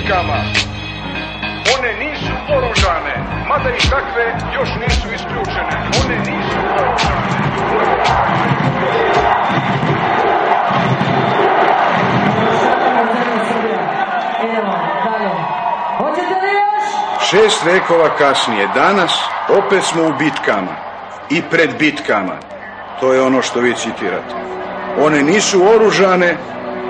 Bitkama. 0.07 0.39
One 1.79 1.93
nisu 1.99 2.33
oružane, 2.57 3.15
mada 3.49 3.71
i 3.71 3.91
takve 3.91 4.25
još 4.55 4.69
nisu 4.81 5.09
isključene. 5.15 5.77
One 6.05 6.19
nisu 6.19 6.59
oružane. 6.79 7.37
Šest 17.31 17.65
vekova 17.65 18.09
kasnije, 18.19 18.69
danas, 18.75 19.21
opet 19.49 19.85
smo 19.85 20.03
u 20.03 20.13
bitkama 20.19 20.77
i 21.31 21.43
pred 21.51 21.71
bitkama. 21.79 22.37
To 23.01 23.13
je 23.13 23.23
ono 23.23 23.43
što 23.43 23.61
vi 23.61 23.75
citirate. 23.75 24.35
One 24.99 25.23
nisu 25.23 25.63
oružane, 25.75 26.37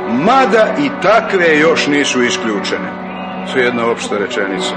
mada 0.08 0.74
i 0.78 0.90
takve 1.02 1.58
još 1.58 1.86
nisu 1.86 2.22
isključene. 2.22 3.05
Je 3.54 3.64
jedna 3.64 3.90
opšta 3.90 4.18
rečenica. 4.18 4.74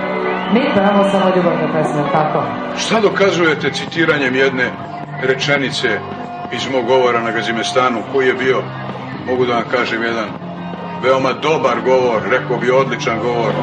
Mi 0.54 0.62
pevamo 0.76 1.04
samo 1.12 1.36
ljubavne 1.36 1.68
pesme, 1.74 2.04
tako? 2.12 2.44
Šta 2.78 3.00
dokazujete 3.00 3.72
citiranjem 3.72 4.36
jedne 4.36 4.72
rečenice 5.22 6.00
iz 6.52 6.70
mog 6.72 6.86
govora 6.86 7.22
na 7.22 7.32
Gazimestanu, 7.32 8.02
koji 8.12 8.28
je 8.28 8.34
bio, 8.34 8.64
mogu 9.28 9.46
da 9.46 9.54
vam 9.54 9.64
kažem, 9.72 10.04
jedan 10.04 10.30
veoma 11.04 11.34
dobar 11.34 11.82
govor, 11.86 12.22
rekao 12.30 12.58
bi 12.58 12.72
odličan 12.72 13.20
govor. 13.20 13.54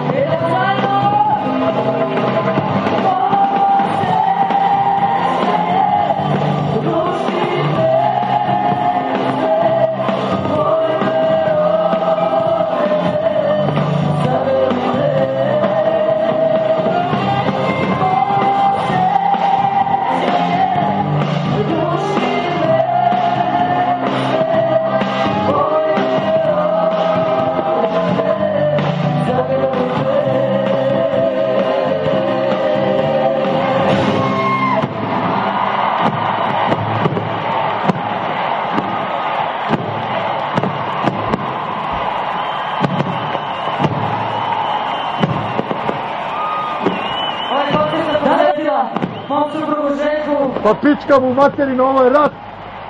Pička 50.83 51.21
mu 51.21 51.35
materina, 51.35 51.85
ovo 51.85 52.03
je 52.05 52.11
rat. 52.11 52.33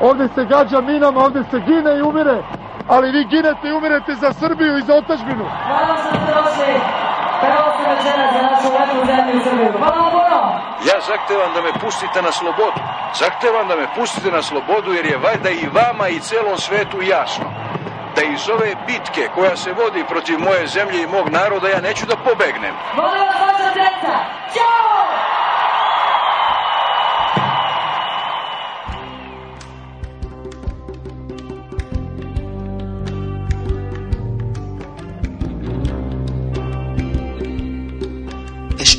Ovde 0.00 0.28
se 0.34 0.44
gađa 0.44 0.80
minama, 0.80 1.20
ovde 1.20 1.42
se 1.50 1.58
gine 1.60 1.98
i 1.98 2.02
umire. 2.02 2.38
Ali 2.88 3.10
vi 3.10 3.24
ginete 3.24 3.68
i 3.68 3.72
umirete 3.72 4.14
za 4.14 4.32
Srbiju 4.32 4.78
i 4.78 4.82
za 4.82 4.94
otačbinu. 4.94 5.44
Hvala 5.66 5.94
što 6.00 6.08
ste 6.08 6.32
došli. 6.38 6.72
Prvo 7.40 7.66
ste 7.74 7.82
večera 7.92 8.24
za 8.34 8.40
našu 8.48 8.68
lepu 8.76 9.06
zemlju 9.06 9.40
Srbiju. 9.44 9.72
Hvala 9.78 9.96
vam 10.02 10.10
puno. 10.10 10.38
Ja 10.88 10.96
zahtevam 11.10 11.50
da 11.54 11.60
me 11.62 11.72
pustite 11.82 12.22
na 12.22 12.32
slobodu. 12.32 12.80
Zahtevam 13.22 13.68
da 13.68 13.76
me 13.76 13.86
pustite 13.96 14.30
na 14.30 14.42
slobodu 14.42 14.92
jer 14.92 15.06
je 15.06 15.18
valjda 15.18 15.50
i 15.50 15.66
vama 15.78 16.08
i 16.08 16.20
celom 16.20 16.58
svetu 16.58 16.98
jasno 17.02 17.46
da 18.16 18.22
iz 18.22 18.48
ove 18.48 18.74
bitke 18.86 19.28
koja 19.34 19.56
se 19.56 19.72
vodi 19.72 20.04
protiv 20.08 20.38
moje 20.38 20.66
zemlje 20.66 21.02
i 21.02 21.06
mog 21.06 21.28
naroda 21.28 21.68
ja 21.68 21.80
neću 21.80 22.06
da 22.06 22.16
pobegnem. 22.16 22.74
Molim 22.96 23.26
vas 23.30 23.40
vaša 23.46 23.68
deca. 23.74 24.14
Ćao! 24.54 25.05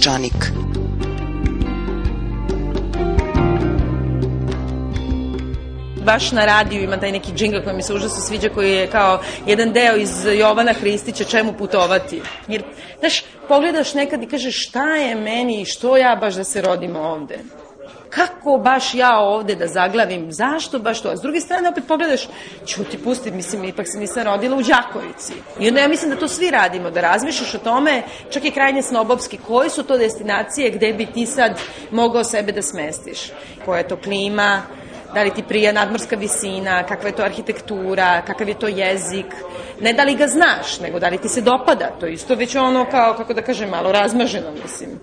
Peščanik. 0.07 0.67
baš 6.05 6.31
na 6.31 6.45
radiju 6.45 6.83
ima 6.83 6.97
taj 6.97 7.11
neki 7.11 7.31
džingl 7.35 7.57
koji 7.63 7.75
mi 7.75 7.83
se 7.83 7.93
užasno 7.93 8.21
sviđa, 8.21 8.49
koji 8.49 8.71
je 8.71 8.87
kao 8.87 9.19
jedan 9.47 9.73
deo 9.73 9.95
iz 9.95 10.25
Jovana 10.25 10.73
Hristića, 10.73 11.23
čemu 11.23 11.53
putovati. 11.53 12.21
Jer, 12.47 12.63
znaš, 12.99 13.23
pogledaš 13.47 13.93
nekad 13.93 14.23
i 14.23 14.27
kažeš 14.27 14.67
šta 14.67 14.95
je 14.95 15.15
meni 15.15 15.61
i 15.61 15.65
što 15.65 15.97
ja 15.97 16.15
baš 16.15 16.35
da 16.35 16.43
se 16.43 16.61
rodim 16.61 16.95
ovde 16.95 17.39
kako 18.17 18.57
baš 18.57 18.93
ja 18.93 19.19
ovde 19.19 19.55
da 19.55 19.67
zaglavim, 19.67 20.31
zašto 20.31 20.79
baš 20.79 21.01
to? 21.01 21.09
A 21.09 21.17
s 21.17 21.21
druge 21.21 21.39
strane 21.39 21.69
opet 21.69 21.83
pogledaš, 21.87 22.27
ću 22.65 22.83
ti 22.83 22.97
pustiti, 22.97 23.35
mislim, 23.35 23.63
ipak 23.63 23.87
se 23.87 23.99
nisam 23.99 24.23
rodila 24.23 24.57
u 24.57 24.61
Đakovici. 24.61 25.33
I 25.59 25.67
onda 25.67 25.81
ja 25.81 25.87
mislim 25.87 26.11
da 26.11 26.19
to 26.19 26.27
svi 26.27 26.51
radimo, 26.51 26.89
da 26.89 27.01
razmišljaš 27.01 27.55
o 27.55 27.57
tome, 27.57 28.03
čak 28.29 28.45
i 28.45 28.51
krajnje 28.51 28.81
snobovski, 28.81 29.37
koje 29.47 29.69
su 29.69 29.83
to 29.83 29.97
destinacije 29.97 30.69
gde 30.69 30.93
bi 30.93 31.05
ti 31.05 31.25
sad 31.25 31.59
mogao 31.91 32.23
sebe 32.23 32.51
da 32.51 32.61
smestiš? 32.61 33.31
Koja 33.65 33.77
je 33.77 33.87
to 33.87 33.97
klima, 33.97 34.61
da 35.13 35.23
li 35.23 35.33
ti 35.33 35.43
prija 35.43 35.71
nadmorska 35.71 36.15
visina, 36.15 36.83
kakva 36.83 37.09
je 37.09 37.15
to 37.15 37.23
arhitektura, 37.23 38.21
kakav 38.21 38.49
je 38.49 38.59
to 38.59 38.67
jezik, 38.67 39.25
ne 39.81 39.93
da 39.93 40.03
li 40.03 40.15
ga 40.15 40.27
znaš, 40.27 40.79
nego 40.79 40.99
da 40.99 41.09
li 41.09 41.17
ti 41.17 41.29
se 41.29 41.41
dopada, 41.41 41.91
to 41.99 42.07
isto 42.07 42.35
već 42.35 42.55
ono 42.55 42.85
kao, 42.91 43.13
kako 43.17 43.33
da 43.33 43.41
kažem, 43.41 43.69
malo 43.69 43.91
razmaženo, 43.91 44.51
mislim. 44.63 44.99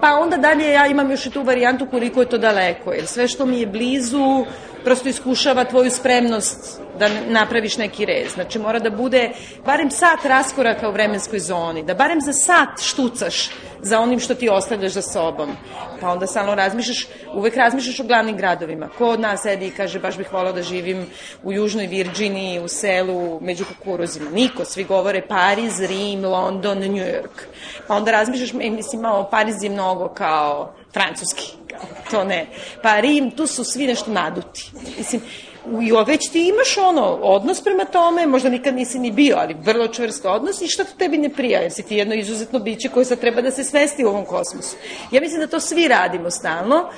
Pa 0.00 0.14
onda 0.14 0.36
dalje 0.36 0.70
ja 0.70 0.86
imam 0.86 1.10
još 1.10 1.26
i 1.26 1.30
tu 1.30 1.42
varijantu 1.42 1.86
koliko 1.90 2.20
je 2.20 2.28
to 2.28 2.38
daleko, 2.38 2.92
jer 2.92 3.06
sve 3.06 3.28
što 3.28 3.46
mi 3.46 3.60
je 3.60 3.66
blizu 3.66 4.44
prosto 4.86 5.08
iskušava 5.08 5.64
tvoju 5.64 5.90
spremnost 5.90 6.80
da 6.98 7.08
napraviš 7.28 7.76
neki 7.76 8.04
rez. 8.04 8.34
Znači 8.34 8.58
mora 8.58 8.78
da 8.78 8.90
bude 8.90 9.30
barem 9.64 9.90
sat 9.90 10.24
raskoraka 10.24 10.88
u 10.88 10.92
vremenskoj 10.92 11.38
zoni, 11.38 11.82
da 11.82 11.94
barem 11.94 12.20
za 12.20 12.32
sat 12.32 12.82
štucaš 12.82 13.50
za 13.82 14.00
onim 14.00 14.20
što 14.20 14.34
ti 14.34 14.48
ostavljaš 14.48 14.92
za 14.92 15.02
sobom. 15.02 15.50
Pa 16.00 16.10
onda 16.10 16.26
samo 16.26 16.54
razmišljaš, 16.54 17.06
uvek 17.34 17.56
razmišljaš 17.56 18.00
o 18.00 18.04
glavnim 18.04 18.36
gradovima. 18.36 18.88
Ko 18.98 19.08
od 19.08 19.20
nas 19.20 19.42
sedi 19.42 19.66
i 19.66 19.70
kaže 19.70 19.98
baš 19.98 20.16
bih 20.16 20.32
volao 20.32 20.52
da 20.52 20.62
živim 20.62 21.06
u 21.42 21.52
Južnoj 21.52 21.86
Virđiniji, 21.86 22.60
u 22.60 22.68
selu, 22.68 23.40
među 23.40 23.64
kukuruzima. 23.64 24.30
Niko, 24.30 24.64
svi 24.64 24.84
govore 24.84 25.26
Pariz, 25.28 25.80
Rim, 25.80 26.24
London, 26.24 26.78
New 26.78 27.06
York. 27.06 27.46
Pa 27.86 27.94
onda 27.94 28.10
razmišljaš, 28.10 28.50
e, 28.50 28.70
mislim, 28.70 29.00
malo 29.00 29.28
Pariz 29.30 29.62
je 29.62 29.70
mnogo 29.70 30.08
kao 30.08 30.74
francuski, 30.92 31.52
to 32.10 32.24
ne. 32.24 32.46
Pa 32.82 33.00
Rim, 33.00 33.30
tu 33.30 33.46
su 33.46 33.64
svi 33.64 33.86
nešto 33.86 34.10
naduti. 34.10 34.70
Mislim, 34.98 35.22
i 35.82 35.92
već 36.06 36.30
ti 36.30 36.48
imaš 36.48 36.78
ono, 36.78 37.02
odnos 37.22 37.60
prema 37.60 37.84
tome, 37.84 38.26
možda 38.26 38.48
nikad 38.48 38.74
nisi 38.74 38.98
ni 38.98 39.10
bio, 39.10 39.36
ali 39.38 39.56
vrlo 39.60 39.88
čvrst 39.88 40.24
odnos 40.24 40.62
i 40.62 40.68
šta 40.68 40.84
to 40.84 40.90
tebi 40.98 41.18
ne 41.18 41.28
prija, 41.28 41.60
jer 41.60 41.72
si 41.72 41.82
ti 41.82 41.96
jedno 41.96 42.14
izuzetno 42.14 42.58
biće 42.58 42.88
koje 42.88 43.04
sad 43.04 43.20
treba 43.20 43.42
da 43.42 43.50
se 43.50 43.64
svesti 43.64 44.04
u 44.04 44.08
ovom 44.08 44.24
kosmosu. 44.24 44.76
Ja 45.10 45.20
mislim 45.20 45.40
da 45.40 45.46
to 45.46 45.60
svi 45.60 45.88
radimo 45.88 46.30
stalno 46.30 46.88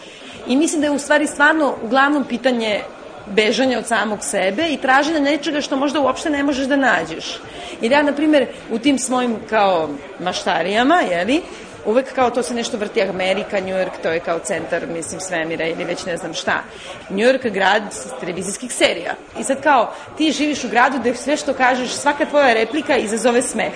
i 0.46 0.56
mislim 0.56 0.80
da 0.80 0.86
je 0.86 0.90
u 0.90 0.98
stvari 0.98 1.26
stvarno 1.26 1.74
uglavnom 1.84 2.24
pitanje 2.24 2.80
bežanja 3.26 3.78
od 3.78 3.86
samog 3.86 4.18
sebe 4.22 4.68
i 4.68 4.76
traženja 4.76 5.20
nečega 5.20 5.60
što 5.60 5.76
možda 5.76 6.00
uopšte 6.00 6.30
ne 6.30 6.42
možeš 6.42 6.66
da 6.66 6.76
nađeš. 6.76 7.40
Jer 7.80 7.92
ja, 7.92 8.02
na 8.02 8.12
primjer, 8.12 8.46
u 8.70 8.78
tim 8.78 8.98
svojim 8.98 9.36
kao 9.50 9.88
maštarijama, 10.20 11.00
jeli, 11.00 11.42
uvek 11.84 12.14
kao 12.14 12.30
to 12.30 12.42
se 12.42 12.54
nešto 12.54 12.76
vrti 12.76 13.02
Amerika, 13.02 13.60
New 13.60 13.76
York, 13.76 14.02
to 14.02 14.08
je 14.08 14.20
kao 14.20 14.38
centar, 14.38 14.86
mislim, 14.86 15.20
svemira 15.20 15.66
ili 15.66 15.84
već 15.84 16.06
ne 16.06 16.16
znam 16.16 16.34
šta. 16.34 16.62
New 17.10 17.18
York 17.18 17.50
grad 17.52 17.82
televizijskih 18.20 18.72
serija. 18.72 19.14
I 19.40 19.44
sad 19.44 19.62
kao, 19.62 19.94
ti 20.16 20.32
živiš 20.32 20.64
u 20.64 20.68
gradu 20.68 20.98
gde 20.98 21.14
sve 21.14 21.36
što 21.36 21.54
kažeš, 21.54 21.90
svaka 21.90 22.26
tvoja 22.26 22.54
replika 22.54 22.96
izazove 22.96 23.42
smeh. 23.42 23.72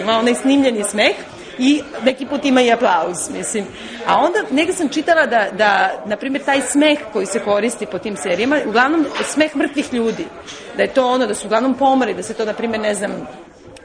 Ima 0.00 0.18
onaj 0.18 0.34
snimljeni 0.34 0.84
smeh 0.84 1.14
i 1.58 1.82
neki 2.04 2.26
put 2.26 2.44
ima 2.44 2.62
i 2.62 2.72
aplauz, 2.72 3.30
mislim. 3.30 3.64
A 4.06 4.18
onda 4.18 4.38
negde 4.50 4.72
sam 4.72 4.88
čitala 4.88 5.26
da, 5.26 5.48
da 5.52 6.02
na 6.06 6.16
primjer, 6.16 6.44
taj 6.44 6.60
smeh 6.60 6.98
koji 7.12 7.26
se 7.26 7.40
koristi 7.40 7.86
po 7.86 7.98
tim 7.98 8.16
serijama, 8.16 8.60
uglavnom 8.66 9.06
smeh 9.24 9.56
mrtvih 9.56 9.94
ljudi. 9.94 10.24
Da 10.76 10.82
je 10.82 10.94
to 10.94 11.06
ono, 11.06 11.26
da 11.26 11.34
su 11.34 11.46
uglavnom 11.46 11.74
pomori, 11.74 12.14
da 12.14 12.22
se 12.22 12.34
to, 12.34 12.44
na 12.44 12.52
primjer, 12.52 12.80
ne 12.80 12.94
znam, 12.94 13.26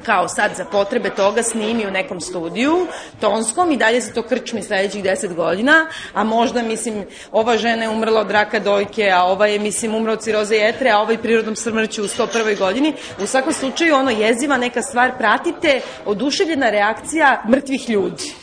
kao 0.05 0.27
sad 0.27 0.51
za 0.55 0.65
potrebe 0.65 1.09
toga 1.09 1.43
snimi 1.43 1.87
u 1.87 1.91
nekom 1.91 2.21
studiju 2.21 2.87
tonskom 3.21 3.71
i 3.71 3.77
dalje 3.77 4.01
se 4.01 4.13
to 4.13 4.23
krčmi 4.23 4.63
sledećih 4.63 5.03
deset 5.03 5.33
godina, 5.33 5.87
a 6.13 6.23
možda, 6.23 6.61
mislim, 6.61 7.05
ova 7.31 7.57
žena 7.57 7.83
je 7.83 7.89
umrla 7.89 8.21
od 8.21 8.31
raka 8.31 8.59
dojke, 8.59 9.11
a 9.13 9.23
ova 9.23 9.47
je, 9.47 9.59
mislim, 9.59 9.95
umrla 9.95 10.13
od 10.13 10.21
ciroze 10.21 10.55
jetre, 10.55 10.89
a 10.89 10.99
ovaj 10.99 11.17
prirodnom 11.17 11.55
smrću 11.55 12.03
u 12.03 12.07
101. 12.07 12.57
godini. 12.57 12.93
U 13.23 13.25
svakom 13.25 13.53
slučaju, 13.53 13.95
ono, 13.95 14.11
jeziva 14.11 14.57
neka 14.57 14.81
stvar, 14.81 15.17
pratite 15.17 15.81
oduševljena 16.05 16.69
reakcija 16.69 17.43
mrtvih 17.49 17.89
ljudi. 17.89 18.33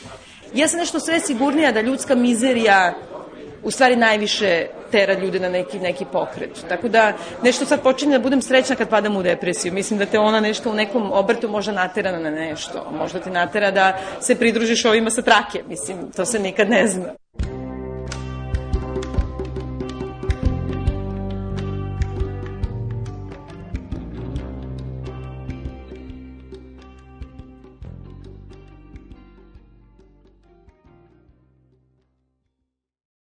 Ja 0.55 0.69
sam 0.69 0.79
nešto 0.79 1.01
sve 1.01 1.21
sigurnija 1.21 1.73
da 1.73 1.81
ljudska 1.81 2.15
mizerija 2.15 2.95
u 3.63 3.71
stvari 3.71 3.97
najviše 3.97 4.67
tera 4.91 5.15
ljude 5.15 5.41
na 5.41 5.49
neki, 5.49 5.79
neki 5.79 6.05
pokret. 6.13 6.65
Tako 6.69 6.89
da 6.89 7.13
nešto 7.43 7.67
sad 7.67 7.83
počinje 7.83 8.19
da 8.19 8.23
budem 8.23 8.43
srećna 8.43 8.77
kad 8.77 8.89
padam 8.89 9.17
u 9.17 9.23
depresiju. 9.23 9.73
Mislim 9.73 9.99
da 9.99 10.07
te 10.07 10.19
ona 10.19 10.41
nešto 10.41 10.71
u 10.71 10.75
nekom 10.75 11.13
obrtu 11.13 11.49
možda 11.49 11.73
natera 11.73 12.19
na 12.19 12.31
nešto. 12.31 12.91
Možda 12.99 13.21
te 13.21 13.31
natera 13.31 13.71
da 13.71 13.99
se 14.21 14.35
pridružiš 14.35 14.85
ovima 14.85 15.11
sa 15.11 15.23
trake. 15.23 15.63
Mislim, 15.69 16.13
to 16.17 16.25
se 16.25 16.39
nikad 16.39 16.71
ne 16.71 16.87
zna. 16.87 17.56